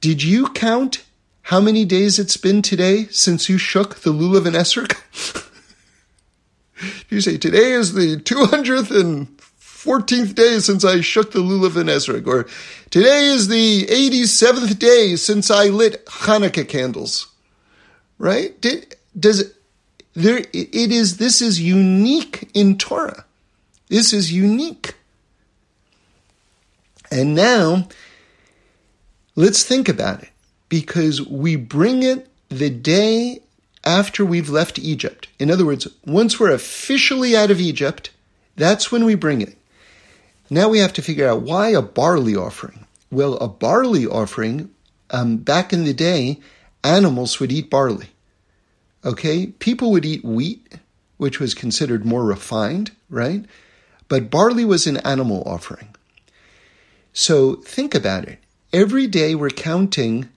Did 0.01 0.23
you 0.23 0.49
count 0.49 1.03
how 1.43 1.61
many 1.61 1.85
days 1.85 2.17
it's 2.17 2.37
been 2.37 2.61
today 2.61 3.05
since 3.11 3.49
you 3.49 3.57
shook 3.57 3.97
the 3.97 4.11
lulav 4.11 4.47
and 4.47 4.55
esrog? 4.55 4.97
you 7.09 7.21
say, 7.21 7.37
today 7.37 7.71
is 7.71 7.93
the 7.93 8.17
214th 8.17 10.35
day 10.35 10.59
since 10.59 10.83
I 10.83 11.01
shook 11.01 11.31
the 11.31 11.39
lulav 11.39 11.75
and 11.75 11.89
esrog, 11.89 12.25
or 12.25 12.47
today 12.89 13.25
is 13.25 13.47
the 13.47 13.85
87th 13.85 14.79
day 14.79 15.15
since 15.15 15.51
I 15.51 15.65
lit 15.65 16.03
Hanukkah 16.07 16.67
candles. 16.67 17.27
Right? 18.17 18.59
Did, 18.59 18.95
does 19.17 19.53
there, 20.17 20.39
it 20.39 20.91
is, 20.91 21.17
this 21.17 21.43
is 21.43 21.61
unique 21.61 22.49
in 22.55 22.79
Torah. 22.79 23.25
This 23.87 24.13
is 24.13 24.33
unique. 24.33 24.95
And 27.11 27.35
now, 27.35 27.87
let's 29.35 29.63
think 29.63 29.87
about 29.87 30.23
it 30.23 30.29
because 30.69 31.21
we 31.21 31.55
bring 31.55 32.01
it 32.01 32.27
the 32.49 32.71
day 32.71 33.41
after 33.85 34.25
we've 34.25 34.49
left 34.49 34.79
Egypt. 34.79 35.27
In 35.37 35.51
other 35.51 35.65
words, 35.65 35.87
once 36.03 36.39
we're 36.39 36.51
officially 36.51 37.35
out 37.35 37.51
of 37.51 37.61
Egypt, 37.61 38.09
that's 38.55 38.91
when 38.91 39.05
we 39.05 39.13
bring 39.13 39.41
it. 39.41 39.55
Now 40.49 40.67
we 40.67 40.79
have 40.79 40.93
to 40.93 41.03
figure 41.03 41.29
out 41.29 41.43
why 41.43 41.69
a 41.69 41.81
barley 41.83 42.35
offering. 42.35 42.87
Well, 43.11 43.35
a 43.35 43.47
barley 43.47 44.07
offering, 44.07 44.71
um, 45.11 45.37
back 45.37 45.71
in 45.71 45.83
the 45.83 45.93
day, 45.93 46.39
animals 46.83 47.39
would 47.39 47.51
eat 47.51 47.69
barley. 47.69 48.09
Okay? 49.03 49.47
People 49.47 49.91
would 49.91 50.05
eat 50.05 50.23
wheat, 50.23 50.75
which 51.17 51.39
was 51.39 51.53
considered 51.53 52.05
more 52.05 52.25
refined, 52.25 52.91
right? 53.09 53.45
But 54.07 54.31
barley 54.31 54.65
was 54.65 54.87
an 54.87 54.97
animal 54.97 55.43
offering. 55.45 55.95
So 57.13 57.55
think 57.55 57.95
about 57.95 58.25
it. 58.25 58.39
Every 58.71 59.07
day 59.07 59.33
we're 59.35 59.49
counting 59.49 60.29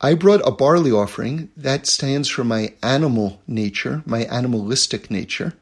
I 0.00 0.14
brought 0.14 0.46
a 0.46 0.52
barley 0.52 0.92
offering 0.92 1.50
that 1.56 1.86
stands 1.86 2.28
for 2.28 2.44
my 2.44 2.74
animal 2.84 3.42
nature, 3.48 4.04
my 4.06 4.24
animalistic 4.26 5.10
nature, 5.10 5.54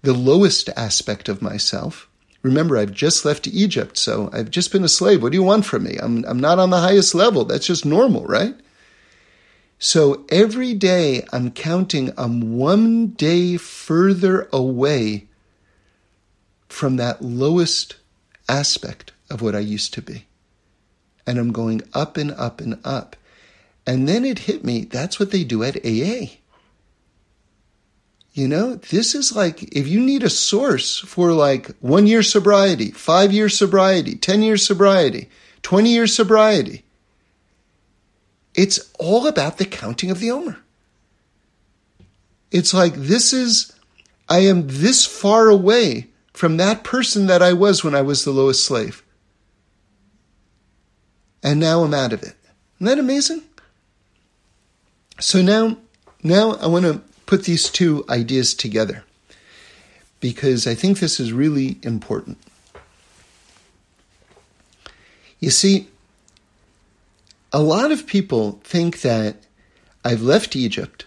the 0.00 0.14
lowest 0.14 0.70
aspect 0.76 1.28
of 1.28 1.42
myself. 1.42 2.07
Remember, 2.48 2.78
I've 2.78 2.94
just 2.94 3.26
left 3.26 3.46
Egypt, 3.46 3.98
so 3.98 4.30
I've 4.32 4.50
just 4.50 4.72
been 4.72 4.82
a 4.82 4.88
slave. 4.88 5.22
What 5.22 5.32
do 5.32 5.36
you 5.36 5.42
want 5.42 5.66
from 5.66 5.84
me? 5.84 5.98
I'm, 6.00 6.24
I'm 6.24 6.40
not 6.40 6.58
on 6.58 6.70
the 6.70 6.80
highest 6.80 7.14
level. 7.14 7.44
That's 7.44 7.66
just 7.66 7.84
normal, 7.84 8.24
right? 8.24 8.54
So 9.78 10.24
every 10.30 10.72
day 10.72 11.26
I'm 11.30 11.50
counting, 11.50 12.10
I'm 12.16 12.56
one 12.56 13.08
day 13.08 13.58
further 13.58 14.48
away 14.50 15.28
from 16.70 16.96
that 16.96 17.20
lowest 17.20 17.96
aspect 18.48 19.12
of 19.28 19.42
what 19.42 19.54
I 19.54 19.60
used 19.60 19.92
to 19.94 20.02
be. 20.02 20.24
And 21.26 21.38
I'm 21.38 21.52
going 21.52 21.82
up 21.92 22.16
and 22.16 22.30
up 22.30 22.62
and 22.62 22.80
up. 22.82 23.14
And 23.86 24.08
then 24.08 24.24
it 24.24 24.40
hit 24.40 24.64
me 24.64 24.84
that's 24.84 25.20
what 25.20 25.32
they 25.32 25.44
do 25.44 25.62
at 25.62 25.76
AA. 25.84 26.37
You 28.38 28.46
know, 28.46 28.76
this 28.76 29.16
is 29.16 29.34
like 29.34 29.64
if 29.76 29.88
you 29.88 29.98
need 29.98 30.22
a 30.22 30.30
source 30.30 31.00
for 31.00 31.32
like 31.32 31.76
one 31.80 32.06
year 32.06 32.22
sobriety, 32.22 32.92
five 32.92 33.32
year 33.32 33.48
sobriety, 33.48 34.14
10 34.14 34.42
year 34.42 34.56
sobriety, 34.56 35.28
20 35.62 35.90
year 35.92 36.06
sobriety, 36.06 36.84
it's 38.54 38.92
all 39.00 39.26
about 39.26 39.58
the 39.58 39.64
counting 39.64 40.12
of 40.12 40.20
the 40.20 40.30
Omer. 40.30 40.60
It's 42.52 42.72
like 42.72 42.94
this 42.94 43.32
is, 43.32 43.72
I 44.28 44.38
am 44.38 44.68
this 44.68 45.04
far 45.04 45.48
away 45.48 46.06
from 46.32 46.58
that 46.58 46.84
person 46.84 47.26
that 47.26 47.42
I 47.42 47.52
was 47.52 47.82
when 47.82 47.96
I 47.96 48.02
was 48.02 48.24
the 48.24 48.30
lowest 48.30 48.64
slave. 48.64 49.02
and 51.42 51.58
now 51.58 51.82
I'm 51.82 51.94
out 51.94 52.12
of 52.12 52.22
it. 52.22 52.36
Isn't 52.76 52.86
that 52.86 53.00
amazing? 53.00 53.42
So 55.18 55.42
now, 55.42 55.76
now 56.22 56.52
I 56.52 56.68
want 56.68 56.84
to 56.84 57.07
put 57.28 57.44
these 57.44 57.68
two 57.68 58.06
ideas 58.08 58.54
together 58.54 59.04
because 60.18 60.66
I 60.66 60.74
think 60.74 60.98
this 60.98 61.20
is 61.20 61.30
really 61.30 61.78
important. 61.82 62.38
You 65.38 65.50
see, 65.50 65.88
a 67.52 67.60
lot 67.60 67.92
of 67.92 68.06
people 68.06 68.60
think 68.64 69.02
that 69.02 69.36
I've 70.02 70.22
left 70.22 70.56
Egypt 70.56 71.04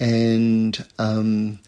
and 0.00 0.82
um, 0.98 1.58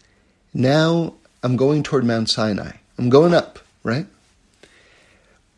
now 0.51 1.13
I'm 1.43 1.57
going 1.57 1.83
toward 1.83 2.05
Mount 2.05 2.27
Sinai. 2.27 2.71
I'm 2.97 3.09
going 3.09 3.35
up, 3.35 3.59
right? 3.83 4.07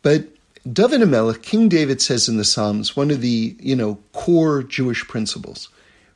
But 0.02 0.28
David 0.70 1.00
HaMelech, 1.00 1.42
King 1.42 1.70
David 1.70 2.02
says 2.02 2.28
in 2.28 2.36
the 2.36 2.44
Psalms, 2.44 2.94
one 2.94 3.10
of 3.10 3.22
the, 3.22 3.56
you 3.58 3.74
know, 3.74 3.98
core 4.12 4.62
Jewish 4.62 5.08
principles, 5.08 5.70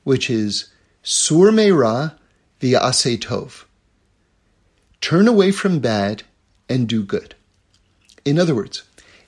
which 0.04 0.28
is 0.28 0.68
Sur 1.02 1.50
Meira 1.50 2.14
va'aseh 2.60 3.18
tov. 3.18 3.64
Turn 5.00 5.26
away 5.26 5.50
from 5.50 5.80
bad 5.80 6.22
and 6.68 6.88
do 6.88 7.02
good. 7.02 7.34
In 8.24 8.38
other 8.38 8.54
words, 8.54 8.84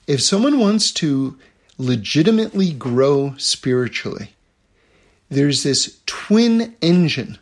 if 0.07 0.21
someone 0.21 0.59
wants 0.59 0.91
to 0.93 1.37
legitimately 1.77 2.71
grow 2.71 3.35
spiritually, 3.37 4.35
there's 5.29 5.63
this 5.63 5.99
twin 6.05 6.75
engine 6.81 7.37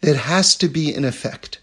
that 0.00 0.16
has 0.16 0.56
to 0.56 0.68
be 0.68 0.92
in 0.92 1.04
effect. 1.04 1.60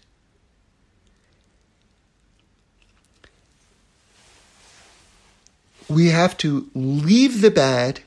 We 5.88 6.08
have 6.08 6.36
to 6.38 6.70
leave 6.72 7.42
the 7.42 7.50
bad 7.50 8.00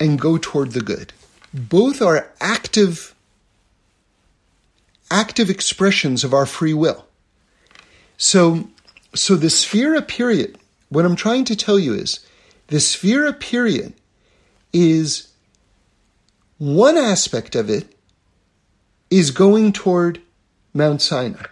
and 0.00 0.18
go 0.18 0.38
toward 0.38 0.72
the 0.72 0.80
good. 0.80 1.12
Both 1.54 2.02
are 2.02 2.32
active 2.40 3.14
active 5.10 5.48
expressions 5.48 6.24
of 6.24 6.34
our 6.34 6.46
free 6.46 6.74
will. 6.74 7.06
So 8.16 8.68
so 9.14 9.36
the 9.36 9.46
Sefira 9.46 10.06
period 10.06 10.58
what 10.88 11.04
I'm 11.04 11.16
trying 11.16 11.44
to 11.46 11.56
tell 11.56 11.78
you 11.78 11.94
is 11.94 12.20
the 12.66 12.76
Sefira 12.76 13.38
period 13.38 13.94
is 14.72 15.28
one 16.58 16.96
aspect 16.96 17.54
of 17.54 17.70
it 17.70 17.94
is 19.10 19.30
going 19.30 19.72
toward 19.72 20.20
Mount 20.72 21.02
Sinai. 21.02 21.46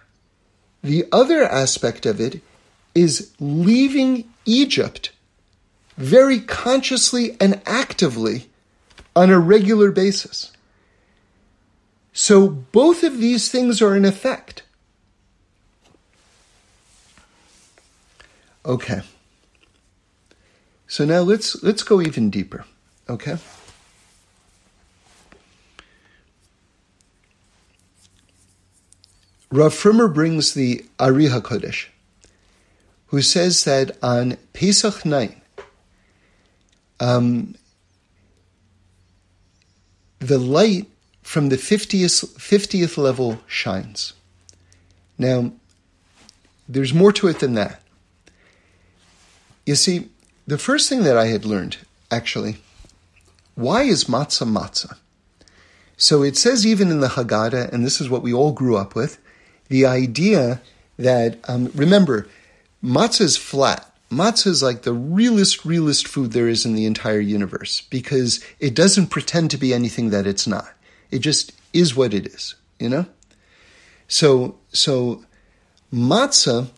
The 0.81 1.05
other 1.11 1.43
aspect 1.43 2.05
of 2.05 2.19
it 2.19 2.41
is 2.93 3.31
leaving 3.39 4.29
Egypt 4.45 5.11
very 5.97 6.39
consciously 6.39 7.37
and 7.39 7.61
actively 7.65 8.49
on 9.15 9.29
a 9.29 9.39
regular 9.39 9.91
basis. 9.91 10.51
So 12.13 12.47
both 12.47 13.03
of 13.03 13.17
these 13.17 13.49
things 13.49 13.81
are 13.81 13.95
in 13.95 14.05
effect. 14.05 14.63
Okay. 18.65 19.01
So 20.87 21.05
now 21.05 21.21
let's 21.21 21.61
let's 21.63 21.81
go 21.81 22.01
even 22.01 22.29
deeper, 22.29 22.65
okay? 23.09 23.37
Rav 29.51 29.73
Frommer 29.73 30.11
brings 30.11 30.53
the 30.53 30.85
Ari 30.99 31.25
HaKodesh, 31.25 31.87
who 33.07 33.21
says 33.21 33.63
that 33.65 33.97
on 34.01 34.37
Pesach 34.53 35.05
night, 35.05 35.37
um, 36.99 37.55
the 40.27 40.37
light 40.37 40.87
from 41.21 41.49
the 41.49 41.57
50th, 41.57 42.35
50th 42.37 42.97
level 42.97 43.39
shines. 43.47 44.13
Now, 45.17 45.51
there's 46.67 46.93
more 46.93 47.11
to 47.13 47.27
it 47.27 47.39
than 47.39 47.53
that. 47.55 47.81
You 49.65 49.75
see, 49.75 50.09
the 50.47 50.57
first 50.57 50.89
thing 50.89 51.03
that 51.03 51.17
I 51.17 51.27
had 51.27 51.45
learned, 51.45 51.77
actually, 52.11 52.57
why 53.55 53.83
is 53.83 54.05
matzah 54.05 54.47
matzah? 54.47 54.97
So 55.97 56.23
it 56.23 56.35
says 56.37 56.65
even 56.65 56.89
in 56.89 56.99
the 56.99 57.09
Haggadah, 57.09 57.71
and 57.71 57.85
this 57.85 58.01
is 58.01 58.09
what 58.09 58.23
we 58.23 58.33
all 58.33 58.51
grew 58.51 58.75
up 58.75 58.95
with, 58.95 59.19
the 59.69 59.85
idea 59.85 60.61
that, 60.97 61.37
um, 61.47 61.71
remember, 61.75 62.27
matzah 62.83 63.21
is 63.21 63.37
flat. 63.37 63.92
Matzah 64.13 64.47
is 64.47 64.63
like 64.63 64.83
the 64.83 64.93
realest, 64.93 65.65
realest 65.65 66.07
food 66.07 66.31
there 66.31 66.47
is 66.47 66.65
in 66.65 66.73
the 66.73 66.85
entire 66.85 67.19
universe 67.19 67.81
because 67.81 68.43
it 68.59 68.75
doesn't 68.75 69.07
pretend 69.07 69.51
to 69.51 69.57
be 69.57 69.73
anything 69.73 70.09
that 70.11 70.27
it's 70.27 70.47
not. 70.47 70.69
It 71.11 71.19
just 71.19 71.53
is 71.73 71.95
what 71.95 72.13
it 72.13 72.27
is, 72.27 72.55
you 72.79 72.89
know? 72.89 73.05
So, 74.07 74.57
so 74.71 75.25
matzah 75.91 76.69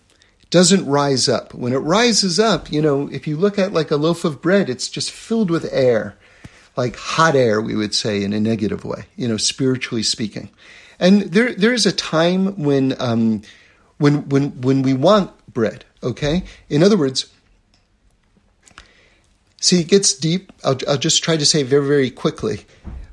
doesn't 0.49 0.85
rise 0.85 1.27
up. 1.27 1.53
When 1.53 1.73
it 1.73 1.79
rises 1.79 2.39
up, 2.39 2.71
you 2.71 2.81
know, 2.81 3.09
if 3.11 3.27
you 3.27 3.35
look 3.35 3.59
at 3.59 3.73
like 3.73 3.91
a 3.91 3.97
loaf 3.97 4.23
of 4.23 4.41
bread, 4.41 4.69
it's 4.69 4.87
just 4.87 5.11
filled 5.11 5.49
with 5.49 5.67
air, 5.71 6.15
like 6.77 6.95
hot 6.95 7.35
air, 7.35 7.61
we 7.61 7.75
would 7.75 7.93
say 7.93 8.23
in 8.23 8.33
a 8.33 8.39
negative 8.39 8.85
way, 8.85 9.05
you 9.15 9.27
know, 9.27 9.37
spiritually 9.37 10.03
speaking. 10.03 10.49
And 10.99 11.23
there, 11.23 11.53
there 11.53 11.73
is 11.73 11.85
a 11.85 11.91
time 11.91 12.57
when, 12.61 12.95
um, 13.01 13.41
when, 13.97 14.29
when, 14.29 14.61
when 14.61 14.81
we 14.81 14.93
want 14.93 15.31
bread, 15.55 15.85
okay? 16.03 16.43
In 16.69 16.83
other 16.83 16.97
words, 16.97 17.33
see, 19.59 19.81
it 19.81 19.87
gets 19.87 20.13
deep. 20.13 20.51
I'll, 20.63 20.77
I'll 20.87 20.99
just 20.99 21.23
try 21.23 21.37
to 21.37 21.45
say 21.45 21.63
very, 21.63 21.87
very 21.87 22.11
quickly. 22.11 22.67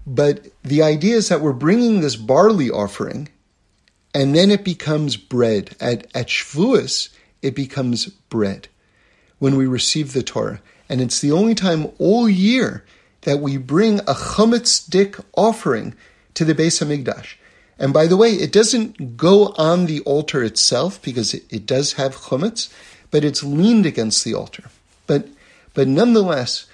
But 0.06 0.48
the 0.62 0.82
idea 0.82 1.16
is 1.16 1.30
that 1.30 1.40
we're 1.40 1.54
bringing 1.54 2.02
this 2.02 2.16
barley 2.16 2.70
offering, 2.70 3.30
and 4.12 4.34
then 4.36 4.50
it 4.50 4.64
becomes 4.64 5.16
bread. 5.16 5.74
At, 5.80 6.06
at 6.14 6.26
Shavuos, 6.26 7.08
it 7.40 7.54
becomes 7.54 8.06
bread 8.28 8.68
when 9.38 9.56
we 9.56 9.66
receive 9.66 10.12
the 10.12 10.22
Torah. 10.22 10.60
And 10.90 11.00
it's 11.00 11.20
the 11.20 11.32
only 11.32 11.54
time 11.54 11.90
all 11.98 12.28
year 12.28 12.84
that 13.22 13.38
we 13.38 13.56
bring 13.56 14.00
a 14.00 14.14
chametz 14.14 14.88
dik 14.88 15.16
offering 15.34 15.94
to 16.34 16.44
the 16.44 16.54
Beis 16.54 16.84
Hamikdash. 16.84 17.36
And 17.78 17.92
by 17.92 18.06
the 18.06 18.16
way, 18.16 18.30
it 18.30 18.52
doesn't 18.52 19.16
go 19.16 19.54
on 19.58 19.86
the 19.86 20.00
altar 20.00 20.42
itself 20.42 21.00
because 21.02 21.34
it, 21.34 21.44
it 21.50 21.66
does 21.66 21.94
have 21.94 22.16
chametz, 22.16 22.72
but 23.10 23.24
it's 23.24 23.42
leaned 23.42 23.86
against 23.86 24.24
the 24.24 24.34
altar. 24.34 24.64
But, 25.06 25.28
but 25.74 25.88
nonetheless, 25.88 26.66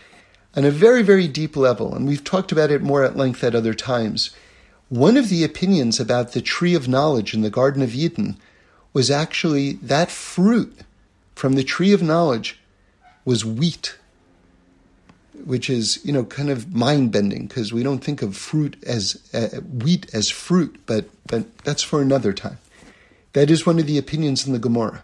on 0.54 0.64
a 0.64 0.70
very, 0.70 1.02
very 1.02 1.28
deep 1.28 1.56
level, 1.56 1.94
and 1.94 2.06
we've 2.06 2.24
talked 2.24 2.52
about 2.52 2.70
it 2.70 2.82
more 2.82 3.04
at 3.04 3.16
length 3.16 3.44
at 3.44 3.54
other 3.54 3.74
times, 3.74 4.30
one 4.88 5.16
of 5.16 5.28
the 5.28 5.44
opinions 5.44 6.00
about 6.00 6.32
the 6.32 6.40
tree 6.40 6.74
of 6.74 6.88
knowledge 6.88 7.34
in 7.34 7.42
the 7.42 7.50
Garden 7.50 7.82
of 7.82 7.94
Eden 7.94 8.38
was 8.92 9.10
actually 9.10 9.74
that 9.74 10.10
fruit 10.10 10.80
from 11.34 11.52
the 11.52 11.64
tree 11.64 11.92
of 11.92 12.02
knowledge 12.02 12.58
was 13.24 13.44
wheat, 13.44 13.97
which 15.46 15.70
is, 15.70 16.00
you 16.04 16.12
know, 16.12 16.24
kind 16.24 16.50
of 16.50 16.74
mind 16.74 17.12
bending 17.12 17.46
because 17.46 17.72
we 17.72 17.82
don't 17.82 18.04
think 18.04 18.22
of 18.22 18.36
fruit 18.36 18.76
as 18.86 19.22
uh, 19.32 19.60
wheat 19.60 20.12
as 20.14 20.28
fruit, 20.30 20.80
but, 20.86 21.06
but 21.26 21.58
that's 21.58 21.82
for 21.82 22.00
another 22.00 22.32
time. 22.32 22.58
That 23.32 23.50
is 23.50 23.66
one 23.66 23.78
of 23.78 23.86
the 23.86 23.98
opinions 23.98 24.46
in 24.46 24.52
the 24.52 24.58
Gemara. 24.58 25.02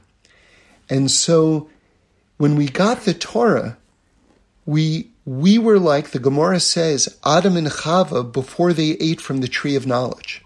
And 0.89 1.11
so 1.11 1.69
when 2.37 2.57
we 2.57 2.67
got 2.67 3.03
the 3.03 3.15
Torah, 3.15 3.77
we 4.67 5.11
we 5.25 5.59
were 5.59 5.79
like 5.79 6.11
the 6.11 6.19
Gemara 6.19 6.61
says, 6.61 7.19
Adam 7.25 7.57
and 7.57 7.69
Chava 7.69 8.31
before 8.31 8.73
they 8.73 8.91
ate 9.01 9.21
from 9.21 9.39
the 9.39 9.49
tree 9.49 9.75
of 9.75 9.87
knowledge. 9.87 10.45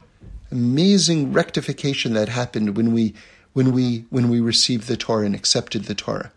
Amazing 0.51 1.33
rectification 1.33 2.15
that 2.15 2.29
happened 2.29 2.77
when 2.77 2.93
we 2.93 3.15
when 3.53 3.73
we 3.73 4.05
when 4.11 4.29
we 4.29 4.41
received 4.41 4.87
the 4.87 4.97
Torah 4.97 5.27
and 5.27 5.35
accepted 5.35 5.85
the 5.85 5.95
Torah. 5.95 6.33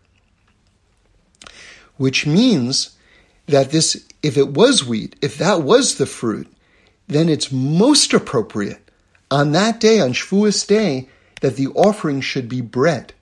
Which 1.96 2.26
means 2.26 2.96
that 3.46 3.70
this, 3.70 4.06
if 4.22 4.36
it 4.36 4.48
was 4.48 4.84
wheat, 4.84 5.16
if 5.20 5.36
that 5.38 5.62
was 5.62 5.96
the 5.96 6.06
fruit, 6.06 6.46
then 7.08 7.28
it's 7.28 7.52
most 7.52 8.14
appropriate 8.14 8.82
on 9.32 9.52
that 9.52 9.80
day, 9.80 9.98
on 9.98 10.12
Shavuos 10.12 10.66
day, 10.66 11.08
that 11.40 11.56
the 11.56 11.68
offering 11.68 12.20
should 12.20 12.50
be 12.50 12.60
bread, 12.60 13.14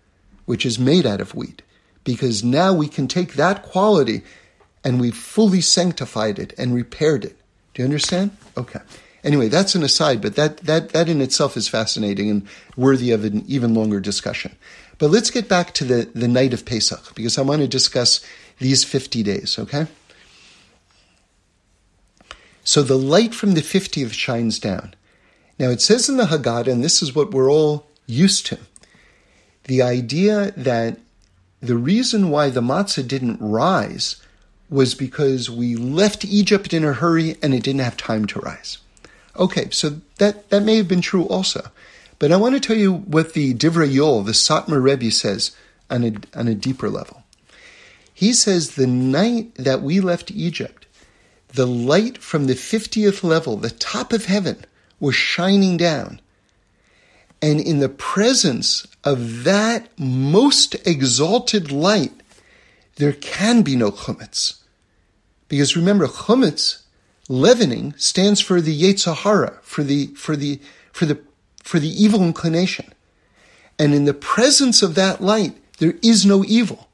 which 0.44 0.66
is 0.66 0.76
made 0.76 1.06
out 1.06 1.20
of 1.20 1.36
wheat, 1.36 1.62
because 2.02 2.42
now 2.42 2.72
we 2.72 2.88
can 2.88 3.06
take 3.06 3.34
that 3.34 3.62
quality 3.62 4.22
and 4.82 5.00
we've 5.00 5.16
fully 5.16 5.60
sanctified 5.60 6.38
it 6.38 6.52
and 6.58 6.74
repaired 6.74 7.24
it. 7.24 7.36
Do 7.72 7.82
you 7.82 7.84
understand? 7.84 8.36
Okay. 8.56 8.80
Anyway, 9.22 9.48
that's 9.48 9.76
an 9.76 9.84
aside, 9.84 10.20
but 10.20 10.34
that, 10.34 10.56
that, 10.58 10.88
that 10.90 11.08
in 11.08 11.20
itself 11.20 11.56
is 11.56 11.68
fascinating 11.68 12.28
and 12.28 12.48
worthy 12.76 13.12
of 13.12 13.24
an 13.24 13.44
even 13.46 13.72
longer 13.72 14.00
discussion. 14.00 14.56
But 14.98 15.10
let's 15.10 15.30
get 15.30 15.48
back 15.48 15.74
to 15.74 15.84
the, 15.84 16.10
the 16.12 16.26
night 16.26 16.52
of 16.52 16.64
Pesach, 16.64 17.14
because 17.14 17.38
I 17.38 17.42
want 17.42 17.60
to 17.62 17.68
discuss 17.68 18.24
these 18.58 18.82
50 18.82 19.22
days, 19.22 19.58
okay? 19.58 19.86
So 22.64 22.82
the 22.82 22.98
light 22.98 23.34
from 23.34 23.52
the 23.52 23.62
50th 23.62 24.12
shines 24.12 24.58
down. 24.58 24.94
Now 25.58 25.70
it 25.70 25.80
says 25.80 26.08
in 26.08 26.16
the 26.16 26.24
Haggadah, 26.24 26.68
and 26.68 26.84
this 26.84 27.02
is 27.02 27.14
what 27.14 27.32
we're 27.32 27.50
all 27.50 27.86
used 28.06 28.46
to, 28.46 28.58
the 29.64 29.82
idea 29.82 30.52
that 30.56 30.98
the 31.60 31.76
reason 31.76 32.30
why 32.30 32.50
the 32.50 32.62
matzah 32.62 33.06
didn't 33.06 33.38
rise 33.40 34.16
was 34.70 34.94
because 34.94 35.50
we 35.50 35.76
left 35.76 36.24
Egypt 36.24 36.72
in 36.72 36.84
a 36.84 36.94
hurry 36.94 37.36
and 37.42 37.52
it 37.52 37.62
didn't 37.62 37.80
have 37.80 37.96
time 37.96 38.24
to 38.26 38.40
rise. 38.40 38.78
Okay, 39.36 39.68
so 39.70 40.00
that, 40.18 40.48
that 40.50 40.62
may 40.62 40.76
have 40.76 40.88
been 40.88 41.00
true 41.00 41.24
also. 41.24 41.70
But 42.18 42.32
I 42.32 42.36
want 42.36 42.54
to 42.54 42.60
tell 42.60 42.76
you 42.76 42.92
what 42.92 43.32
the 43.32 43.54
Divrei 43.54 43.92
Yoel, 43.92 44.24
the 44.24 44.32
Satmar 44.32 44.82
Rebbe, 44.82 45.10
says 45.10 45.56
on 45.88 46.04
a, 46.04 46.38
on 46.38 46.48
a 46.48 46.54
deeper 46.54 46.88
level. 46.88 47.24
He 48.12 48.32
says 48.32 48.74
the 48.74 48.86
night 48.86 49.54
that 49.54 49.82
we 49.82 50.00
left 50.00 50.30
Egypt, 50.30 50.79
the 51.52 51.66
light 51.66 52.18
from 52.18 52.46
the 52.46 52.54
50th 52.54 53.22
level, 53.22 53.56
the 53.56 53.70
top 53.70 54.12
of 54.12 54.26
heaven, 54.26 54.64
was 54.98 55.14
shining 55.14 55.76
down. 55.76 56.20
And 57.42 57.60
in 57.60 57.80
the 57.80 57.88
presence 57.88 58.86
of 59.02 59.44
that 59.44 59.88
most 59.98 60.74
exalted 60.86 61.72
light, 61.72 62.12
there 62.96 63.12
can 63.12 63.62
be 63.62 63.76
no 63.76 63.90
chumetz. 63.90 64.58
Because 65.48 65.74
remember, 65.74 66.06
chumetz, 66.06 66.82
leavening, 67.28 67.94
stands 67.96 68.40
for 68.40 68.60
the 68.60 68.78
yetzer 68.78 69.16
hara, 69.16 69.58
for 69.62 69.82
the, 69.82 70.08
for 70.08 70.36
the, 70.36 70.60
for 70.92 71.06
the, 71.06 71.18
for 71.62 71.78
the 71.78 71.88
evil 71.88 72.22
inclination. 72.22 72.92
And 73.78 73.94
in 73.94 74.04
the 74.04 74.14
presence 74.14 74.82
of 74.82 74.94
that 74.96 75.22
light, 75.22 75.56
there 75.78 75.94
is 76.02 76.26
no 76.26 76.44
evil. 76.44 76.89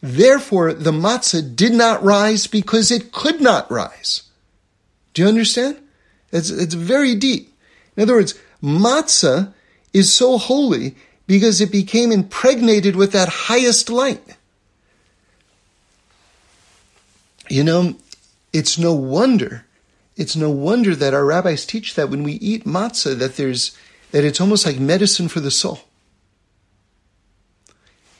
Therefore, 0.00 0.72
the 0.72 0.92
matzah 0.92 1.56
did 1.56 1.72
not 1.72 2.02
rise 2.02 2.46
because 2.46 2.90
it 2.90 3.10
could 3.12 3.40
not 3.40 3.70
rise. 3.70 4.22
Do 5.12 5.22
you 5.22 5.28
understand? 5.28 5.78
It's, 6.30 6.50
it's 6.50 6.74
very 6.74 7.14
deep. 7.14 7.52
In 7.96 8.04
other 8.04 8.14
words, 8.14 8.34
matzah 8.62 9.52
is 9.92 10.12
so 10.12 10.38
holy 10.38 10.94
because 11.26 11.60
it 11.60 11.72
became 11.72 12.12
impregnated 12.12 12.94
with 12.94 13.12
that 13.12 13.28
highest 13.28 13.90
light. 13.90 14.36
You 17.48 17.64
know, 17.64 17.96
it's 18.52 18.78
no 18.78 18.92
wonder, 18.92 19.64
it's 20.16 20.36
no 20.36 20.50
wonder 20.50 20.94
that 20.94 21.14
our 21.14 21.24
rabbis 21.24 21.64
teach 21.64 21.94
that 21.94 22.10
when 22.10 22.22
we 22.22 22.34
eat 22.34 22.64
matzah, 22.64 23.18
that 23.18 23.36
there's, 23.36 23.76
that 24.12 24.24
it's 24.24 24.40
almost 24.40 24.64
like 24.64 24.78
medicine 24.78 25.28
for 25.28 25.40
the 25.40 25.50
soul. 25.50 25.80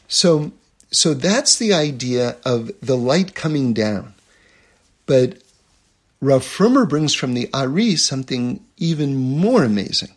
So, 0.09 0.53
so 0.91 1.14
that's 1.14 1.57
the 1.59 1.74
idea 1.74 2.36
of 2.45 2.70
the 2.80 2.97
light 2.97 3.34
coming 3.34 3.72
down. 3.74 4.14
But 5.07 5.39
Rav 6.20 6.43
Frommer 6.43 6.89
brings 6.89 7.14
from 7.14 7.34
the 7.34 7.49
Ari 7.53 7.97
something 7.97 8.64
even 8.76 9.16
more 9.16 9.64
amazing, 9.64 10.14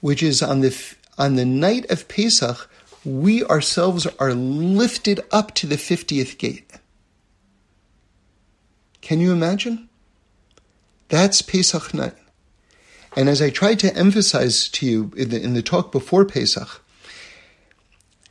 which 0.00 0.22
is 0.22 0.42
on 0.42 0.60
the 0.60 0.74
on 1.16 1.34
the 1.34 1.44
night 1.44 1.90
of 1.90 2.08
Pesach, 2.08 2.70
we 3.04 3.44
ourselves 3.44 4.06
are 4.18 4.34
lifted 4.34 5.20
up 5.32 5.54
to 5.56 5.66
the 5.66 5.76
50th 5.76 6.38
gate. 6.38 6.70
Can 9.00 9.20
you 9.20 9.32
imagine? 9.32 9.88
That's 11.08 11.42
Pesach 11.42 11.92
night. 11.92 12.14
And 13.16 13.28
as 13.28 13.42
I 13.42 13.50
tried 13.50 13.80
to 13.80 13.94
emphasize 13.96 14.68
to 14.68 14.86
you 14.86 15.12
in 15.16 15.30
the, 15.30 15.42
in 15.42 15.54
the 15.54 15.62
talk 15.62 15.90
before 15.90 16.24
Pesach, 16.24 16.84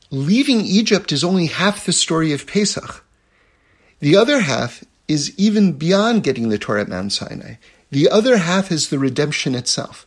leaving 0.09 0.61
Egypt 0.61 1.11
is 1.11 1.23
only 1.23 1.47
half 1.47 1.85
the 1.85 1.93
story 1.93 2.33
of 2.33 2.47
Pesach. 2.47 3.03
The 3.99 4.15
other 4.15 4.41
half 4.41 4.83
is 5.07 5.33
even 5.37 5.73
beyond 5.73 6.23
getting 6.23 6.49
the 6.49 6.57
Torah 6.57 6.81
at 6.81 6.89
Mount 6.89 7.13
Sinai. 7.13 7.55
The 7.89 8.09
other 8.09 8.37
half 8.37 8.71
is 8.71 8.89
the 8.89 8.99
redemption 8.99 9.55
itself. 9.55 10.05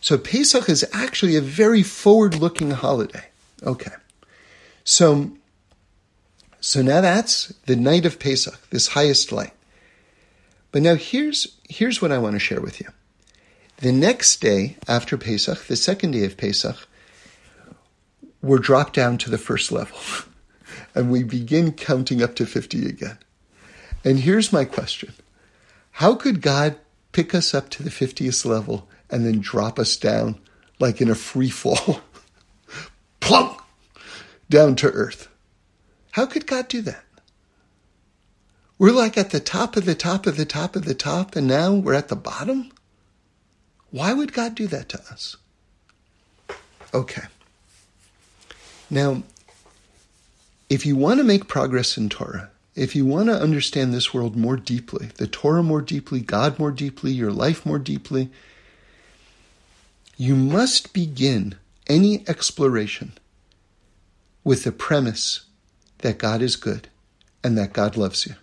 So 0.00 0.16
Pesach 0.16 0.68
is 0.68 0.88
actually 0.92 1.36
a 1.36 1.42
very 1.42 1.82
forward-looking 1.82 2.70
holiday. 2.70 3.26
Okay. 3.62 3.92
So, 4.84 5.32
so 6.60 6.80
now 6.80 7.02
that's 7.02 7.48
the 7.66 7.76
night 7.76 8.06
of 8.06 8.18
Pesach, 8.18 8.58
this 8.70 8.88
highest 8.88 9.30
light. 9.30 9.52
But 10.72 10.82
now 10.82 10.94
here's, 10.94 11.56
here's 11.68 12.00
what 12.00 12.12
I 12.12 12.18
want 12.18 12.34
to 12.34 12.40
share 12.40 12.60
with 12.60 12.80
you. 12.80 12.88
The 13.78 13.92
next 13.92 14.40
day 14.40 14.76
after 14.88 15.18
Pesach, 15.18 15.66
the 15.66 15.76
second 15.76 16.12
day 16.12 16.24
of 16.24 16.36
Pesach, 16.36 16.88
we're 18.42 18.58
dropped 18.58 18.94
down 18.94 19.18
to 19.18 19.30
the 19.30 19.38
first 19.38 19.70
level. 19.72 19.98
and 20.94 21.10
we 21.10 21.22
begin 21.22 21.72
counting 21.72 22.22
up 22.22 22.34
to 22.36 22.46
50 22.46 22.86
again. 22.86 23.18
And 24.04 24.20
here's 24.20 24.52
my 24.52 24.64
question. 24.64 25.12
How 25.92 26.14
could 26.14 26.40
God 26.40 26.76
pick 27.12 27.34
us 27.34 27.54
up 27.54 27.68
to 27.70 27.82
the 27.82 27.90
50th 27.90 28.44
level 28.44 28.88
and 29.10 29.26
then 29.26 29.40
drop 29.40 29.78
us 29.78 29.96
down 29.96 30.38
like 30.78 31.00
in 31.00 31.10
a 31.10 31.14
free 31.14 31.50
fall? 31.50 32.00
Plunk! 33.20 33.60
Down 34.48 34.74
to 34.76 34.90
earth. 34.90 35.28
How 36.12 36.26
could 36.26 36.46
God 36.46 36.68
do 36.68 36.80
that? 36.82 37.04
We're 38.78 38.92
like 38.92 39.18
at 39.18 39.30
the 39.30 39.40
top 39.40 39.76
of 39.76 39.84
the 39.84 39.94
top 39.94 40.26
of 40.26 40.36
the 40.36 40.46
top 40.46 40.74
of 40.74 40.86
the 40.86 40.94
top, 40.94 41.36
and 41.36 41.46
now 41.46 41.74
we're 41.74 41.94
at 41.94 42.08
the 42.08 42.16
bottom? 42.16 42.72
Why 43.90 44.14
would 44.14 44.32
God 44.32 44.54
do 44.54 44.66
that 44.68 44.88
to 44.88 44.98
us? 44.98 45.36
Okay. 46.94 47.24
Now, 48.90 49.22
if 50.68 50.84
you 50.84 50.96
want 50.96 51.18
to 51.18 51.24
make 51.24 51.48
progress 51.48 51.96
in 51.96 52.08
Torah, 52.08 52.50
if 52.74 52.94
you 52.94 53.06
want 53.06 53.28
to 53.28 53.40
understand 53.40 53.92
this 53.92 54.12
world 54.12 54.36
more 54.36 54.56
deeply, 54.56 55.10
the 55.16 55.26
Torah 55.26 55.62
more 55.62 55.82
deeply, 55.82 56.20
God 56.20 56.58
more 56.58 56.70
deeply, 56.70 57.12
your 57.12 57.32
life 57.32 57.64
more 57.64 57.78
deeply, 57.78 58.30
you 60.16 60.36
must 60.36 60.92
begin 60.92 61.56
any 61.88 62.28
exploration 62.28 63.12
with 64.44 64.64
the 64.64 64.72
premise 64.72 65.44
that 65.98 66.18
God 66.18 66.42
is 66.42 66.56
good 66.56 66.88
and 67.42 67.56
that 67.58 67.72
God 67.72 67.96
loves 67.96 68.26
you. 68.26 68.34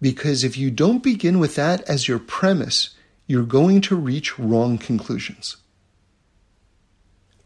Because 0.00 0.44
if 0.44 0.56
you 0.56 0.70
don't 0.70 1.02
begin 1.02 1.38
with 1.38 1.54
that 1.56 1.82
as 1.82 2.08
your 2.08 2.18
premise, 2.18 2.90
you're 3.26 3.42
going 3.42 3.80
to 3.82 3.96
reach 3.96 4.38
wrong 4.38 4.78
conclusions. 4.78 5.56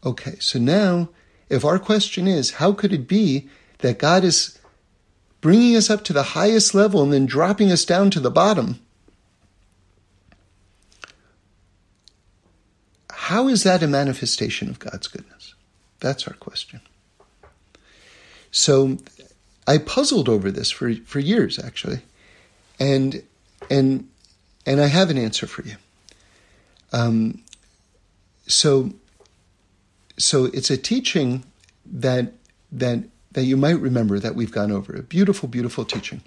Okay, 0.05 0.35
so 0.39 0.59
now, 0.59 1.09
if 1.49 1.63
our 1.63 1.79
question 1.79 2.27
is, 2.27 2.51
how 2.51 2.73
could 2.73 2.93
it 2.93 3.07
be 3.07 3.47
that 3.79 3.99
God 3.99 4.23
is 4.23 4.59
bringing 5.41 5.75
us 5.75 5.89
up 5.89 6.03
to 6.05 6.13
the 6.13 6.23
highest 6.23 6.73
level 6.73 7.03
and 7.03 7.13
then 7.13 7.25
dropping 7.25 7.71
us 7.71 7.85
down 7.85 8.09
to 8.11 8.19
the 8.19 8.31
bottom? 8.31 8.79
How 13.11 13.47
is 13.47 13.63
that 13.63 13.83
a 13.83 13.87
manifestation 13.87 14.69
of 14.69 14.79
God's 14.79 15.07
goodness? 15.07 15.55
That's 15.99 16.27
our 16.27 16.35
question. 16.35 16.81
So 18.51 18.97
I 19.67 19.77
puzzled 19.77 20.29
over 20.29 20.51
this 20.51 20.71
for, 20.71 20.93
for 20.93 21.19
years, 21.19 21.57
actually 21.57 22.01
and 22.79 23.23
and 23.69 24.09
and 24.65 24.81
I 24.81 24.87
have 24.87 25.09
an 25.09 25.17
answer 25.17 25.47
for 25.47 25.63
you. 25.63 25.75
Um, 26.91 27.43
so 28.47 28.93
so 30.17 30.45
it's 30.45 30.69
a 30.69 30.77
teaching 30.77 31.43
that 31.85 32.33
that 32.71 33.03
that 33.31 33.43
you 33.43 33.57
might 33.57 33.79
remember 33.79 34.17
that 34.17 34.35
we've 34.35 34.51
gone 34.51 34.71
over 34.71 34.95
a 34.95 35.03
beautiful, 35.03 35.49
beautiful 35.49 35.83
teaching. 35.83 36.21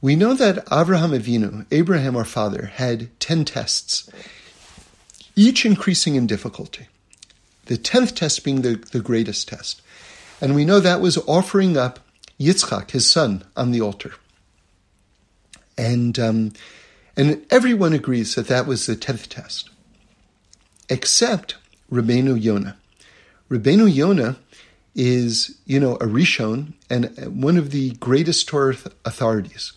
We 0.00 0.16
know 0.16 0.34
that 0.34 0.58
Abraham 0.70 1.12
Avinu, 1.12 1.66
Abraham 1.70 2.16
our 2.16 2.24
father, 2.24 2.66
had 2.66 3.08
ten 3.20 3.44
tests, 3.44 4.10
each 5.36 5.64
increasing 5.64 6.16
in 6.16 6.26
difficulty. 6.26 6.88
The 7.66 7.76
tenth 7.76 8.14
test 8.14 8.44
being 8.44 8.62
the, 8.62 8.76
the 8.76 9.00
greatest 9.00 9.48
test. 9.48 9.82
And 10.40 10.54
we 10.54 10.64
know 10.64 10.80
that 10.80 11.00
was 11.00 11.18
offering 11.26 11.76
up 11.76 12.00
Yitzchak, 12.38 12.90
his 12.90 13.08
son, 13.08 13.44
on 13.56 13.70
the 13.70 13.80
altar. 13.80 14.12
And, 15.78 16.18
um, 16.18 16.52
and 17.16 17.44
everyone 17.50 17.92
agrees 17.92 18.34
that 18.34 18.48
that 18.48 18.66
was 18.66 18.86
the 18.86 18.96
10th 18.96 19.28
test, 19.28 19.70
except 20.88 21.56
Rabbeinu 21.90 22.40
Yonah. 22.40 22.76
Rabbeinu 23.48 23.92
Yonah 23.92 24.36
is, 24.94 25.56
you 25.66 25.78
know, 25.78 25.94
a 25.96 26.06
Rishon 26.06 26.72
and 26.90 27.40
one 27.40 27.56
of 27.56 27.70
the 27.70 27.90
greatest 27.92 28.48
Torah 28.48 28.76
authorities. 29.04 29.72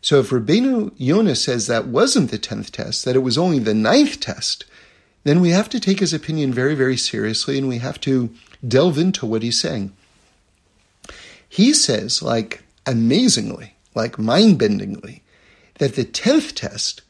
So 0.00 0.20
if 0.20 0.30
Rabbeinu 0.30 0.92
Yonah 0.96 1.36
says 1.36 1.66
that 1.66 1.86
wasn't 1.86 2.30
the 2.30 2.38
10th 2.38 2.70
test, 2.70 3.04
that 3.04 3.16
it 3.16 3.20
was 3.20 3.36
only 3.36 3.58
the 3.58 3.74
ninth 3.74 4.20
test, 4.20 4.64
then 5.24 5.40
we 5.40 5.50
have 5.50 5.68
to 5.70 5.80
take 5.80 6.00
his 6.00 6.12
opinion 6.12 6.52
very, 6.52 6.74
very 6.74 6.96
seriously 6.96 7.58
and 7.58 7.68
we 7.68 7.78
have 7.78 8.00
to 8.02 8.30
delve 8.66 8.98
into 8.98 9.26
what 9.26 9.42
he's 9.42 9.58
saying. 9.60 9.92
He 11.48 11.72
says, 11.72 12.22
like, 12.22 12.62
amazingly, 12.86 13.74
like 13.94 14.18
mind 14.18 14.58
bendingly, 14.60 15.20
that 15.78 15.94
the 15.94 16.04
10th 16.04 16.54
test, 16.54 17.02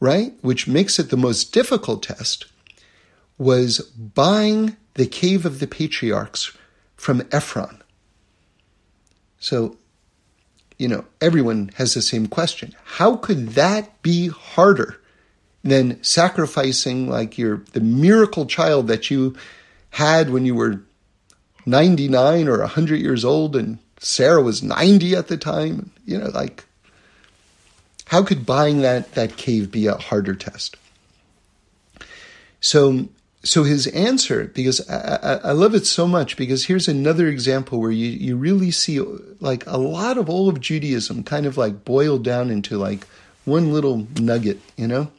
right, 0.00 0.34
which 0.40 0.66
makes 0.66 0.98
it 0.98 1.10
the 1.10 1.16
most 1.16 1.52
difficult 1.52 2.02
test, 2.02 2.46
was 3.38 3.80
buying 3.80 4.76
the 4.96 5.06
cave 5.06 5.46
of 5.46 5.60
the 5.60 5.66
patriarchs 5.66 6.56
from 6.96 7.22
Ephron. 7.32 7.82
So, 9.38 9.76
you 10.78 10.88
know, 10.88 11.04
everyone 11.20 11.70
has 11.76 11.94
the 11.94 12.02
same 12.02 12.26
question. 12.26 12.74
How 12.84 13.16
could 13.16 13.50
that 13.50 14.02
be 14.02 14.28
harder 14.28 15.00
than 15.62 16.02
sacrificing 16.02 17.08
like 17.08 17.38
your 17.38 17.62
the 17.72 17.80
miracle 17.80 18.46
child 18.46 18.88
that 18.88 19.10
you 19.10 19.36
had 19.90 20.30
when 20.30 20.44
you 20.44 20.54
were 20.54 20.80
99 21.66 22.48
or 22.48 22.60
100 22.60 23.00
years 23.00 23.24
old 23.24 23.56
and 23.56 23.78
Sarah 23.98 24.42
was 24.42 24.62
90 24.62 25.16
at 25.16 25.28
the 25.28 25.36
time. 25.36 25.90
You 26.04 26.18
know, 26.18 26.28
like, 26.28 26.64
how 28.06 28.22
could 28.22 28.46
buying 28.46 28.82
that, 28.82 29.12
that 29.12 29.36
cave 29.36 29.70
be 29.70 29.86
a 29.86 29.96
harder 29.96 30.34
test? 30.34 30.76
So, 32.60 33.08
so 33.46 33.62
his 33.62 33.86
answer, 33.88 34.46
because 34.46 34.88
I, 34.90 35.18
I, 35.22 35.34
I, 35.48 35.52
love 35.52 35.74
it 35.74 35.86
so 35.86 36.06
much, 36.06 36.36
because 36.36 36.64
here's 36.64 36.88
another 36.88 37.28
example 37.28 37.80
where 37.80 37.92
you, 37.92 38.08
you 38.08 38.36
really 38.36 38.72
see 38.72 38.98
like 39.40 39.64
a 39.66 39.76
lot 39.76 40.18
of 40.18 40.28
all 40.28 40.48
of 40.48 40.60
Judaism 40.60 41.22
kind 41.22 41.46
of 41.46 41.56
like 41.56 41.84
boiled 41.84 42.24
down 42.24 42.50
into 42.50 42.76
like 42.76 43.06
one 43.44 43.72
little 43.72 44.08
nugget, 44.18 44.60
you 44.76 44.88
know? 44.88 45.12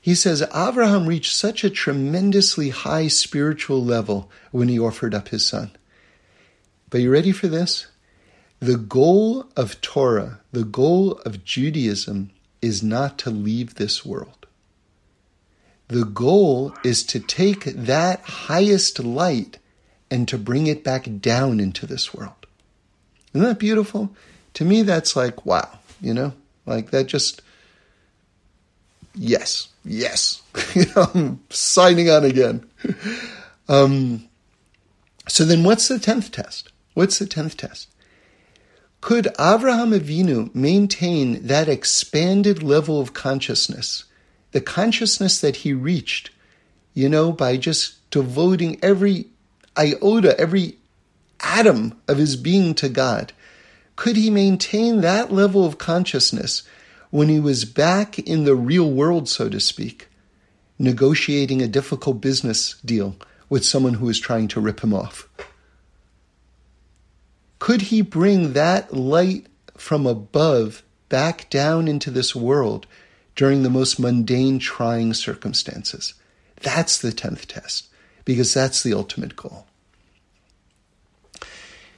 He 0.00 0.14
says 0.14 0.42
Abraham 0.54 1.06
reached 1.06 1.34
such 1.34 1.64
a 1.64 1.70
tremendously 1.70 2.68
high 2.68 3.08
spiritual 3.08 3.82
level 3.82 4.30
when 4.52 4.68
he 4.68 4.78
offered 4.78 5.14
up 5.14 5.28
his 5.28 5.46
son. 5.46 5.70
But 6.90 7.00
you 7.00 7.10
ready 7.10 7.32
for 7.32 7.48
this? 7.48 7.88
The 8.60 8.76
goal 8.76 9.46
of 9.56 9.80
Torah, 9.80 10.40
the 10.52 10.64
goal 10.64 11.12
of 11.24 11.44
Judaism, 11.44 12.30
is 12.62 12.82
not 12.82 13.18
to 13.18 13.30
leave 13.30 13.74
this 13.74 14.04
world. 14.04 14.43
The 15.88 16.04
goal 16.04 16.74
is 16.82 17.04
to 17.04 17.20
take 17.20 17.64
that 17.64 18.20
highest 18.22 19.02
light 19.02 19.58
and 20.10 20.26
to 20.28 20.38
bring 20.38 20.66
it 20.66 20.84
back 20.84 21.06
down 21.20 21.60
into 21.60 21.86
this 21.86 22.14
world. 22.14 22.46
Isn't 23.32 23.46
that 23.46 23.58
beautiful? 23.58 24.14
To 24.54 24.64
me, 24.64 24.82
that's 24.82 25.16
like, 25.16 25.44
wow, 25.44 25.68
you 26.00 26.14
know, 26.14 26.32
like 26.66 26.90
that 26.90 27.06
just 27.06 27.42
yes, 29.14 29.68
yes, 29.84 30.42
I'm 30.96 31.40
signing 31.50 32.10
on 32.10 32.24
again. 32.24 32.68
Um, 33.66 34.28
so 35.26 35.44
then 35.44 35.64
what's 35.64 35.88
the 35.88 35.94
10th 35.94 36.30
test? 36.30 36.70
What's 36.92 37.18
the 37.18 37.24
10th 37.24 37.56
test? 37.56 37.88
Could 39.00 39.26
Avraham 39.38 39.98
Avinu 39.98 40.54
maintain 40.54 41.46
that 41.46 41.68
expanded 41.68 42.62
level 42.62 43.00
of 43.00 43.14
consciousness, 43.14 44.04
the 44.54 44.60
consciousness 44.60 45.40
that 45.40 45.56
he 45.56 45.72
reached, 45.72 46.30
you 46.94 47.08
know, 47.08 47.32
by 47.32 47.56
just 47.56 48.08
devoting 48.12 48.78
every 48.84 49.26
iota, 49.76 50.38
every 50.38 50.78
atom 51.40 52.00
of 52.06 52.18
his 52.18 52.36
being 52.36 52.72
to 52.72 52.88
God? 52.88 53.32
Could 53.96 54.16
he 54.16 54.30
maintain 54.30 55.00
that 55.00 55.32
level 55.32 55.66
of 55.66 55.78
consciousness 55.78 56.62
when 57.10 57.28
he 57.28 57.40
was 57.40 57.64
back 57.64 58.20
in 58.20 58.44
the 58.44 58.54
real 58.54 58.88
world, 58.88 59.28
so 59.28 59.48
to 59.48 59.58
speak, 59.58 60.06
negotiating 60.78 61.60
a 61.60 61.66
difficult 61.66 62.20
business 62.20 62.80
deal 62.84 63.16
with 63.48 63.64
someone 63.64 63.94
who 63.94 64.06
was 64.06 64.20
trying 64.20 64.46
to 64.46 64.60
rip 64.60 64.84
him 64.84 64.94
off? 64.94 65.28
Could 67.58 67.82
he 67.82 68.02
bring 68.02 68.52
that 68.52 68.94
light 68.94 69.46
from 69.76 70.06
above 70.06 70.84
back 71.08 71.50
down 71.50 71.88
into 71.88 72.12
this 72.12 72.36
world 72.36 72.86
during 73.36 73.62
the 73.62 73.70
most 73.70 73.98
mundane, 73.98 74.58
trying 74.58 75.14
circumstances? 75.14 76.14
That's 76.60 76.98
the 76.98 77.10
10th 77.10 77.46
test, 77.46 77.88
because 78.24 78.54
that's 78.54 78.82
the 78.82 78.94
ultimate 78.94 79.36
goal. 79.36 79.66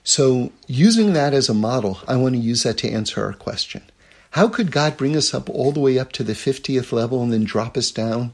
So, 0.03 0.53
using 0.69 1.15
that 1.15 1.35
as 1.35 1.49
a 1.49 1.55
model, 1.55 1.99
I 2.07 2.17
want 2.17 2.37
to 2.37 2.41
use 2.41 2.63
that 2.63 2.79
to 2.79 2.91
answer 2.91 3.25
our 3.25 3.33
question. 3.33 3.83
How 4.31 4.49
could 4.49 4.71
God 4.71 4.97
bring 4.97 5.17
us 5.17 5.35
up 5.35 5.51
all 5.51 5.73
the 5.73 5.81
way 5.81 5.99
up 5.99 6.13
to 6.13 6.23
the 6.23 6.35
50th 6.35 6.93
level 6.93 7.23
and 7.23 7.33
then 7.33 7.45
drop 7.45 7.77
us 7.77 7.91
down? 7.91 8.33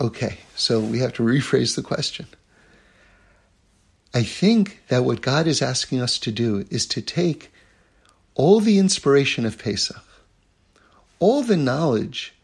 Okay, 0.00 0.38
so 0.54 0.80
we 0.80 1.00
have 1.00 1.12
to 1.14 1.22
rephrase 1.24 1.76
the 1.76 1.82
question. 1.82 2.26
I 4.14 4.22
think 4.22 4.82
that 4.88 5.04
what 5.04 5.20
God 5.20 5.46
is 5.46 5.60
asking 5.60 6.00
us 6.00 6.18
to 6.20 6.32
do 6.32 6.64
is 6.70 6.86
to 6.86 7.02
take 7.02 7.52
all 8.34 8.60
the 8.60 8.78
inspiration 8.78 9.44
of 9.44 9.58
Pesach, 9.58 10.02
all 11.18 11.42
the 11.42 11.56
knowledge 11.56 12.34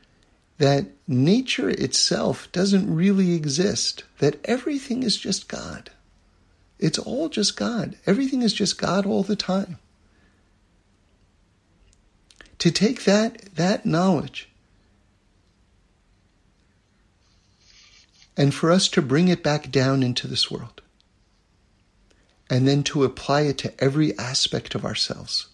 that 0.58 0.86
nature 1.06 1.68
itself 1.68 2.50
doesn't 2.52 2.94
really 2.94 3.34
exist, 3.34 4.04
that 4.18 4.38
everything 4.44 5.02
is 5.02 5.16
just 5.16 5.48
God. 5.48 5.90
It's 6.78 6.98
all 6.98 7.28
just 7.28 7.56
God. 7.56 7.96
Everything 8.06 8.42
is 8.42 8.52
just 8.52 8.78
God 8.78 9.06
all 9.06 9.22
the 9.22 9.36
time 9.36 9.78
to 12.58 12.70
take 12.70 13.04
that, 13.04 13.54
that 13.56 13.84
knowledge 13.84 14.48
and 18.36 18.54
for 18.54 18.70
us 18.70 18.88
to 18.88 19.02
bring 19.02 19.28
it 19.28 19.42
back 19.42 19.70
down 19.70 20.02
into 20.02 20.26
this 20.26 20.50
world 20.50 20.80
and 22.48 22.66
then 22.66 22.82
to 22.82 23.04
apply 23.04 23.42
it 23.42 23.58
to 23.58 23.72
every 23.82 24.16
aspect 24.18 24.74
of 24.74 24.84
ourselves. 24.84 25.48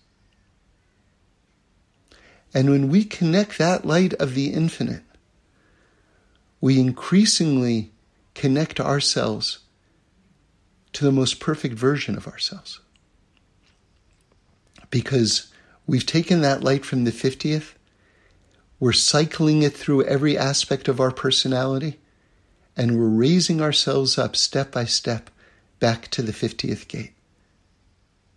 And 2.52 2.70
when 2.70 2.88
we 2.88 3.04
connect 3.04 3.58
that 3.58 3.84
light 3.84 4.12
of 4.14 4.34
the 4.34 4.52
infinite, 4.52 5.02
we 6.60 6.80
increasingly 6.80 7.92
connect 8.34 8.80
ourselves 8.80 9.60
to 10.92 11.04
the 11.04 11.12
most 11.12 11.40
perfect 11.40 11.74
version 11.74 12.16
of 12.16 12.26
ourselves. 12.26 12.80
Because 14.90 15.50
We've 15.90 16.06
taken 16.06 16.40
that 16.42 16.62
light 16.62 16.84
from 16.84 17.02
the 17.02 17.10
50th, 17.10 17.72
we're 18.78 18.92
cycling 18.92 19.64
it 19.64 19.76
through 19.76 20.04
every 20.04 20.38
aspect 20.38 20.86
of 20.86 21.00
our 21.00 21.10
personality, 21.10 21.98
and 22.76 22.96
we're 22.96 23.08
raising 23.08 23.60
ourselves 23.60 24.16
up 24.16 24.36
step 24.36 24.70
by 24.70 24.84
step 24.84 25.30
back 25.80 26.06
to 26.12 26.22
the 26.22 26.30
50th 26.30 26.86
gate, 26.86 27.14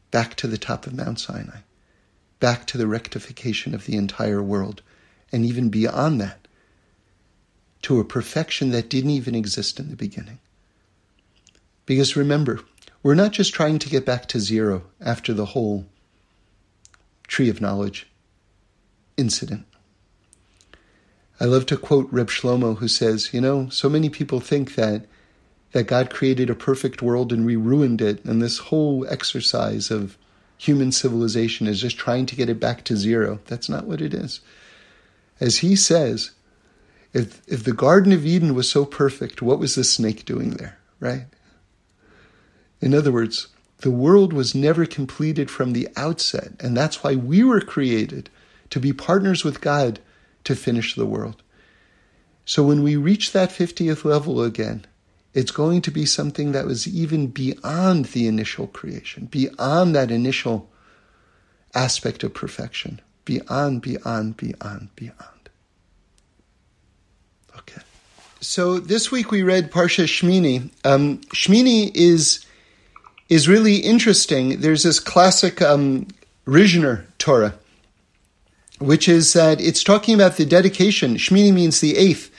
back 0.10 0.34
to 0.38 0.48
the 0.48 0.58
top 0.58 0.88
of 0.88 0.96
Mount 0.96 1.20
Sinai, 1.20 1.60
back 2.44 2.68
to 2.68 2.78
the 2.78 2.88
rectification 2.88 3.74
of 3.74 3.86
the 3.86 3.96
entire 3.96 4.44
world, 4.44 4.82
and 5.32 5.46
even 5.46 5.70
beyond 5.70 6.20
that, 6.20 6.46
to 7.82 8.02
a 8.02 8.04
perfection 8.04 8.72
that 8.72 8.90
didn't 8.90 9.12
even 9.12 9.34
exist 9.34 9.80
in 9.80 9.90
the 9.90 9.96
beginning. 9.96 10.40
Because 11.86 12.18
remember, 12.18 12.60
we're 13.02 13.16
not 13.16 13.32
just 13.32 13.54
trying 13.54 13.80
to 13.80 13.88
get 13.88 14.06
back 14.06 14.26
to 14.28 14.42
zero 14.42 14.84
after 15.00 15.34
the 15.34 15.46
whole 15.46 15.86
tree 17.28 17.48
of 17.48 17.62
knowledge 17.62 18.10
incident. 19.16 19.66
I 21.40 21.46
love 21.46 21.66
to 21.68 21.78
quote 21.78 22.10
Reb 22.12 22.28
Shlomo, 22.28 22.80
who 22.80 22.90
says, 22.90 23.34
You 23.34 23.40
know, 23.40 23.70
so 23.70 23.88
many 23.88 24.10
people 24.10 24.42
think 24.42 24.76
that, 24.76 25.06
that 25.72 25.88
God 25.88 26.10
created 26.10 26.50
a 26.50 26.56
perfect 26.56 27.02
world 27.02 27.32
and 27.32 27.46
we 27.46 27.56
ruined 27.56 28.02
it, 28.02 28.22
and 28.26 28.42
this 28.42 28.58
whole 28.58 29.08
exercise 29.08 29.90
of 29.90 30.18
human 30.64 30.94
civilization 30.94 31.68
is 31.68 31.82
just 31.82 31.98
trying 31.98 32.26
to 32.26 32.36
get 32.36 32.50
it 32.50 32.60
back 32.60 32.86
to 32.86 32.96
zero. 32.96 33.40
That's 33.48 33.68
not 33.68 33.86
what 33.86 34.02
it 34.02 34.14
is. 34.14 34.40
As 35.40 35.58
he 35.58 35.76
says, 35.76 36.32
if, 37.12 37.42
if 37.48 37.66
the 37.66 37.74
Garden 37.74 38.14
of 38.14 38.26
Eden 38.26 38.56
was 38.56 38.70
so 38.70 38.86
perfect, 38.86 39.42
what 39.42 39.60
was 39.60 39.76
the 39.76 39.84
snake 39.84 40.24
doing 40.24 40.52
there, 40.52 40.78
right? 41.02 41.26
In 42.80 42.94
other 42.94 43.12
words, 43.12 43.48
the 43.80 43.92
world 43.92 44.32
was 44.32 44.56
never 44.56 44.86
completed 44.86 45.52
from 45.52 45.74
the 45.74 45.90
outset, 45.98 46.54
and 46.62 46.78
that's 46.78 47.04
why 47.04 47.16
we 47.16 47.44
were 47.44 47.60
created 47.60 48.30
to 48.70 48.80
be 48.80 48.94
partners 48.94 49.44
with 49.44 49.60
God 49.60 50.00
to 50.46 50.56
finish 50.56 50.96
the 50.96 51.06
world. 51.06 51.44
So 52.46 52.64
when 52.64 52.84
we 52.84 52.96
reach 52.96 53.34
that 53.34 53.50
50th 53.50 54.06
level 54.06 54.42
again, 54.42 54.86
it's 55.34 55.52
going 55.52 55.82
to 55.82 55.92
be 55.92 56.06
something 56.06 56.52
that 56.52 56.66
was 56.66 56.88
even 56.88 57.28
beyond 57.28 58.06
the 58.06 58.28
initial 58.28 58.68
creation, 58.68 59.26
beyond 59.26 59.96
that 59.96 60.12
initial 60.12 60.70
aspect 61.74 62.24
of 62.24 62.34
perfection, 62.34 63.02
beyond, 63.26 63.82
beyond, 63.82 64.38
beyond, 64.38 64.90
beyond. 64.96 65.50
Okay. 67.58 67.82
So 68.42 68.80
this 68.80 69.12
week 69.12 69.32
we 69.32 69.42
read 69.42 69.72
Parsha 69.72 70.06
Shmini. 70.06 70.70
Um, 70.84 71.20
Shmini 71.34 71.92
is 71.96 72.46
is 73.30 73.48
really 73.48 73.78
interesting. 73.78 74.60
There's 74.60 74.84
this 74.84 75.00
classic 75.00 75.62
um, 75.62 76.08
Rizhiner 76.46 77.06
Torah, 77.18 77.56
which 78.80 79.08
is 79.08 79.34
that 79.34 79.62
it's 79.62 79.84
talking 79.84 80.14
about 80.14 80.38
the 80.38 80.46
dedication. 80.46 81.16
Shmini 81.16 81.54
means 81.54 81.80
the 81.80 81.98
eighth. 81.98 82.30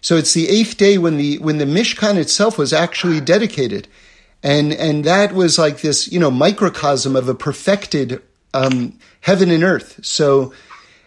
So 0.00 0.16
it's 0.16 0.34
the 0.34 0.48
eighth 0.48 0.76
day 0.76 0.98
when 0.98 1.16
the 1.16 1.38
when 1.38 1.58
the 1.58 1.64
Mishkan 1.64 2.16
itself 2.16 2.58
was 2.58 2.72
actually 2.72 3.20
dedicated, 3.20 3.88
and 4.42 4.72
and 4.72 5.04
that 5.04 5.32
was 5.32 5.58
like 5.58 5.80
this 5.80 6.10
you 6.10 6.20
know 6.20 6.30
microcosm 6.30 7.16
of 7.16 7.28
a 7.28 7.34
perfected 7.34 8.22
um, 8.54 8.98
heaven 9.20 9.50
and 9.50 9.64
earth. 9.64 10.04
So, 10.04 10.52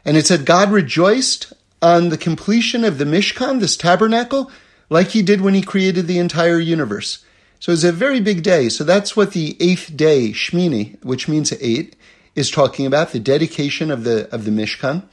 and 0.06 0.18
it 0.18 0.28
said 0.28 0.46
God 0.46 0.72
rejoiced 0.72 1.54
on 1.82 2.10
the 2.10 2.18
completion 2.18 2.84
of 2.84 2.98
the 2.98 3.06
Mishkan, 3.06 3.60
this 3.60 3.78
tabernacle, 3.78 4.52
like 4.90 5.10
He 5.10 5.22
did 5.22 5.42
when 5.42 5.54
He 5.54 5.62
created 5.62 6.08
the 6.08 6.20
entire 6.20 6.60
universe. 6.60 7.24
So 7.60 7.72
it's 7.72 7.84
a 7.84 7.92
very 7.92 8.22
big 8.22 8.44
day. 8.44 8.70
So 8.70 8.84
that's 8.84 9.16
what 9.16 9.32
the 9.32 9.58
eighth 9.60 9.96
day, 9.96 10.30
Shmini, 10.30 11.04
which 11.04 11.28
means 11.28 11.54
eight, 11.60 11.96
is 12.36 12.50
talking 12.50 12.86
about, 12.86 13.12
the 13.12 13.20
dedication 13.20 13.92
of 13.92 14.04
the, 14.04 14.34
of 14.34 14.46
the 14.46 14.52
Mishkan. 14.52 15.04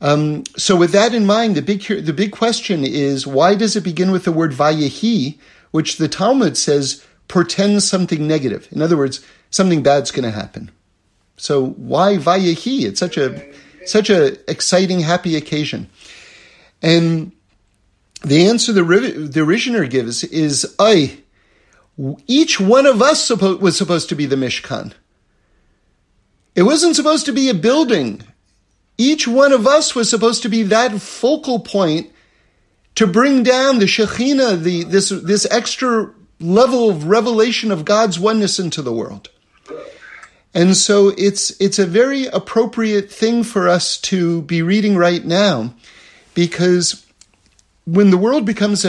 Um, 0.00 0.44
so 0.56 0.76
with 0.76 0.92
that 0.92 1.14
in 1.14 1.24
mind, 1.24 1.56
the 1.56 1.62
big, 1.62 1.82
the 1.82 2.12
big 2.12 2.32
question 2.32 2.84
is, 2.84 3.26
why 3.26 3.54
does 3.54 3.76
it 3.76 3.84
begin 3.84 4.10
with 4.10 4.24
the 4.24 4.32
word 4.32 4.52
Vayehi, 4.52 5.38
which 5.70 5.96
the 5.96 6.08
Talmud 6.08 6.56
says 6.56 7.04
portends 7.28 7.88
something 7.88 8.26
negative. 8.26 8.68
In 8.70 8.82
other 8.82 8.96
words, 8.96 9.24
something 9.50 9.82
bad's 9.82 10.10
going 10.10 10.24
to 10.24 10.30
happen. 10.30 10.70
So 11.36 11.66
why 11.70 12.16
Vayehi? 12.16 12.84
It's 12.84 13.00
such 13.00 13.16
a 13.16 13.52
such 13.86 14.10
a 14.10 14.38
exciting, 14.50 15.00
happy 15.00 15.36
occasion. 15.36 15.88
And 16.82 17.32
the 18.22 18.46
answer 18.46 18.72
the, 18.72 18.82
the 18.82 19.40
Rizhiner 19.40 19.88
gives 19.88 20.24
is, 20.24 20.74
I, 20.78 21.18
each 22.26 22.58
one 22.58 22.86
of 22.86 23.00
us 23.00 23.30
was 23.30 23.76
supposed 23.76 24.08
to 24.08 24.16
be 24.16 24.26
the 24.26 24.36
Mishkan. 24.36 24.92
It 26.54 26.64
wasn't 26.64 26.96
supposed 26.96 27.26
to 27.26 27.32
be 27.32 27.48
a 27.48 27.54
building. 27.54 28.22
Each 28.98 29.28
one 29.28 29.52
of 29.52 29.66
us 29.66 29.94
was 29.94 30.08
supposed 30.08 30.42
to 30.42 30.48
be 30.48 30.62
that 30.64 31.00
focal 31.00 31.60
point 31.60 32.10
to 32.94 33.06
bring 33.06 33.42
down 33.42 33.78
the 33.78 33.84
Shekhinah, 33.84 34.62
the, 34.62 34.84
this, 34.84 35.10
this 35.10 35.46
extra 35.50 36.10
level 36.40 36.90
of 36.90 37.04
revelation 37.04 37.70
of 37.70 37.84
God's 37.84 38.18
oneness 38.18 38.58
into 38.58 38.82
the 38.82 38.92
world. 38.92 39.30
And 40.54 40.74
so 40.74 41.08
it's, 41.18 41.50
it's 41.60 41.78
a 41.78 41.86
very 41.86 42.26
appropriate 42.26 43.12
thing 43.12 43.44
for 43.44 43.68
us 43.68 43.98
to 43.98 44.40
be 44.42 44.62
reading 44.62 44.96
right 44.96 45.22
now 45.22 45.74
because 46.34 47.04
when 47.84 48.10
the 48.10 48.16
world 48.16 48.46
becomes 48.46 48.86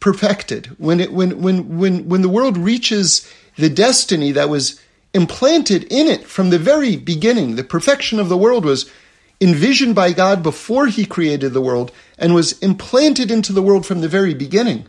perfected, 0.00 0.66
when, 0.78 0.98
it, 0.98 1.12
when, 1.12 1.40
when, 1.40 1.78
when, 1.78 2.08
when 2.08 2.22
the 2.22 2.28
world 2.28 2.56
reaches 2.56 3.30
the 3.56 3.70
destiny 3.70 4.32
that 4.32 4.48
was 4.48 4.80
implanted 5.14 5.84
in 5.84 6.08
it 6.08 6.26
from 6.26 6.50
the 6.50 6.58
very 6.58 6.96
beginning, 6.96 7.54
the 7.54 7.64
perfection 7.64 8.18
of 8.18 8.28
the 8.28 8.36
world 8.36 8.64
was 8.64 8.90
envisioned 9.40 9.94
by 9.94 10.12
God 10.12 10.42
before 10.42 10.86
he 10.86 11.04
created 11.04 11.52
the 11.52 11.60
world 11.60 11.92
and 12.18 12.34
was 12.34 12.58
implanted 12.60 13.30
into 13.30 13.52
the 13.52 13.62
world 13.62 13.86
from 13.86 14.00
the 14.00 14.08
very 14.08 14.34
beginning. 14.34 14.86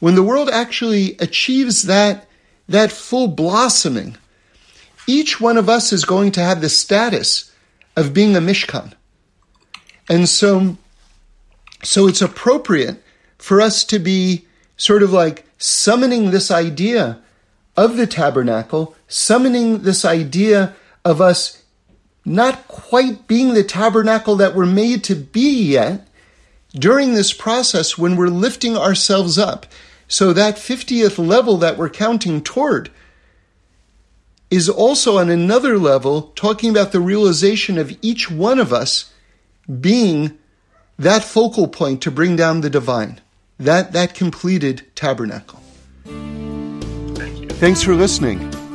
When 0.00 0.14
the 0.14 0.22
world 0.22 0.48
actually 0.48 1.16
achieves 1.18 1.82
that, 1.84 2.26
that 2.68 2.90
full 2.90 3.28
blossoming, 3.28 4.16
each 5.06 5.40
one 5.40 5.56
of 5.56 5.68
us 5.68 5.92
is 5.92 6.04
going 6.04 6.32
to 6.32 6.40
have 6.40 6.60
the 6.60 6.68
status 6.68 7.52
of 7.96 8.14
being 8.14 8.36
a 8.36 8.40
Mishkan. 8.40 8.94
And 10.08 10.28
so, 10.28 10.76
so 11.82 12.08
it's 12.08 12.22
appropriate 12.22 13.02
for 13.38 13.60
us 13.60 13.84
to 13.84 13.98
be 13.98 14.46
sort 14.76 15.02
of 15.02 15.12
like 15.12 15.44
summoning 15.58 16.30
this 16.30 16.50
idea 16.50 17.20
of 17.76 17.96
the 17.96 18.06
tabernacle, 18.06 18.94
summoning 19.08 19.82
this 19.82 20.04
idea 20.04 20.74
of 21.04 21.20
us 21.20 21.61
not 22.24 22.68
quite 22.68 23.26
being 23.26 23.54
the 23.54 23.64
tabernacle 23.64 24.36
that 24.36 24.54
we're 24.54 24.66
made 24.66 25.02
to 25.04 25.14
be 25.14 25.62
yet 25.62 26.06
during 26.74 27.14
this 27.14 27.32
process 27.32 27.98
when 27.98 28.16
we're 28.16 28.28
lifting 28.28 28.76
ourselves 28.76 29.38
up. 29.38 29.66
So 30.08 30.32
that 30.32 30.56
50th 30.56 31.18
level 31.18 31.56
that 31.58 31.76
we're 31.76 31.90
counting 31.90 32.42
toward 32.42 32.90
is 34.50 34.68
also 34.68 35.18
on 35.18 35.30
another 35.30 35.78
level 35.78 36.32
talking 36.34 36.70
about 36.70 36.92
the 36.92 37.00
realization 37.00 37.78
of 37.78 37.96
each 38.02 38.30
one 38.30 38.58
of 38.58 38.72
us 38.72 39.12
being 39.80 40.38
that 40.98 41.24
focal 41.24 41.66
point 41.66 42.02
to 42.02 42.10
bring 42.10 42.36
down 42.36 42.60
the 42.60 42.70
divine, 42.70 43.20
that, 43.58 43.92
that 43.92 44.14
completed 44.14 44.86
tabernacle. 44.94 45.60
Thanks 47.62 47.82
for 47.82 47.94
listening. 47.94 48.61